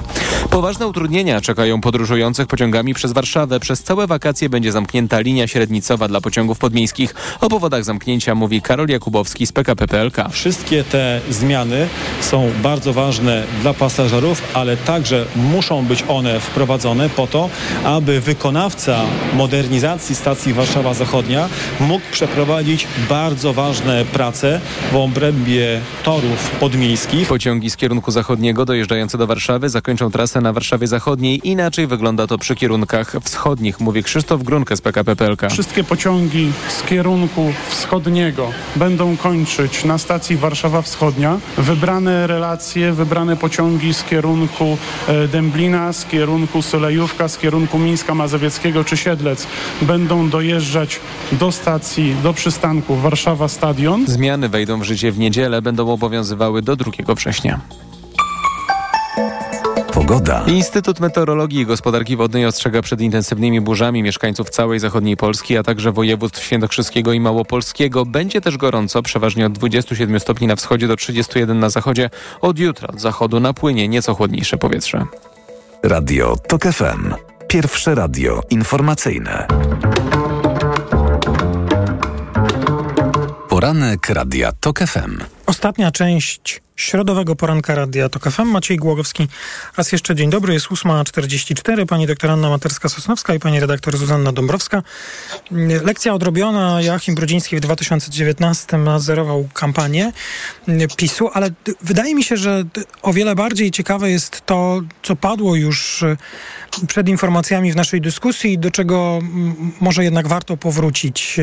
Poważne 0.50 0.88
utrudnienia 0.88 1.42
czekają 1.42 1.82
podróżujących 1.82 2.48
pociągami 2.48 2.94
przez 2.94 3.12
Warszawę. 3.12 3.60
Przez 3.60 3.84
całe 3.84 4.08
wakacje 4.08 4.50
będzie 4.50 4.72
zamknięta 4.72 5.20
linia 5.20 5.48
średnicowa 5.48 6.08
dla 6.08 6.22
pociągów 6.22 6.60
podmiejskich. 6.60 7.16
O 7.42 7.50
powodach 7.50 7.84
zamknięcia 7.84 8.36
mówi 8.42 8.62
Karol 8.62 8.88
Jakubowski 8.88 9.48
z 9.48 9.52
PKP 9.52 9.88
PLK. 9.88 10.16
Wszystkie 10.32 10.84
te 10.84 11.22
zmiany 11.30 11.88
są 12.22 12.52
bardzo 12.64 12.94
ważne 12.94 13.44
dla 13.62 13.74
pasażerów, 13.74 14.42
ale 14.54 14.78
także 14.78 15.26
muszą 15.36 15.86
być 15.86 16.04
one 16.08 16.40
wprowadzone 16.40 17.10
po 17.10 17.28
to, 17.28 17.50
aby 17.84 18.22
wykonawca 18.22 19.00
modernizacji 19.34 20.16
stacji 20.16 20.54
Warszawa 20.54 20.94
Zachodnia 20.94 21.50
mógł 21.80 22.06
przeprowadzić 22.12 22.88
bardzo 23.10 23.54
ważne 23.54 24.06
prace 24.06 24.62
w 24.92 24.96
obrębie 24.96 25.82
torów 26.04 26.52
podmiejskich. 26.60 27.28
Pociągi 27.28 27.70
z 27.70 27.78
kierunku 27.78 28.12
zachodniego 28.12 28.66
dojeżdżające 28.66 29.18
do 29.18 29.28
Warszawy 29.28 29.70
zakończą 29.70 30.12
trasę 30.12 30.42
na 30.42 30.54
Warszawie 30.54 30.88
Zachodniej. 30.88 31.42
Inaczej 31.44 31.88
wygląda 31.88 32.28
to 32.28 32.38
przy 32.38 32.56
kierunkach 32.56 33.16
wschodnich, 33.24 33.80
mówi 33.80 34.04
Krzysztof 34.04 34.44
Grunke 34.44 34.76
z 34.76 34.82
PKP 34.82 35.16
PLK. 35.16 35.42
Wszystkie 35.52 35.84
pociągi 35.84 36.52
z 36.70 36.84
kierunku 36.84 37.54
wschodniego 37.70 38.31
będą 38.76 39.18
kończyć 39.18 39.84
na 39.86 39.98
stacji 39.98 40.38
Warszawa 40.38 40.82
Wschodnia. 40.82 41.40
Wybrane 41.58 42.28
relacje, 42.28 42.94
wybrane 42.94 43.38
pociągi 43.38 43.94
z 43.94 44.04
kierunku 44.04 44.78
e, 45.08 45.28
Dęblina, 45.28 45.94
z 45.94 46.06
kierunku 46.06 46.62
Solejówka, 46.62 47.28
z 47.28 47.38
kierunku 47.38 47.80
Mińska 47.80 48.16
Mazowieckiego 48.16 48.84
czy 48.84 48.98
Siedlec 48.98 49.48
będą 49.82 50.30
dojeżdżać 50.30 51.00
do 51.32 51.52
stacji, 51.52 52.16
do 52.24 52.34
przystanku 52.34 52.96
Warszawa 52.96 53.48
Stadion. 53.48 54.08
Zmiany 54.08 54.50
wejdą 54.50 54.80
w 54.80 54.84
życie 54.84 55.12
w 55.12 55.20
niedzielę, 55.20 55.62
będą 55.62 55.92
obowiązywały 55.92 56.62
do 56.62 56.76
2 56.76 57.16
września. 57.16 57.60
Pogoda. 60.12 60.44
Instytut 60.48 61.00
Meteorologii 61.00 61.60
i 61.60 61.66
Gospodarki 61.66 62.16
Wodnej 62.16 62.46
ostrzega 62.46 62.82
przed 62.82 63.02
intensywnymi 63.02 63.62
burzami 63.62 64.04
mieszkańców 64.04 64.50
całej 64.50 64.80
zachodniej 64.80 65.18
Polski, 65.18 65.58
a 65.58 65.64
także 65.64 65.92
województw 65.92 66.44
świętokrzyskiego 66.44 67.14
i 67.14 67.20
małopolskiego. 67.20 68.06
Będzie 68.06 68.42
też 68.42 68.58
gorąco, 68.58 69.02
przeważnie 69.02 69.46
od 69.46 69.54
27 69.54 70.20
stopni 70.20 70.48
na 70.48 70.56
wschodzie 70.56 70.88
do 70.88 70.96
31 70.96 71.60
na 71.60 71.70
zachodzie. 71.70 72.10
Od 72.42 72.60
jutra 72.60 72.88
od 72.88 73.02
zachodu 73.02 73.40
napłynie 73.40 73.88
nieco 73.88 74.14
chłodniejsze 74.14 74.58
powietrze. 74.58 75.06
Radio 75.84 76.36
TOK 76.48 76.64
FM. 76.64 77.14
Pierwsze 77.48 77.96
radio 77.96 78.42
informacyjne. 78.50 79.48
Poranek 83.62 84.10
Radia 84.10 84.52
TOK 84.52 84.80
FM. 84.80 85.18
Ostatnia 85.46 85.92
część 85.92 86.62
środowego 86.76 87.36
poranka 87.36 87.76
Radia 87.76 88.10
TOK 88.10 88.32
FM. 88.32 88.46
Maciej 88.46 88.78
Głogowski. 88.78 89.28
Raz 89.78 89.92
jeszcze 89.92 90.16
dzień 90.16 90.30
dobry. 90.30 90.54
Jest 90.54 90.68
8.44. 90.68 91.86
Pani 91.86 92.08
doktor 92.08 92.32
Anna 92.32 92.50
Materska-Sosnowska 92.50 93.36
i 93.36 93.40
pani 93.40 93.60
redaktor 93.60 93.98
Zuzanna 93.98 94.32
Dąbrowska. 94.32 94.84
Lekcja 95.84 96.14
odrobiona. 96.14 96.82
Joachim 96.82 97.16
Brudziński 97.16 97.56
w 97.56 97.60
2019 97.60 98.78
nadzorował 98.78 99.50
kampanię 99.54 100.12
PiSu, 100.98 101.30
ale 101.34 101.50
wydaje 101.82 102.16
mi 102.16 102.24
się, 102.24 102.38
że 102.38 102.64
o 103.02 103.14
wiele 103.14 103.36
bardziej 103.36 103.72
ciekawe 103.72 104.12
jest 104.12 104.46
to, 104.46 104.82
co 105.04 105.16
padło 105.16 105.56
już 105.56 106.04
przed 106.88 107.10
informacjami 107.10 107.72
w 107.72 107.76
naszej 107.76 108.02
dyskusji, 108.02 108.60
do 108.60 108.72
czego 108.72 109.20
może 109.82 110.04
jednak 110.04 110.28
warto 110.28 110.58
powrócić. 110.58 111.40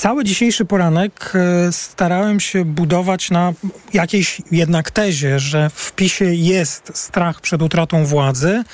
Cały 0.00 0.24
dzisiejszy 0.24 0.64
poranek 0.64 1.32
e, 1.34 1.72
starałem 1.72 2.40
się 2.40 2.64
budować 2.64 3.30
na 3.30 3.52
jakiejś 3.94 4.42
jednak 4.50 4.90
tezie, 4.90 5.38
że 5.38 5.70
w 5.74 5.92
PiSie 5.92 6.34
jest 6.34 6.92
strach 6.94 7.40
przed 7.40 7.62
utratą 7.62 8.04
władzy 8.04 8.64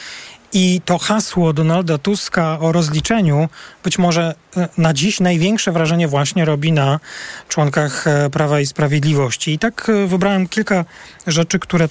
i 0.52 0.80
to 0.84 0.98
hasło 0.98 1.52
Donalda 1.52 1.98
Tuska 1.98 2.58
o 2.60 2.72
rozliczeniu 2.72 3.48
być 3.84 3.98
może 3.98 4.34
e, 4.56 4.68
na 4.78 4.94
dziś 4.94 5.20
największe 5.20 5.72
wrażenie 5.72 6.08
właśnie 6.08 6.44
robi 6.44 6.72
na 6.72 7.00
członkach 7.48 8.06
e, 8.06 8.30
Prawa 8.30 8.60
i 8.60 8.66
Sprawiedliwości. 8.66 9.52
I 9.52 9.58
tak 9.58 9.90
wybrałem 10.06 10.48
kilka 10.48 10.84
rzeczy, 11.26 11.58
które 11.58 11.88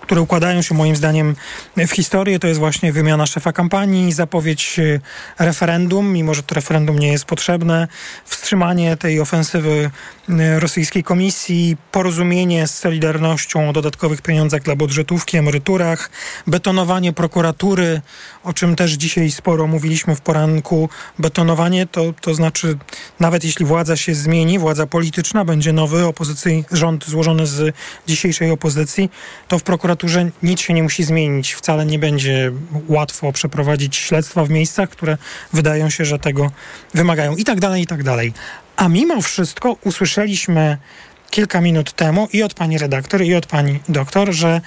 które 0.00 0.20
układają 0.20 0.62
się 0.62 0.74
moim 0.74 0.96
zdaniem 0.96 1.36
w 1.76 1.90
historię, 1.90 2.38
to 2.38 2.46
jest 2.46 2.60
właśnie 2.60 2.92
wymiana 2.92 3.26
szefa 3.26 3.52
kampanii, 3.52 4.12
zapowiedź 4.12 4.78
e, 4.78 5.00
referendum, 5.44 6.12
mimo 6.12 6.34
że 6.34 6.42
to 6.42 6.54
referendum 6.54 6.98
nie 6.98 7.12
jest 7.12 7.24
potrzebne, 7.24 7.88
wstrzymanie 8.24 8.96
tej 8.96 9.20
ofensywy 9.20 9.90
e, 10.28 10.60
rosyjskiej 10.60 11.04
komisji, 11.04 11.76
porozumienie 11.92 12.66
z 12.66 12.78
Solidarnością 12.78 13.68
o 13.68 13.72
dodatkowych 13.72 14.22
pieniądzach 14.22 14.62
dla 14.62 14.76
budżetówki, 14.76 15.36
emeryturach, 15.36 16.10
betonowanie 16.46 17.12
prokuratury, 17.12 18.00
o 18.44 18.52
czym 18.52 18.76
też 18.76 18.92
dzisiaj 18.92 19.30
sporo 19.30 19.66
mówiliśmy 19.66 20.16
w 20.16 20.20
poranku. 20.20 20.88
Betonowanie 21.18 21.86
to, 21.86 22.14
to 22.20 22.34
znaczy, 22.34 22.78
nawet 23.20 23.44
jeśli 23.44 23.66
władza 23.66 23.96
się 23.96 24.14
zmieni, 24.14 24.58
władza 24.58 24.86
polityczna, 24.86 25.44
będzie 25.44 25.72
nowy 25.72 26.06
opozycyjny 26.06 26.64
rząd 26.72 27.04
złożony 27.04 27.46
z 27.46 27.74
dzisiejszej 28.06 28.50
opozycji, 28.50 29.10
to 29.48 29.58
w 29.58 29.62
prokuraturze 29.62 30.30
nic 30.42 30.60
się 30.60 30.74
nie 30.74 30.82
musi 30.82 31.04
zmienić. 31.04 31.52
Wcale 31.52 31.86
nie 31.86 31.98
będzie 31.98 32.52
łatwo 32.88 33.32
przeprowadzić 33.32 33.96
śledztwa 33.96 34.44
w 34.44 34.50
miejscach, 34.50 34.90
które 34.90 35.16
wydają 35.52 35.90
się, 35.90 36.04
że 36.04 36.18
tego 36.18 36.50
wymagają 36.94 37.36
i 37.36 37.44
tak 37.44 37.60
dalej, 37.60 37.82
i 37.82 37.86
tak 37.86 38.02
dalej. 38.02 38.32
A 38.76 38.88
mimo 38.88 39.22
wszystko 39.22 39.76
usłyszeliśmy 39.84 40.78
kilka 41.30 41.60
minut 41.60 41.92
temu 41.92 42.28
i 42.32 42.42
od 42.42 42.54
pani 42.54 42.78
redaktor, 42.78 43.22
i 43.22 43.34
od 43.34 43.46
pani 43.46 43.80
doktor, 43.88 44.32
że 44.32 44.60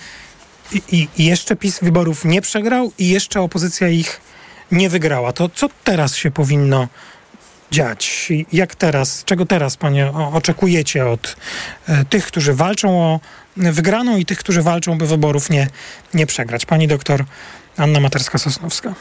i, 0.72 1.07
i 1.18 1.26
jeszcze 1.26 1.55
PiS 1.55 1.80
wyborów 1.82 2.26
nie 2.26 2.41
przegrał 2.41 2.91
i 2.97 3.09
jeszcze 3.09 3.41
opozycja 3.41 3.88
ich 3.88 4.22
nie 4.72 4.89
wygrała. 4.89 5.34
To 5.34 5.49
co 5.49 5.70
teraz 5.84 6.16
się 6.16 6.32
powinno 6.32 6.88
dziać? 7.72 8.32
Jak 8.53 8.76
teraz, 8.76 9.24
czego 9.26 9.45
teraz, 9.45 9.78
panie, 9.78 10.11
oczekujecie 10.34 11.07
od 11.07 11.36
e, 11.88 12.05
tych, 12.05 12.26
którzy 12.26 12.53
walczą 12.53 13.01
o 13.01 13.20
wygraną 13.57 14.18
i 14.18 14.26
tych, 14.26 14.39
którzy 14.39 14.61
walczą, 14.61 14.97
by 14.97 15.07
wyborów 15.07 15.49
nie, 15.49 15.68
nie 16.13 16.26
przegrać? 16.26 16.66
Pani 16.66 16.88
doktor 16.88 17.26
Anna 17.78 17.99
Materska-Sosnowska. 17.99 18.93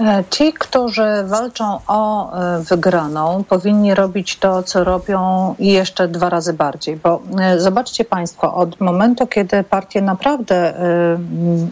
E, 0.00 0.24
ci, 0.30 0.52
którzy 0.52 1.24
walczą 1.24 1.80
o 1.86 2.32
e, 2.32 2.60
wygraną, 2.60 3.44
powinni 3.48 3.94
robić 3.94 4.36
to, 4.36 4.62
co 4.62 4.84
robią 4.84 5.54
i 5.58 5.72
jeszcze 5.72 6.08
dwa 6.08 6.30
razy 6.30 6.52
bardziej. 6.52 6.96
Bo 6.96 7.22
e, 7.40 7.60
zobaczcie 7.60 8.04
Państwo, 8.04 8.54
od 8.54 8.80
momentu, 8.80 9.26
kiedy 9.26 9.64
partie 9.64 10.02
naprawdę, 10.02 10.74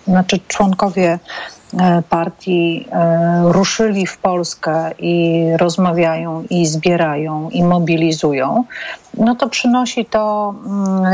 znaczy 0.07 0.39
członkowie 0.49 1.19
partii 2.09 2.89
ruszyli 3.45 4.07
w 4.07 4.19
Polskę 4.19 4.91
i 4.99 5.45
rozmawiają, 5.57 6.45
i 6.51 6.67
zbierają, 6.67 7.51
i 7.51 7.63
mobilizują, 7.63 8.65
no 9.15 9.35
to 9.35 9.49
przynosi 9.49 10.05
to 10.05 10.55
mm, 10.67 11.05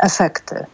efekty. 0.00 0.66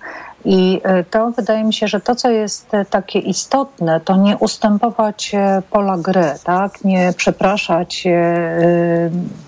I 0.44 0.80
e, 0.84 1.04
to 1.04 1.30
wydaje 1.30 1.64
mi 1.64 1.74
się, 1.74 1.88
że 1.88 2.00
to, 2.00 2.14
co 2.14 2.30
jest 2.30 2.74
e, 2.74 2.84
takie 2.84 3.18
istotne, 3.18 4.00
to 4.00 4.16
nie 4.16 4.36
ustępować 4.36 5.34
e, 5.34 5.62
pola 5.70 5.96
gry, 5.98 6.34
tak? 6.44 6.84
nie 6.84 7.12
przepraszać, 7.16 8.04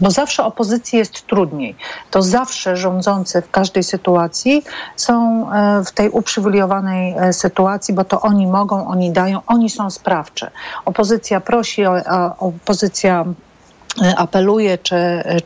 bo 0.01 0.11
zawsze 0.11 0.45
opozycji 0.45 0.99
jest 0.99 1.26
trudniej. 1.26 1.76
To 2.11 2.22
zawsze 2.22 2.76
rządzący 2.76 3.43
w 3.43 3.51
każdej 3.51 3.82
sytuacji 3.82 4.62
są 4.97 5.47
w 5.86 5.90
tej 5.90 6.11
uprzywilejowanej 6.11 7.14
sytuacji, 7.32 7.95
bo 7.95 8.05
to 8.05 8.20
oni 8.20 8.47
mogą, 8.47 8.86
oni 8.88 9.12
dają, 9.12 9.40
oni 9.47 9.70
są 9.70 9.90
sprawczy. 9.90 10.51
Opozycja 10.84 11.40
prosi, 11.40 11.84
a 11.84 12.36
opozycja 12.38 13.24
apeluje 14.16 14.78
czy, 14.78 14.97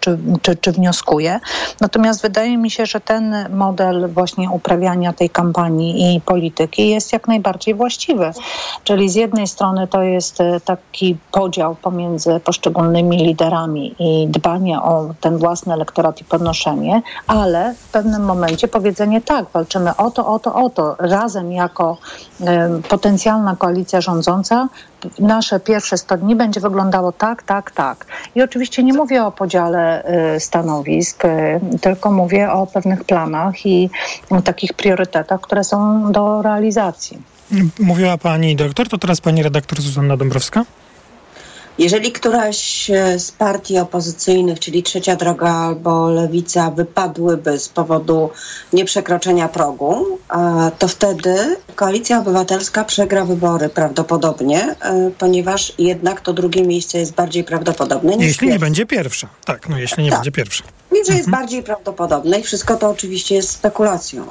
czy, 0.00 0.18
czy, 0.42 0.56
czy 0.56 0.72
wnioskuje. 0.72 1.40
Natomiast 1.80 2.22
wydaje 2.22 2.58
mi 2.58 2.70
się, 2.70 2.86
że 2.86 3.00
ten 3.00 3.34
model 3.50 4.08
właśnie 4.08 4.50
uprawiania 4.50 5.12
tej 5.12 5.30
kampanii 5.30 6.16
i 6.16 6.20
polityki 6.20 6.88
jest 6.88 7.12
jak 7.12 7.28
najbardziej 7.28 7.74
właściwy. 7.74 8.30
Czyli 8.84 9.08
z 9.08 9.14
jednej 9.14 9.46
strony 9.46 9.86
to 9.86 10.02
jest 10.02 10.40
e, 10.40 10.60
taki 10.60 11.16
podział 11.32 11.74
pomiędzy 11.74 12.40
poszczególnymi 12.40 13.16
liderami 13.16 13.94
i 13.98 14.28
dbanie 14.28 14.82
o 14.82 15.14
ten 15.20 15.38
własny 15.38 15.72
elektorat 15.72 16.20
i 16.20 16.24
podnoszenie, 16.24 17.02
ale 17.26 17.74
w 17.74 17.92
pewnym 17.92 18.24
momencie 18.24 18.68
powiedzenie 18.68 19.20
tak, 19.20 19.46
walczymy 19.52 19.96
o 19.96 20.10
to, 20.10 20.26
o 20.26 20.38
to, 20.38 20.54
o 20.54 20.70
to. 20.70 20.96
Razem 20.98 21.52
jako 21.52 21.98
y, 22.40 22.44
potencjalna 22.88 23.56
koalicja 23.56 24.00
rządząca 24.00 24.68
nasze 25.18 25.60
pierwsze 25.60 25.98
100 25.98 26.16
dni 26.16 26.36
będzie 26.36 26.60
wyglądało 26.60 27.12
tak, 27.12 27.42
tak, 27.42 27.70
tak. 27.70 28.06
I 28.36 28.42
oczywiście 28.42 28.82
nie 28.82 28.92
mówię 28.92 29.24
o 29.24 29.32
podziale 29.32 30.04
y, 30.36 30.40
stanowisk, 30.40 31.24
y, 31.24 31.28
tylko 31.80 32.10
mówię 32.10 32.52
o 32.52 32.66
pewnych 32.66 33.04
planach 33.04 33.66
i 33.66 33.90
takich 34.44 34.72
priorytetach, 34.72 35.40
które 35.40 35.64
są 35.64 36.12
do 36.12 36.42
realizacji. 36.42 37.18
Mówiła 37.80 38.18
pani 38.18 38.56
doktor, 38.56 38.88
to 38.88 38.98
teraz 38.98 39.20
pani 39.20 39.42
redaktor 39.42 39.80
Zuzanna 39.80 40.16
Dąbrowska. 40.16 40.64
Jeżeli 41.78 42.12
któraś 42.12 42.90
e, 42.90 43.18
z 43.18 43.32
partii 43.32 43.78
opozycyjnych, 43.78 44.60
czyli 44.60 44.82
Trzecia 44.82 45.16
Droga 45.16 45.50
albo 45.50 46.10
Lewica, 46.10 46.70
wypadłyby 46.70 47.58
z 47.58 47.68
powodu 47.68 48.30
nieprzekroczenia 48.72 49.48
progu, 49.48 50.18
e, 50.30 50.70
to 50.78 50.88
wtedy 50.88 51.56
Koalicja 51.74 52.18
Obywatelska 52.18 52.84
przegra 52.84 53.24
wybory 53.24 53.68
prawdopodobnie, 53.68 54.74
e, 54.80 55.10
ponieważ 55.18 55.72
jednak 55.78 56.20
to 56.20 56.32
drugie 56.32 56.62
miejsce 56.62 56.98
jest 56.98 57.14
bardziej 57.14 57.44
prawdopodobne. 57.44 58.16
Niż 58.16 58.26
jeśli 58.26 58.48
nie 58.48 58.58
będzie 58.58 58.86
pierwsza. 58.86 59.28
Tak, 59.44 59.68
no 59.68 59.78
jeśli 59.78 60.04
nie 60.04 60.10
tak. 60.10 60.18
będzie 60.18 60.32
pierwsza. 60.32 60.64
Wiem, 60.92 61.04
że 61.04 61.12
jest 61.12 61.28
mhm. 61.28 61.42
bardziej 61.42 61.62
prawdopodobne 61.62 62.38
i 62.38 62.42
wszystko 62.42 62.76
to 62.76 62.90
oczywiście 62.90 63.34
jest 63.34 63.50
spekulacją. 63.50 64.26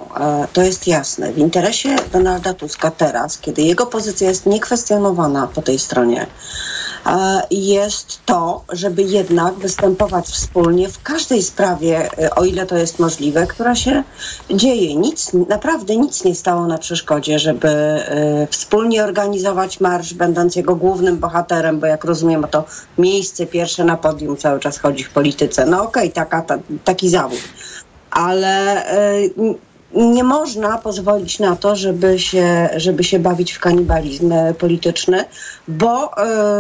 To 0.53 0.61
jest 0.61 0.87
jasne. 0.87 1.33
W 1.33 1.37
interesie 1.37 1.95
Donalda 2.13 2.53
Tuska 2.53 2.91
teraz, 2.91 3.37
kiedy 3.37 3.61
jego 3.61 3.85
pozycja 3.85 4.29
jest 4.29 4.45
niekwestionowana 4.45 5.47
po 5.47 5.61
tej 5.61 5.79
stronie, 5.79 6.27
jest 7.51 8.25
to, 8.25 8.63
żeby 8.69 9.03
jednak 9.03 9.53
występować 9.53 10.25
wspólnie 10.25 10.89
w 10.89 11.03
każdej 11.03 11.43
sprawie, 11.43 12.09
e, 12.17 12.35
o 12.35 12.45
ile 12.45 12.65
to 12.65 12.77
jest 12.77 12.99
możliwe, 12.99 13.47
która 13.47 13.75
się 13.75 14.03
dzieje. 14.51 14.95
Nic, 14.95 15.33
naprawdę 15.33 15.97
nic 15.97 16.23
nie 16.23 16.35
stało 16.35 16.67
na 16.67 16.77
przeszkodzie, 16.77 17.39
żeby 17.39 17.67
e, 17.67 18.47
wspólnie 18.51 19.03
organizować 19.03 19.79
marsz, 19.79 20.13
będąc 20.13 20.55
jego 20.55 20.75
głównym 20.75 21.17
bohaterem, 21.17 21.79
bo 21.79 21.85
jak 21.85 22.03
rozumiem, 22.03 22.45
to 22.51 22.63
miejsce 22.97 23.45
pierwsze 23.45 23.83
na 23.83 23.97
podium 23.97 24.37
cały 24.37 24.59
czas 24.59 24.77
chodzi 24.77 25.03
w 25.03 25.09
polityce. 25.09 25.65
No 25.65 25.83
okej, 25.83 26.03
okay, 26.03 26.09
taka, 26.09 26.41
ta, 26.41 26.57
taki 26.83 27.09
zawód. 27.09 27.39
Ale 28.11 28.85
e, 28.85 29.21
nie 29.95 30.23
można 30.23 30.77
pozwolić 30.77 31.39
na 31.39 31.55
to, 31.55 31.75
żeby 31.75 32.19
się, 32.19 32.69
żeby 32.75 33.03
się 33.03 33.19
bawić 33.19 33.53
w 33.53 33.59
kanibalizm 33.59 34.33
polityczny, 34.59 35.25
bo 35.67 36.11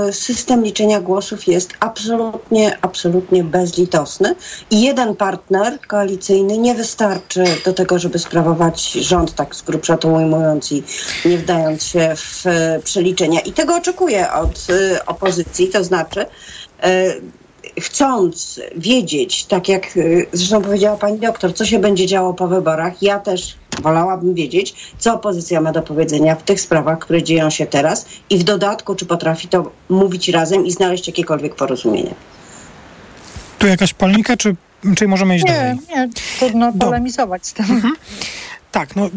y, 0.07 0.13
system 0.13 0.63
liczenia 0.63 1.01
głosów 1.01 1.47
jest 1.47 1.73
absolutnie, 1.79 2.77
absolutnie 2.81 3.43
bezlitosny 3.43 4.35
i 4.71 4.81
jeden 4.81 5.15
partner 5.15 5.79
koalicyjny 5.87 6.57
nie 6.57 6.75
wystarczy 6.75 7.43
do 7.65 7.73
tego, 7.73 7.99
żeby 7.99 8.19
sprawować 8.19 8.91
rząd, 8.91 9.35
tak 9.35 9.55
z 9.55 9.61
grubsza 9.61 9.97
to 9.97 10.07
ujmując 10.07 10.71
i 10.71 10.83
nie 11.25 11.37
wdając 11.37 11.83
się 11.83 12.13
w 12.15 12.45
y, 12.45 12.81
przeliczenia. 12.83 13.39
I 13.39 13.51
tego 13.51 13.75
oczekuję 13.75 14.31
od 14.31 14.67
opozycji, 15.05 15.67
to 15.67 15.83
znaczy 15.83 16.25
chcąc 17.81 18.61
wiedzieć, 18.75 19.45
tak 19.45 19.69
jak 19.69 19.97
y, 19.97 20.27
zresztą 20.33 20.61
powiedziała 20.61 20.97
pani 20.97 21.19
doktor, 21.19 21.53
co 21.53 21.65
się 21.65 21.79
będzie 21.79 22.07
działo 22.07 22.33
po 22.33 22.47
wyborach, 22.47 23.01
ja 23.01 23.19
też 23.19 23.55
wolałabym 23.81 24.33
wiedzieć, 24.33 24.75
co 24.97 25.13
opozycja 25.13 25.61
ma 25.61 25.71
do 25.71 25.81
powiedzenia 25.81 26.35
w 26.35 26.43
tych 26.43 26.61
sprawach, 26.61 26.99
które 26.99 27.23
dzieją 27.23 27.49
się 27.49 27.65
teraz 27.65 28.05
i 28.29 28.37
w 28.37 28.43
dodatku, 28.43 28.95
czy 28.95 29.05
potrafi 29.05 29.47
to 29.47 29.71
mówić 29.89 30.29
razem 30.29 30.65
i 30.65 30.71
znaleźć 30.71 31.07
jakiekolwiek 31.07 31.55
porozumienie. 31.55 32.13
Tu 33.59 33.67
jakaś 33.67 33.93
polemika, 33.93 34.37
czy, 34.37 34.55
czy 34.97 35.07
możemy 35.07 35.35
iść 35.35 35.45
nie, 35.45 35.51
dalej? 35.51 35.77
Nie, 35.89 36.09
trudno 36.39 36.73
polemizować 36.73 37.47
z 37.47 37.53
tym. 37.53 37.65
Mhm. 37.65 37.93
Tak, 38.75 38.95
no, 38.95 39.09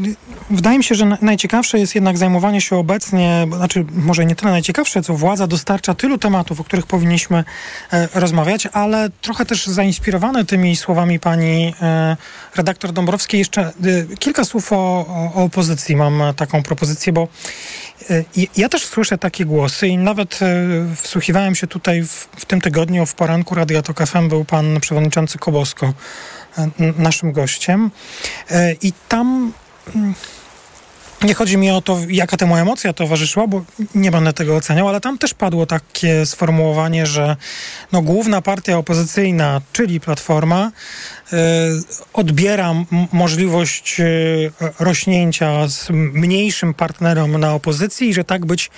wydaje 0.50 0.78
mi 0.78 0.84
się, 0.84 0.94
że 0.94 1.16
najciekawsze 1.22 1.78
jest 1.78 1.94
jednak 1.94 2.18
zajmowanie 2.18 2.60
się 2.60 2.76
obecnie, 2.76 3.46
znaczy 3.56 3.84
może 3.92 4.26
nie 4.26 4.34
tyle 4.34 4.50
najciekawsze, 4.50 5.02
co 5.02 5.14
władza 5.14 5.46
dostarcza 5.46 5.94
tylu 5.94 6.18
tematów, 6.18 6.60
o 6.60 6.64
których 6.64 6.86
powinniśmy 6.86 7.44
e, 7.92 8.08
rozmawiać, 8.14 8.68
ale 8.72 9.10
trochę 9.22 9.46
też 9.46 9.66
zainspirowane 9.66 10.44
tymi 10.44 10.76
słowami 10.76 11.20
pani 11.20 11.74
e, 11.82 12.16
redaktor 12.56 12.92
Dąbrowskiej, 12.92 13.38
jeszcze 13.38 13.62
e, 13.62 13.72
kilka 14.18 14.44
słów 14.44 14.72
o, 14.72 14.76
o, 14.76 15.32
opozycji. 15.34 15.96
Mam 15.96 16.22
taką 16.36 16.62
propozycję, 16.62 17.12
bo 17.12 17.28
ja 18.56 18.68
też 18.68 18.86
słyszę 18.86 19.18
takie 19.18 19.44
głosy 19.44 19.88
i 19.88 19.98
nawet 19.98 20.38
e, 20.42 20.46
wsłuchiwałem 21.02 21.54
się 21.54 21.66
tutaj 21.66 22.02
w, 22.02 22.28
w 22.36 22.44
tym 22.44 22.60
tygodniu, 22.60 23.06
w 23.06 23.14
poranku 23.14 23.54
Radia 23.54 23.82
Tok 23.82 24.06
FM 24.06 24.28
był 24.28 24.44
pan 24.44 24.80
przewodniczący 24.80 25.38
Kobosko, 25.38 25.94
naszym 26.98 27.32
gościem. 27.32 27.90
E, 28.50 28.72
I 28.72 28.92
tam 29.08 29.52
mm, 29.94 30.14
nie 31.22 31.34
chodzi 31.34 31.56
mi 31.56 31.70
o 31.70 31.80
to, 31.80 31.98
jaka 32.08 32.36
temu 32.36 32.56
emocja 32.56 32.92
towarzyszyła, 32.92 33.46
bo 33.46 33.64
nie 33.94 34.10
będę 34.10 34.32
tego 34.32 34.56
oceniał, 34.56 34.88
ale 34.88 35.00
tam 35.00 35.18
też 35.18 35.34
padło 35.34 35.66
takie 35.66 36.26
sformułowanie, 36.26 37.06
że 37.06 37.36
no, 37.92 38.02
główna 38.02 38.42
partia 38.42 38.78
opozycyjna, 38.78 39.60
czyli 39.72 40.00
Platforma, 40.00 40.70
odbiera 42.12 42.74
możliwość 43.12 44.00
y, 44.00 44.52
rośnięcia 44.78 45.68
z 45.68 45.90
mniejszym 45.90 46.74
partnerom 46.74 47.40
na 47.40 47.54
opozycji 47.54 48.08
i 48.08 48.14
że 48.14 48.24
tak 48.24 48.46
być 48.46 48.70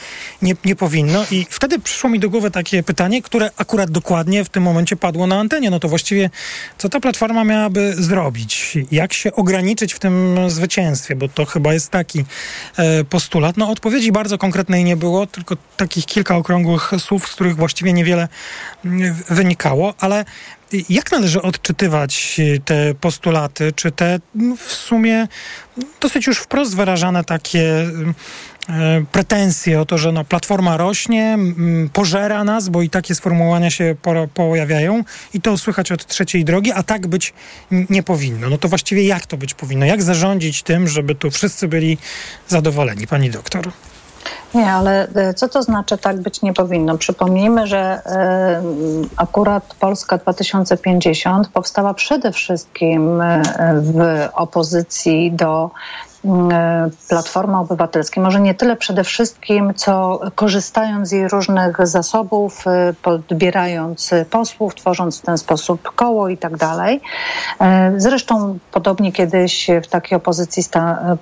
nie, 0.42 0.54
nie 0.64 0.76
powinno. 0.76 1.24
I 1.30 1.46
wtedy 1.50 1.78
przyszło 1.78 2.10
mi 2.10 2.18
do 2.18 2.30
głowy 2.30 2.50
takie 2.50 2.82
pytanie, 2.82 3.22
które 3.22 3.50
akurat 3.56 3.90
dokładnie 3.90 4.44
w 4.44 4.48
tym 4.48 4.62
momencie 4.62 4.96
padło 4.96 5.26
na 5.26 5.38
antenie. 5.38 5.70
No 5.70 5.80
to 5.80 5.88
właściwie 5.88 6.30
co 6.78 6.88
ta 6.88 7.00
Platforma 7.00 7.44
miałaby 7.44 7.94
zrobić? 7.98 8.78
Jak 8.90 9.12
się 9.12 9.32
ograniczyć 9.32 9.94
w 9.94 9.98
tym 9.98 10.36
zwycięstwie? 10.50 11.16
Bo 11.16 11.28
to 11.28 11.44
chyba 11.44 11.72
jest 11.72 11.90
taki 11.90 12.24
E, 12.76 13.04
postulat. 13.04 13.56
No 13.56 13.70
odpowiedzi 13.70 14.12
bardzo 14.12 14.38
konkretnej 14.38 14.84
nie 14.84 14.96
było, 14.96 15.26
tylko 15.26 15.56
takich 15.76 16.06
kilka 16.06 16.36
okrągłych 16.36 16.90
słów, 16.98 17.28
z 17.28 17.32
których 17.32 17.56
właściwie 17.56 17.92
niewiele 17.92 18.28
mm, 18.84 19.14
wynikało, 19.28 19.94
ale 19.98 20.24
jak 20.88 21.12
należy 21.12 21.42
odczytywać 21.42 22.40
te 22.64 22.94
postulaty? 22.94 23.72
Czy 23.72 23.90
te 23.92 24.20
w 24.56 24.72
sumie 24.72 25.28
dosyć 26.00 26.26
już 26.26 26.38
wprost 26.38 26.76
wyrażane 26.76 27.24
takie 27.24 27.86
E, 28.70 29.04
pretensje 29.12 29.80
o 29.80 29.84
to, 29.84 29.98
że 29.98 30.12
no, 30.12 30.24
platforma 30.24 30.76
rośnie, 30.76 31.38
pożera 31.92 32.44
nas, 32.44 32.68
bo 32.68 32.82
i 32.82 32.90
takie 32.90 33.14
sformułowania 33.14 33.70
się 33.70 33.96
pojawiają 34.34 35.04
i 35.34 35.40
to 35.40 35.58
słychać 35.58 35.92
od 35.92 36.06
trzeciej 36.06 36.44
drogi, 36.44 36.72
a 36.72 36.82
tak 36.82 37.06
być 37.06 37.32
nie 37.70 38.02
powinno. 38.02 38.50
No 38.50 38.58
to 38.58 38.68
właściwie 38.68 39.04
jak 39.04 39.26
to 39.26 39.36
być 39.36 39.54
powinno? 39.54 39.86
Jak 39.86 40.02
zarządzić 40.02 40.62
tym, 40.62 40.88
żeby 40.88 41.14
tu 41.14 41.30
wszyscy 41.30 41.68
byli 41.68 41.98
zadowoleni, 42.48 43.06
pani 43.06 43.30
doktor? 43.30 43.72
Nie, 44.54 44.72
ale 44.72 45.08
e, 45.14 45.34
co 45.34 45.48
to 45.48 45.62
znaczy 45.62 45.98
tak 45.98 46.20
być 46.20 46.42
nie 46.42 46.52
powinno? 46.52 46.98
Przypomnijmy, 46.98 47.66
że 47.66 48.02
y, 48.06 49.08
akurat 49.16 49.74
Polska 49.80 50.18
2050 50.18 51.48
powstała 51.48 51.94
przede 51.94 52.32
wszystkim 52.32 53.22
w 53.82 54.28
opozycji 54.34 55.32
do 55.32 55.70
E, 56.09 56.09
Platforma 57.08 57.60
Obywatelskiej, 57.60 58.22
może 58.22 58.40
nie 58.40 58.54
tyle 58.54 58.76
przede 58.76 59.04
wszystkim, 59.04 59.74
co 59.74 60.20
korzystając 60.34 61.08
z 61.08 61.12
jej 61.12 61.28
różnych 61.28 61.86
zasobów, 61.86 62.66
e, 62.66 62.94
podbierając 63.02 64.10
posłów, 64.30 64.74
tworząc 64.74 65.20
w 65.20 65.22
ten 65.22 65.38
sposób 65.38 65.82
koło 65.94 66.28
i 66.28 66.36
tak 66.36 66.56
dalej. 66.56 67.00
E, 67.60 67.92
zresztą 67.96 68.58
podobnie 68.72 69.12
kiedyś 69.12 69.68
w 69.84 69.86
takiej 69.86 70.16
opozycji 70.16 70.62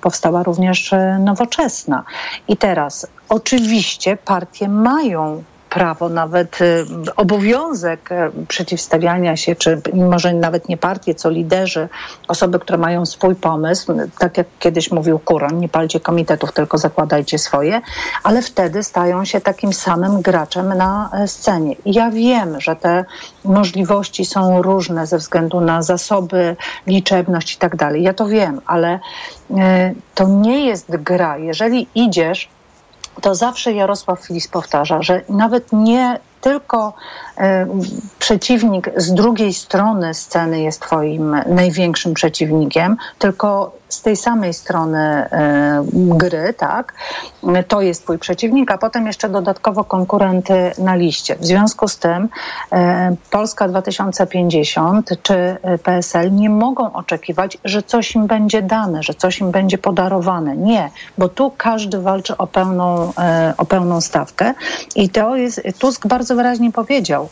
powstała 0.01 0.43
również 0.43 0.91
nowoczesna. 1.19 2.03
I 2.47 2.57
teraz 2.57 3.07
oczywiście 3.29 4.17
partie 4.17 4.69
mają 4.69 5.43
prawo, 5.69 6.09
nawet 6.09 6.61
y, 6.61 6.85
obowiązek 7.15 8.11
y, 8.11 8.45
przeciwstawiania 8.47 9.37
się, 9.37 9.55
czy 9.55 9.81
może 9.93 10.33
nawet 10.33 10.69
nie 10.69 10.77
partie, 10.77 11.15
co 11.15 11.29
liderzy, 11.29 11.89
osoby, 12.27 12.59
które 12.59 12.77
mają 12.77 13.05
swój 13.05 13.35
pomysł, 13.35 13.93
tak 14.19 14.37
jak 14.37 14.47
kiedyś 14.59 14.91
mówił 14.91 15.19
Kuron, 15.19 15.59
nie 15.59 15.69
palcie 15.69 15.99
komitetów, 15.99 16.51
tylko 16.51 16.77
zakładajcie 16.77 17.39
swoje, 17.39 17.81
ale 18.23 18.41
wtedy 18.41 18.83
stają 18.83 19.25
się 19.25 19.41
takim 19.41 19.73
samym 19.73 20.21
graczem 20.21 20.77
na 20.77 21.09
e, 21.13 21.27
scenie. 21.27 21.75
I 21.85 21.93
ja 21.93 22.11
wiem, 22.11 22.61
że 22.61 22.75
te 22.75 23.05
możliwości 23.43 24.25
są 24.25 24.61
różne 24.61 25.07
ze 25.07 25.17
względu 25.17 25.61
na 25.61 25.81
zasoby, 25.81 26.55
liczebność 26.87 27.53
i 27.53 27.57
tak 27.57 27.75
dalej. 27.75 28.03
Ja 28.03 28.13
to 28.13 28.27
wiem, 28.27 28.61
ale 28.65 28.99
e, 29.57 29.93
to 30.15 30.27
nie 30.27 30.65
jest 30.65 30.95
gra. 30.97 31.37
Jeżeli 31.37 31.87
idziesz 31.95 32.49
to 33.21 33.35
zawsze 33.35 33.73
Jarosław 33.73 34.25
Filis 34.25 34.47
powtarza, 34.47 35.01
że 35.01 35.21
nawet 35.29 35.73
nie 35.73 36.19
tylko 36.41 36.93
przeciwnik 38.19 38.89
z 38.95 39.13
drugiej 39.13 39.53
strony 39.53 40.13
sceny 40.13 40.61
jest 40.61 40.81
twoim 40.81 41.35
największym 41.47 42.13
przeciwnikiem, 42.13 42.97
tylko 43.19 43.79
z 43.89 44.01
tej 44.01 44.15
samej 44.15 44.53
strony 44.53 44.99
e, 44.99 45.83
gry, 45.93 46.53
tak, 46.53 46.93
to 47.67 47.81
jest 47.81 48.03
twój 48.03 48.17
przeciwnik, 48.17 48.71
a 48.71 48.77
potem 48.77 49.07
jeszcze 49.07 49.29
dodatkowo 49.29 49.83
konkurenty 49.83 50.71
na 50.77 50.95
liście. 50.95 51.35
W 51.35 51.45
związku 51.45 51.87
z 51.87 51.97
tym 51.97 52.29
e, 52.71 53.15
Polska 53.31 53.67
2050 53.67 55.09
czy 55.23 55.57
PSL 55.83 56.31
nie 56.31 56.49
mogą 56.49 56.93
oczekiwać, 56.93 57.57
że 57.65 57.83
coś 57.83 58.15
im 58.15 58.27
będzie 58.27 58.61
dane, 58.61 59.03
że 59.03 59.13
coś 59.13 59.39
im 59.39 59.51
będzie 59.51 59.77
podarowane. 59.77 60.57
Nie, 60.57 60.89
bo 61.17 61.29
tu 61.29 61.51
każdy 61.57 61.99
walczy 61.99 62.37
o 62.37 62.47
pełną, 62.47 63.13
e, 63.17 63.53
o 63.57 63.65
pełną 63.65 64.01
stawkę 64.01 64.53
i 64.95 65.09
to 65.09 65.35
jest, 65.35 65.61
Tusk 65.79 66.07
bardzo 66.07 66.35
wyraźnie 66.35 66.71
powiedział, 66.71 67.28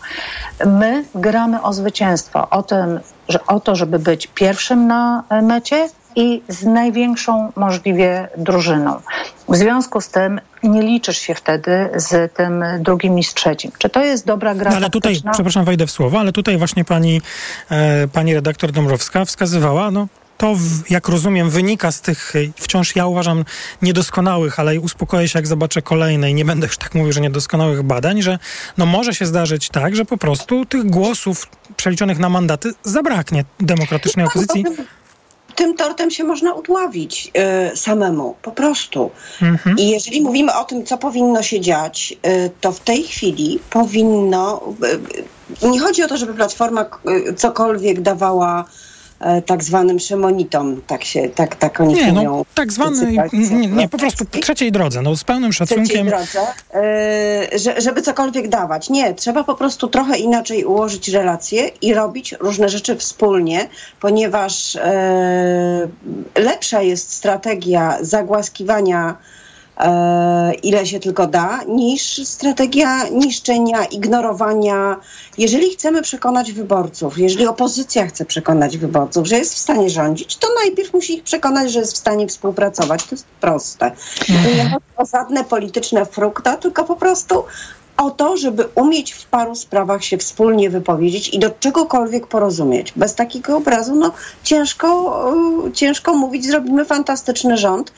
my 0.66 1.06
gramy 1.16 1.62
o 1.62 1.74
zwycięstwo, 1.74 2.50
o 2.50 2.64
tym, 2.64 3.00
że 3.30 3.46
o 3.46 3.60
to, 3.60 3.76
żeby 3.76 4.00
być 4.00 4.28
pierwszym 4.28 4.88
na 4.88 5.24
mecie 5.42 5.90
i 6.16 6.42
z 6.48 6.64
największą 6.64 7.52
możliwie 7.56 8.28
drużyną. 8.38 9.02
W 9.50 9.56
związku 9.56 10.02
z 10.02 10.10
tym 10.10 10.42
nie 10.64 10.82
liczysz 10.82 11.18
się 11.18 11.36
wtedy 11.36 11.90
z 11.96 12.34
tym 12.34 12.66
drugim 12.80 13.20
i 13.20 13.24
z 13.24 13.34
trzecim. 13.34 13.72
Czy 13.78 13.90
to 13.90 14.04
jest 14.04 14.26
dobra 14.26 14.56
gra? 14.56 14.72
No, 14.72 14.78
ale 14.78 14.90
tutaj, 14.90 15.22
przepraszam, 15.32 15.66
wejdę 15.66 15.88
w 15.88 15.92
słowo, 15.92 16.20
ale 16.20 16.32
tutaj 16.32 16.58
właśnie 16.58 16.86
pani, 16.86 17.22
e, 17.70 18.08
pani 18.08 18.34
redaktor 18.34 18.72
Dąbrowska 18.72 19.26
wskazywała, 19.26 19.92
no 19.92 20.08
to, 20.38 20.56
jak 20.90 21.08
rozumiem, 21.08 21.50
wynika 21.50 21.92
z 21.92 22.02
tych 22.02 22.36
e, 22.36 22.40
wciąż, 22.56 22.96
ja 22.96 23.06
uważam, 23.06 23.46
niedoskonałych, 23.82 24.60
ale 24.60 24.80
uspokoję 24.80 25.28
się, 25.28 25.40
jak 25.40 25.48
zobaczę 25.48 25.82
kolejne 25.82 26.32
i 26.32 26.34
nie 26.34 26.46
będę 26.46 26.68
już 26.68 26.78
tak 26.78 26.96
mówił, 26.96 27.14
że 27.14 27.22
niedoskonałych 27.22 27.84
badań, 27.84 28.22
że 28.22 28.40
no 28.78 28.86
może 28.86 29.14
się 29.14 29.26
zdarzyć 29.26 29.70
tak, 29.70 29.96
że 29.96 30.06
po 30.06 30.18
prostu 30.18 30.66
tych 30.66 30.86
głosów 30.86 31.48
przeliczonych 31.78 32.20
na 32.20 32.30
mandaty 32.30 32.74
zabraknie 32.84 33.46
demokratycznej 33.60 34.26
opozycji. 34.26 34.66
tym 35.56 35.76
tortem 35.76 36.12
się 36.12 36.24
można 36.24 36.54
udławić 36.54 37.32
y, 37.74 37.78
samemu, 37.78 38.36
po 38.42 38.52
prostu. 38.52 39.12
Mhm. 39.42 39.78
I 39.78 39.90
jeżeli 39.90 40.22
mówimy 40.22 40.54
o 40.56 40.64
tym, 40.64 40.86
co 40.86 40.98
powinno 40.98 41.44
się 41.44 41.62
dziać, 41.62 42.14
y, 42.28 42.52
to 42.62 42.72
w 42.72 42.80
tej 42.80 43.04
chwili 43.04 43.60
powinno. 43.70 44.74
Y, 45.64 45.68
nie 45.68 45.80
chodzi 45.80 46.04
o 46.04 46.08
to, 46.08 46.18
żeby 46.18 46.34
Platforma 46.34 46.86
cokolwiek 47.38 48.02
dawała 48.02 48.66
tak 49.46 49.64
zwanym 49.64 50.00
szemonitom, 50.00 50.82
tak 50.88 51.04
się, 51.04 51.30
tak, 51.30 51.56
tak 51.56 51.82
oni 51.82 51.94
nie. 51.94 52.12
No, 52.12 52.46
tak 52.56 52.72
zwany, 52.72 53.30
nie, 53.34 53.68
nie, 53.68 53.90
po 53.90 53.98
prostu 53.98 54.26
trzeciej 54.26 54.72
drodze, 54.72 55.02
no 55.02 55.16
z 55.16 55.24
pełnym 55.24 55.54
szacunkiem. 55.54 55.86
Trzeciej 55.86 56.06
drodze, 56.06 56.40
yy, 57.52 57.60
że, 57.60 57.82
żeby 57.82 58.02
cokolwiek 58.02 58.48
dawać. 58.48 58.90
Nie, 58.90 59.14
trzeba 59.14 59.44
po 59.44 59.56
prostu 59.56 59.88
trochę 59.88 60.18
inaczej 60.18 60.66
ułożyć 60.66 61.10
relacje 61.10 61.68
i 61.68 61.94
robić 61.94 62.36
różne 62.40 62.70
rzeczy 62.70 62.96
wspólnie, 62.96 63.70
ponieważ 64.00 64.76
yy, 64.76 66.44
lepsza 66.44 66.82
jest 66.82 67.14
strategia 67.14 67.98
zagłaskiwania 68.02 68.98
E, 69.08 69.18
ile 70.64 70.86
się 70.86 71.00
tylko 71.00 71.28
da, 71.28 71.60
niż 71.68 72.28
strategia 72.28 73.10
niszczenia, 73.10 73.86
ignorowania. 73.86 74.96
Jeżeli 75.38 75.70
chcemy 75.70 76.02
przekonać 76.02 76.52
wyborców, 76.52 77.18
jeżeli 77.18 77.48
opozycja 77.48 78.08
chce 78.08 78.26
przekonać 78.26 78.78
wyborców, 78.78 79.28
że 79.28 79.38
jest 79.38 79.54
w 79.54 79.58
stanie 79.58 79.90
rządzić, 79.90 80.36
to 80.38 80.48
najpierw 80.64 80.94
musi 80.94 81.14
ich 81.14 81.24
przekonać, 81.24 81.72
że 81.72 81.80
jest 81.80 81.94
w 81.94 81.98
stanie 81.98 82.28
współpracować. 82.28 83.04
To 83.04 83.16
jest 83.16 83.26
proste. 83.42 83.92
To 84.28 84.56
nie 84.56 84.64
chodzi 84.64 84.86
o 84.98 85.06
żadne 85.06 85.44
polityczne 85.44 86.06
frukta, 86.06 86.58
tylko 86.58 86.84
po 86.84 86.96
prostu 86.96 87.44
o 87.98 88.12
to, 88.12 88.38
żeby 88.38 88.68
umieć 88.76 89.14
w 89.14 89.26
paru 89.26 89.56
sprawach 89.56 90.04
się 90.04 90.18
wspólnie 90.18 90.70
wypowiedzieć 90.70 91.34
i 91.34 91.40
do 91.40 91.50
czegokolwiek 91.50 92.28
porozumieć. 92.28 92.94
Bez 92.96 93.16
takiego 93.16 93.58
obrazu 93.58 93.96
no, 93.96 94.12
ciężko, 94.44 95.32
ciężko 95.74 96.14
mówić, 96.14 96.46
zrobimy 96.46 96.86
fantastyczny 96.86 97.58
rząd. 97.58 97.94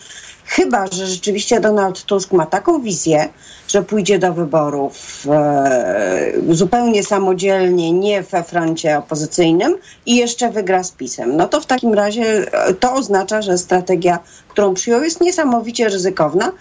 Chyba, 0.49 0.87
że 0.87 1.07
rzeczywiście 1.07 1.59
Donald 1.59 2.03
Tusk 2.03 2.31
ma 2.31 2.45
taką 2.45 2.81
wizję, 2.81 3.29
że 3.67 3.83
pójdzie 3.83 4.19
do 4.19 4.33
wyborów 4.33 5.25
e, 5.29 6.33
zupełnie 6.49 7.03
samodzielnie, 7.03 7.91
nie 7.91 8.21
we 8.21 8.43
froncie 8.43 8.97
opozycyjnym 8.97 9.77
i 10.05 10.15
jeszcze 10.15 10.51
wygra 10.51 10.83
z 10.83 10.91
PiSem. 10.91 11.37
No 11.37 11.47
to 11.47 11.61
w 11.61 11.65
takim 11.65 11.93
razie 11.93 12.23
e, 12.23 12.73
to 12.73 12.93
oznacza, 12.93 13.41
że 13.41 13.57
strategia, 13.57 14.19
którą 14.47 14.73
przyjął, 14.73 15.03
jest 15.03 15.21
niesamowicie 15.21 15.89
ryzykowna. 15.89 16.51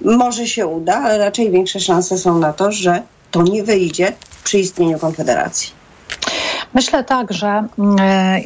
Może 0.00 0.46
się 0.46 0.66
uda, 0.66 0.94
ale 0.94 1.18
raczej 1.18 1.50
większe 1.50 1.80
szanse 1.80 2.18
są 2.18 2.38
na 2.38 2.52
to, 2.52 2.72
że 2.72 3.02
to 3.30 3.42
nie 3.42 3.64
wyjdzie 3.64 4.12
przy 4.44 4.58
istnieniu 4.58 4.98
Konfederacji. 4.98 5.77
Myślę 6.78 7.04
tak, 7.04 7.32
że 7.32 7.48
e, 7.48 8.40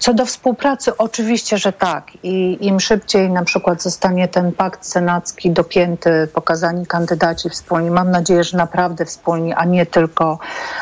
co 0.00 0.14
do 0.14 0.26
współpracy, 0.26 0.96
oczywiście, 0.96 1.58
że 1.58 1.72
tak. 1.72 2.10
I 2.22 2.58
im 2.60 2.80
szybciej 2.80 3.30
na 3.30 3.44
przykład 3.44 3.82
zostanie 3.82 4.28
ten 4.28 4.52
pakt 4.52 4.86
senacki 4.86 5.50
dopięty, 5.50 6.28
pokazani 6.34 6.86
kandydaci 6.86 7.50
wspólni, 7.50 7.90
mam 7.90 8.10
nadzieję, 8.10 8.44
że 8.44 8.56
naprawdę 8.56 9.04
wspólni, 9.04 9.52
a 9.54 9.64
nie 9.64 9.86
tylko 9.86 10.38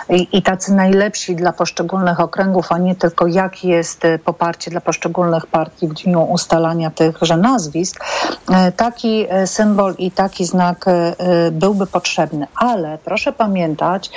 i, 0.09 0.28
i 0.32 0.42
tacy 0.42 0.74
najlepsi 0.74 1.36
dla 1.36 1.53
poszczególnych 1.53 2.20
okręgów, 2.20 2.72
a 2.72 2.78
nie 2.78 2.95
tylko 2.95 3.26
jakie 3.26 3.68
jest 3.68 4.05
e, 4.05 4.18
poparcie 4.18 4.70
dla 4.70 4.80
poszczególnych 4.80 5.47
partii 5.47 5.88
w 5.88 5.95
dniu 5.95 6.22
ustalania 6.22 6.90
tychże 6.90 7.36
nazwisk, 7.36 8.05
e, 8.51 8.72
taki 8.72 9.26
symbol 9.47 9.95
i 9.99 10.11
taki 10.11 10.45
znak 10.45 10.84
byłby 11.53 11.86
potrzebny. 11.86 12.47
Ale 12.57 12.99
proszę 13.05 13.32
pamiętać, 13.32 14.11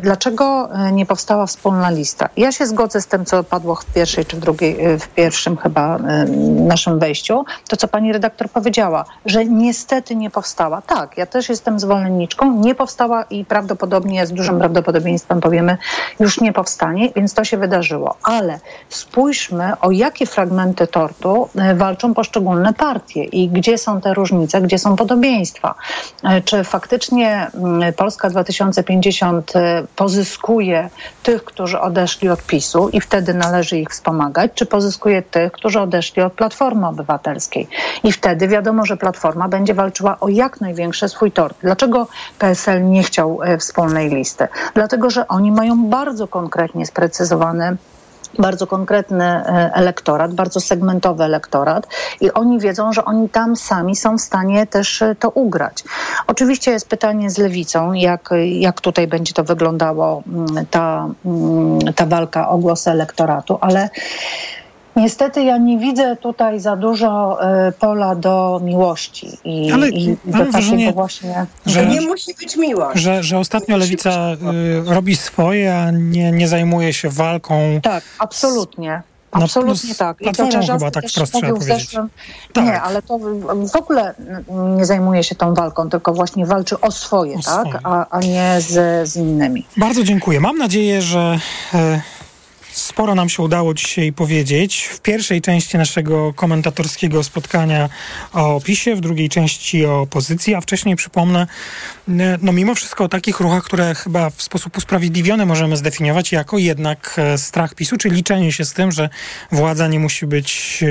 dlaczego 0.00 0.68
nie 0.92 1.06
powstała 1.06 1.46
wspólna 1.46 1.90
lista 1.90 2.07
Ja 2.36 2.52
się 2.52 2.66
zgodzę 2.66 3.00
z 3.00 3.06
tym, 3.06 3.24
co 3.24 3.44
padło 3.44 3.74
w 3.74 3.84
pierwszej 3.84 4.26
czy 4.26 4.36
w 4.36 4.40
drugiej, 4.40 4.84
e, 4.84 4.98
w 4.98 5.08
pierwszym 5.08 5.56
chyba 5.56 5.96
e, 5.96 6.24
naszym 6.66 6.98
wejściu. 6.98 7.44
To, 7.68 7.76
co 7.76 7.88
pani 7.88 8.12
redaktor 8.12 8.50
powiedziała, 8.50 9.04
że 9.26 9.44
niestety 9.44 10.16
nie 10.16 10.30
powstała. 10.30 10.82
Tak, 10.82 11.18
ja 11.18 11.26
też 11.26 11.48
jestem 11.48 11.80
zwolenniczką. 11.80 12.60
Nie 12.60 12.74
powstała 12.74 13.22
i 13.22 13.44
prawdopodobnie, 13.44 14.26
z 14.26 14.32
dużym 14.32 14.58
prawdopodobieństwem 14.58 15.40
powiemy, 15.40 15.78
już 16.20 16.40
nie 16.40 16.52
powstanie, 16.52 17.10
więc 17.16 17.34
to 17.34 17.44
się 17.44 17.56
wydarzyło. 17.56 18.16
Ale 18.22 18.60
spójrzmy, 18.88 19.72
o 19.80 19.90
jakie 19.90 20.26
fragmenty 20.26 20.86
tortu 20.86 21.48
e, 21.56 21.74
walczą 21.74 22.14
poszczególne 22.14 22.74
partie 22.74 23.24
i 23.24 23.48
gdzie 23.48 23.78
są 23.78 24.00
te 24.00 24.14
różnice, 24.14 24.60
gdzie 24.60 24.78
są 24.78 24.96
podobieństwa. 24.96 25.74
Czy 26.44 26.64
faktycznie 26.64 27.50
mm, 27.54 27.92
Polska 27.92 28.30
2050 28.30 29.52
pozyskuje 29.96 30.90
tych, 31.22 31.44
którzy 31.44 31.80
odeszli 31.88 32.28
od 32.28 32.42
PiSu 32.42 32.88
i 32.88 33.00
wtedy 33.00 33.34
należy 33.34 33.78
ich 33.78 33.88
wspomagać, 33.88 34.50
czy 34.54 34.66
pozyskuje 34.66 35.22
tych, 35.22 35.52
którzy 35.52 35.80
odeszli 35.80 36.22
od 36.22 36.32
Platformy 36.32 36.86
Obywatelskiej. 36.86 37.68
I 38.04 38.12
wtedy 38.12 38.48
wiadomo, 38.48 38.86
że 38.86 38.96
Platforma 38.96 39.48
będzie 39.48 39.74
walczyła 39.74 40.20
o 40.20 40.28
jak 40.28 40.60
największe 40.60 41.08
swój 41.08 41.32
tort. 41.32 41.56
Dlaczego 41.62 42.06
PSL 42.38 42.84
nie 42.84 43.02
chciał 43.02 43.42
e, 43.42 43.58
wspólnej 43.58 44.10
listy? 44.10 44.48
Dlatego, 44.74 45.10
że 45.10 45.28
oni 45.28 45.52
mają 45.52 45.86
bardzo 45.86 46.28
konkretnie 46.28 46.86
sprecyzowany 46.86 47.76
bardzo 48.38 48.66
konkretny 48.66 49.24
e, 49.24 49.70
elektorat, 49.74 50.34
bardzo 50.34 50.60
segmentowy 50.60 51.24
elektorat 51.24 51.86
i 52.20 52.32
oni 52.32 52.60
wiedzą, 52.60 52.92
że 52.92 53.04
oni 53.04 53.28
tam 53.28 53.56
sami 53.56 53.96
są 53.96 54.18
w 54.18 54.20
stanie 54.20 54.66
też 54.66 55.02
e, 55.02 55.14
to 55.14 55.30
ugrać. 55.30 55.84
Oczywiście 56.26 56.70
jest 56.70 56.88
pytanie 56.88 57.30
z 57.30 57.38
lewicą, 57.38 57.92
jak, 57.92 58.30
jak 58.46 58.80
tutaj 58.80 59.06
będzie 59.06 59.32
to 59.32 59.44
wyglądało, 59.44 60.22
mm, 60.26 60.66
ta, 60.70 61.08
mm, 61.24 61.78
ta 61.96 62.06
walka 62.06 62.48
o 62.48 62.58
głos 62.58 62.86
elektoratu, 62.86 63.58
ale 63.60 63.88
Niestety 64.98 65.42
ja 65.42 65.58
nie 65.58 65.78
widzę 65.78 66.16
tutaj 66.16 66.60
za 66.60 66.76
dużo 66.76 67.38
y, 67.68 67.72
pola 67.72 68.14
do 68.14 68.60
miłości 68.64 69.38
i, 69.44 69.72
ale, 69.72 69.88
i 69.88 70.16
do 70.24 70.46
takiego 70.52 70.92
właśnie... 70.92 71.46
Że, 71.66 71.86
nie 71.86 72.00
musi 72.00 72.34
być 72.34 72.56
miłość. 72.56 73.00
Że, 73.00 73.22
że 73.22 73.38
ostatnio 73.38 73.76
Lewica 73.76 74.32
y, 74.32 74.94
robi 74.94 75.16
swoje, 75.16 75.76
a 75.76 75.90
nie, 75.90 76.32
nie 76.32 76.48
zajmuje 76.48 76.92
się 76.92 77.08
walką. 77.08 77.80
Tak, 77.82 78.04
absolutnie. 78.18 79.02
Absolutnie 79.30 79.90
no, 79.90 79.94
tak. 79.98 80.20
I 80.20 80.32
to 80.32 80.48
chyba 80.72 80.90
tak 80.90 81.08
wprost 81.08 81.32
trzeba 81.32 81.48
powiedzieć. 81.48 81.84
Zeszłym, 81.84 82.08
tak. 82.52 82.64
Nie, 82.64 82.80
ale 82.80 83.02
to 83.02 83.18
w 83.72 83.76
ogóle 83.76 84.14
nie 84.76 84.86
zajmuje 84.86 85.24
się 85.24 85.34
tą 85.34 85.54
walką, 85.54 85.90
tylko 85.90 86.12
właśnie 86.12 86.46
walczy 86.46 86.80
o 86.80 86.90
swoje, 86.90 87.36
o 87.36 87.42
tak? 87.42 87.66
Swoje. 87.66 87.80
A, 87.82 88.06
a 88.10 88.20
nie 88.20 88.56
z, 88.58 89.08
z 89.08 89.16
innymi. 89.16 89.66
Bardzo 89.76 90.04
dziękuję. 90.04 90.40
Mam 90.40 90.58
nadzieję, 90.58 91.02
że... 91.02 91.38
E, 91.74 92.00
sporo 92.78 93.14
nam 93.14 93.28
się 93.28 93.42
udało 93.42 93.74
dzisiaj 93.74 94.12
powiedzieć. 94.12 94.84
W 94.84 95.00
pierwszej 95.00 95.42
części 95.42 95.78
naszego 95.78 96.32
komentatorskiego 96.32 97.24
spotkania 97.24 97.88
o 98.32 98.60
PiSie, 98.64 98.96
w 98.96 99.00
drugiej 99.00 99.28
części 99.28 99.86
o 99.86 100.00
opozycji, 100.00 100.54
a 100.54 100.60
wcześniej 100.60 100.96
przypomnę, 100.96 101.46
no 102.42 102.52
mimo 102.52 102.74
wszystko 102.74 103.04
o 103.04 103.08
takich 103.08 103.40
ruchach, 103.40 103.64
które 103.64 103.94
chyba 103.94 104.30
w 104.30 104.42
sposób 104.42 104.76
usprawiedliwiony 104.76 105.46
możemy 105.46 105.76
zdefiniować 105.76 106.32
jako 106.32 106.58
jednak 106.58 107.14
e, 107.18 107.38
strach 107.38 107.74
PiSu, 107.74 107.96
czy 107.96 108.08
liczenie 108.08 108.52
się 108.52 108.64
z 108.64 108.72
tym, 108.72 108.92
że 108.92 109.08
władza 109.52 109.88
nie 109.88 110.00
musi 110.00 110.26
być 110.26 110.84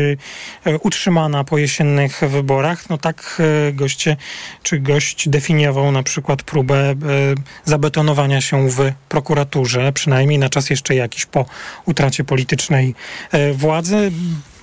e, 0.66 0.78
utrzymana 0.78 1.44
po 1.44 1.58
jesiennych 1.58 2.22
wyborach. 2.30 2.90
No 2.90 2.98
tak 2.98 3.42
e, 3.70 3.74
goście, 3.74 4.18
czy 4.64 4.80
gość 4.80 5.30
definiował 5.30 5.92
na 5.92 6.04
przykład 6.04 6.44
próbę 6.44 6.96
zabetonowania 7.66 8.42
się 8.42 8.70
w 8.70 8.92
prokuraturze, 9.10 9.94
przynajmniej 9.94 10.40
na 10.40 10.50
czas 10.50 10.70
jeszcze 10.70 10.96
jakiś 10.96 11.26
po 11.26 11.46
utracie 11.86 12.24
politycznej 12.24 12.96
władzy. 13.54 14.12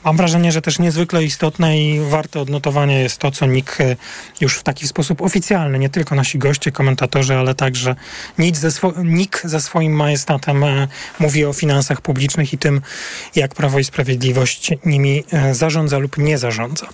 Mam 0.05 0.16
wrażenie, 0.16 0.52
że 0.52 0.62
też 0.62 0.78
niezwykle 0.78 1.24
istotne 1.24 1.78
i 1.78 2.00
warte 2.00 2.40
odnotowania 2.40 3.00
jest 3.00 3.18
to, 3.18 3.30
co 3.30 3.46
NIK 3.46 3.80
e, 3.80 3.96
już 4.40 4.57
w 4.57 4.62
taki 4.62 4.88
sposób 4.88 5.22
oficjalny, 5.22 5.78
nie 5.78 5.88
tylko 5.88 6.14
nasi 6.14 6.38
goście, 6.38 6.72
komentatorzy, 6.72 7.34
ale 7.34 7.55
także 7.55 7.96
NIK 8.38 8.57
ze, 8.57 8.70
NIK 9.05 9.42
ze 9.44 9.61
swoim 9.61 9.92
majestatem 9.92 10.64
e, 10.64 10.88
mówi 11.18 11.44
o 11.44 11.52
finansach 11.52 12.00
publicznych 12.00 12.52
i 12.52 12.59
tym, 12.59 12.80
jak 13.36 13.55
Prawo 13.55 13.78
i 13.78 13.84
Sprawiedliwość 13.84 14.70
nimi 14.86 15.24
e, 15.32 15.55
zarządza 15.55 15.98
lub 15.98 16.18
nie 16.18 16.38
zarządza. 16.38 16.86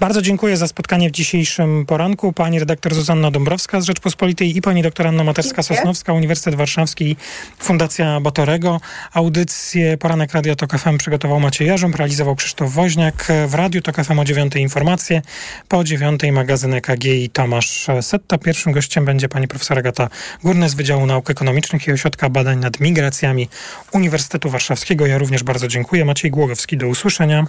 Bardzo 0.00 0.22
dziękuję 0.22 0.56
za 0.56 0.66
spotkanie 0.68 1.08
w 1.08 1.12
dzisiejszym 1.12 1.86
poranku. 1.86 2.32
Pani 2.32 2.58
redaktor 2.58 2.94
Zuzanna 2.94 3.30
Dąbrowska 3.30 3.80
z 3.80 3.84
Rzeczpospolitej 3.84 4.56
i 4.56 4.62
pani 4.62 4.82
doktor 4.82 5.06
Anna 5.06 5.24
Materska-Sosnowska, 5.24 6.14
Uniwersytet 6.14 6.54
Warszawski, 6.54 7.16
Fundacja 7.58 8.20
Batorego. 8.20 8.80
Audycję 9.12 9.98
Poranek 9.98 10.32
Radio 10.32 10.56
Tok 10.56 10.78
FM 10.78 10.98
przygotował 10.98 11.40
Maciej 11.40 11.68
Jarząb, 11.68 11.96
realizował 11.96 12.36
Krzysztof 12.36 12.51
Krzysztof 12.52 12.72
Woźniak. 12.72 13.28
W 13.46 13.54
Radiu 13.54 13.82
to 13.82 13.92
FM 13.92 14.18
o 14.18 14.24
9 14.24 14.56
informacje, 14.56 15.22
po 15.68 15.84
9 15.84 16.20
magazyn 16.32 16.74
EKG 16.74 17.04
i 17.04 17.30
Tomasz 17.30 17.86
Setta. 18.00 18.38
Pierwszym 18.38 18.72
gościem 18.72 19.04
będzie 19.04 19.28
pani 19.28 19.48
profesor 19.48 19.78
Agata 19.78 20.08
Górny 20.44 20.68
z 20.68 20.74
Wydziału 20.74 21.06
Nauk 21.06 21.30
Ekonomicznych 21.30 21.88
i 21.88 21.92
Ośrodka 21.92 22.28
Badań 22.28 22.58
nad 22.58 22.80
Migracjami 22.80 23.48
Uniwersytetu 23.92 24.50
Warszawskiego. 24.50 25.06
Ja 25.06 25.18
również 25.18 25.42
bardzo 25.42 25.68
dziękuję. 25.68 26.04
Maciej 26.04 26.30
Głogowski, 26.30 26.76
do 26.76 26.88
usłyszenia. 26.88 27.46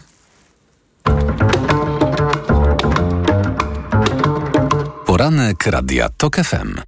Poranek 5.06 5.66
Radia 5.66 6.10
TOK 6.18 6.36
FM. 6.36 6.82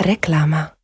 Reklama. 0.00 0.81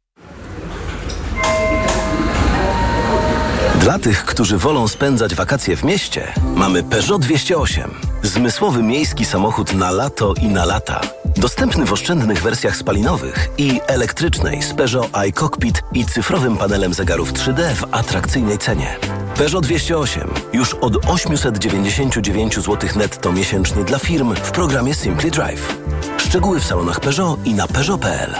Dla 3.88 3.98
tych, 3.98 4.24
którzy 4.24 4.58
wolą 4.58 4.88
spędzać 4.88 5.34
wakacje 5.34 5.76
w 5.76 5.84
mieście, 5.84 6.32
mamy 6.54 6.82
Peugeot 6.82 7.22
208. 7.22 7.90
Zmysłowy 8.22 8.82
miejski 8.82 9.24
samochód 9.24 9.74
na 9.74 9.90
lato 9.90 10.34
i 10.42 10.46
na 10.46 10.64
lata. 10.64 11.00
Dostępny 11.36 11.86
w 11.86 11.92
oszczędnych 11.92 12.42
wersjach 12.42 12.76
spalinowych 12.76 13.48
i 13.58 13.80
elektrycznej 13.86 14.62
z 14.62 14.74
Peugeot 14.74 15.08
iCockpit 15.12 15.82
i 15.92 16.04
cyfrowym 16.04 16.56
panelem 16.56 16.94
zegarów 16.94 17.32
3D 17.32 17.74
w 17.74 17.84
atrakcyjnej 17.90 18.58
cenie. 18.58 18.96
Peugeot 19.36 19.64
208 19.64 20.30
już 20.52 20.74
od 20.74 21.06
899 21.06 22.54
zł 22.54 22.90
netto 22.96 23.32
miesięcznie 23.32 23.84
dla 23.84 23.98
firm 23.98 24.34
w 24.34 24.50
programie 24.50 24.94
Simply 24.94 25.30
Drive. 25.30 25.78
Szczegóły 26.18 26.60
w 26.60 26.64
salonach 26.64 27.00
Peugeot 27.00 27.46
i 27.46 27.54
na 27.54 27.68
peugeot.pl. 27.68 28.34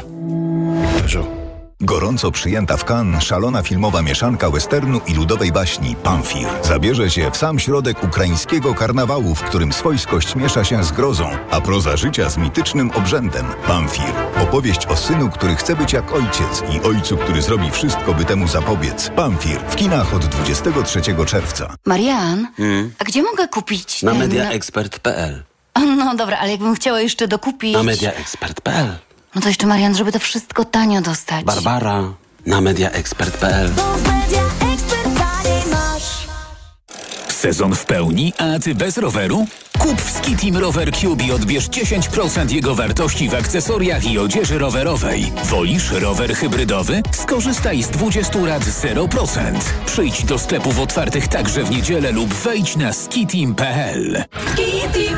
Peugeot. 0.98 1.37
Gorąco 1.80 2.30
przyjęta 2.30 2.76
w 2.76 2.84
Cannes 2.84 3.24
szalona 3.24 3.62
filmowa 3.62 4.02
mieszanka 4.02 4.50
westernu 4.50 5.00
i 5.06 5.14
ludowej 5.14 5.52
baśni 5.52 5.96
Pamfir 5.96 6.48
zabierze 6.62 7.10
się 7.10 7.30
w 7.30 7.36
sam 7.36 7.58
środek 7.58 8.04
ukraińskiego 8.04 8.74
karnawału, 8.74 9.34
w 9.34 9.42
którym 9.42 9.72
swojskość 9.72 10.36
miesza 10.36 10.64
się 10.64 10.84
z 10.84 10.92
grozą, 10.92 11.30
a 11.50 11.60
proza 11.60 11.96
życia 11.96 12.30
z 12.30 12.36
mitycznym 12.36 12.90
obrzędem. 12.90 13.46
Pamfir. 13.66 14.12
Opowieść 14.42 14.86
o 14.86 14.96
synu, 14.96 15.30
który 15.30 15.56
chce 15.56 15.76
być 15.76 15.92
jak 15.92 16.12
ojciec 16.12 16.62
i 16.74 16.80
ojcu, 16.80 17.16
który 17.16 17.42
zrobi 17.42 17.70
wszystko, 17.70 18.14
by 18.14 18.24
temu 18.24 18.48
zapobiec. 18.48 19.10
Pamfir. 19.16 19.60
W 19.60 19.76
kinach 19.76 20.14
od 20.14 20.26
23 20.26 21.00
czerwca. 21.26 21.76
Marian, 21.86 22.48
hmm? 22.56 22.92
a 22.98 23.04
gdzie 23.04 23.22
mogę 23.22 23.48
kupić 23.48 24.02
Na 24.02 24.14
mediaexpert.pl 24.14 25.42
No 25.96 26.16
dobra, 26.16 26.38
ale 26.38 26.50
jakbym 26.50 26.74
chciała 26.74 27.00
jeszcze 27.00 27.28
dokupić... 27.28 27.74
Na 27.74 27.82
mediaexpert.pl 27.82 29.07
no 29.34 29.40
to 29.40 29.48
jeszcze 29.48 29.66
Marian, 29.66 29.94
żeby 29.96 30.12
to 30.12 30.18
wszystko 30.18 30.64
tanio 30.64 31.00
dostać. 31.00 31.44
Barbara 31.44 32.04
na 32.46 32.60
mediaexpert.pl 32.60 33.70
Sezon 37.28 37.74
w 37.74 37.84
pełni, 37.84 38.32
a 38.38 38.58
ty 38.58 38.74
bez 38.74 38.98
roweru? 38.98 39.46
Kup 39.78 40.00
w 40.02 40.10
Skitim 40.10 40.56
Rower 40.56 40.92
Cube 40.92 41.24
i 41.24 41.32
odbierz 41.32 41.68
10% 41.68 42.50
jego 42.50 42.74
wartości 42.74 43.28
w 43.28 43.34
akcesoriach 43.34 44.04
i 44.04 44.18
odzieży 44.18 44.58
rowerowej. 44.58 45.32
Wolisz 45.44 45.90
rower 45.90 46.34
hybrydowy? 46.34 47.02
Skorzystaj 47.12 47.82
z 47.82 47.88
20 47.90 48.38
lat 48.38 48.62
0%. 48.62 49.38
Przyjdź 49.86 50.24
do 50.24 50.38
sklepów 50.38 50.78
otwartych 50.80 51.28
także 51.28 51.64
w 51.64 51.70
niedzielę 51.70 52.12
lub 52.12 52.34
wejdź 52.34 52.76
na 52.76 52.92
skitim.pl. 52.92 54.24
Skitim! 54.52 55.16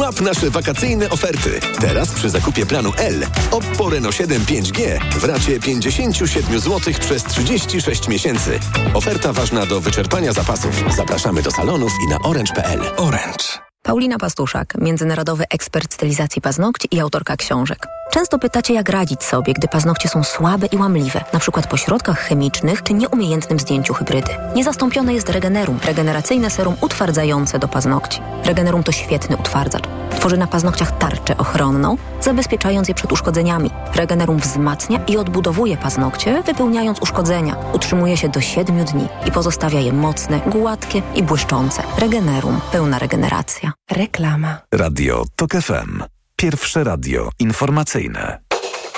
Złap 0.00 0.20
nasze 0.20 0.50
wakacyjne 0.50 1.10
oferty. 1.10 1.60
Teraz 1.80 2.12
przy 2.12 2.30
zakupie 2.30 2.66
planu 2.66 2.92
L 2.96 3.26
Oppo 3.50 3.90
Reno 3.90 4.12
7 4.12 4.42
5G 4.42 5.00
w 5.18 5.24
racie 5.24 5.60
57 5.60 6.60
zł 6.60 6.94
przez 7.00 7.24
36 7.24 8.08
miesięcy. 8.08 8.58
Oferta 8.94 9.32
ważna 9.32 9.66
do 9.66 9.80
wyczerpania 9.80 10.32
zapasów. 10.32 10.82
Zapraszamy 10.96 11.42
do 11.42 11.50
salonów 11.50 11.92
i 12.06 12.10
na 12.10 12.18
orange.pl. 12.18 12.80
Orange. 12.96 13.44
Paulina 13.82 14.18
Pastuszak, 14.18 14.74
międzynarodowy 14.78 15.44
ekspert 15.50 15.94
stylizacji 15.94 16.42
paznokci 16.42 16.88
i 16.90 17.00
autorka 17.00 17.36
książek. 17.36 17.86
Często 18.10 18.38
pytacie, 18.38 18.74
jak 18.74 18.88
radzić 18.88 19.24
sobie, 19.24 19.54
gdy 19.54 19.68
paznokcie 19.68 20.08
są 20.08 20.24
słabe 20.24 20.66
i 20.66 20.76
łamliwe, 20.76 21.24
na 21.32 21.38
przykład 21.38 21.66
po 21.66 21.76
środkach 21.76 22.18
chemicznych 22.18 22.82
czy 22.82 22.94
nieumiejętnym 22.94 23.60
zdjęciu 23.60 23.94
hybrydy. 23.94 24.30
Niezastąpione 24.54 25.14
jest 25.14 25.28
Regenerum, 25.28 25.78
regeneracyjne 25.84 26.50
serum 26.50 26.76
utwardzające 26.80 27.58
do 27.58 27.68
paznokci. 27.68 28.20
Regenerum 28.44 28.82
to 28.82 28.92
świetny 28.92 29.36
utwardzacz. 29.36 29.84
Tworzy 30.10 30.36
na 30.36 30.46
paznokciach 30.46 30.98
tarczę 30.98 31.36
ochronną, 31.36 31.96
zabezpieczając 32.20 32.88
je 32.88 32.94
przed 32.94 33.12
uszkodzeniami. 33.12 33.70
Regenerum 33.94 34.38
wzmacnia 34.38 35.04
i 35.04 35.16
odbudowuje 35.16 35.76
paznokcie, 35.76 36.42
wypełniając 36.42 37.02
uszkodzenia. 37.02 37.56
Utrzymuje 37.72 38.16
się 38.16 38.28
do 38.28 38.40
7 38.40 38.84
dni 38.84 39.08
i 39.26 39.32
pozostawia 39.32 39.80
je 39.80 39.92
mocne, 39.92 40.40
gładkie 40.46 41.02
i 41.14 41.22
błyszczące. 41.22 41.82
Regenerum. 41.98 42.60
Pełna 42.72 42.98
regeneracja. 42.98 43.72
Reklama. 43.90 44.58
Radio 44.72 45.24
TOK 45.36 45.52
FM. 45.52 46.19
Pierwsze 46.40 46.84
radio 46.84 47.30
informacyjne. 47.38 48.38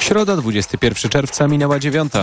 Środa 0.01 0.36
21 0.36 1.11
czerwca 1.11 1.49
minęła 1.49 1.78
dziewiąta. 1.78 2.20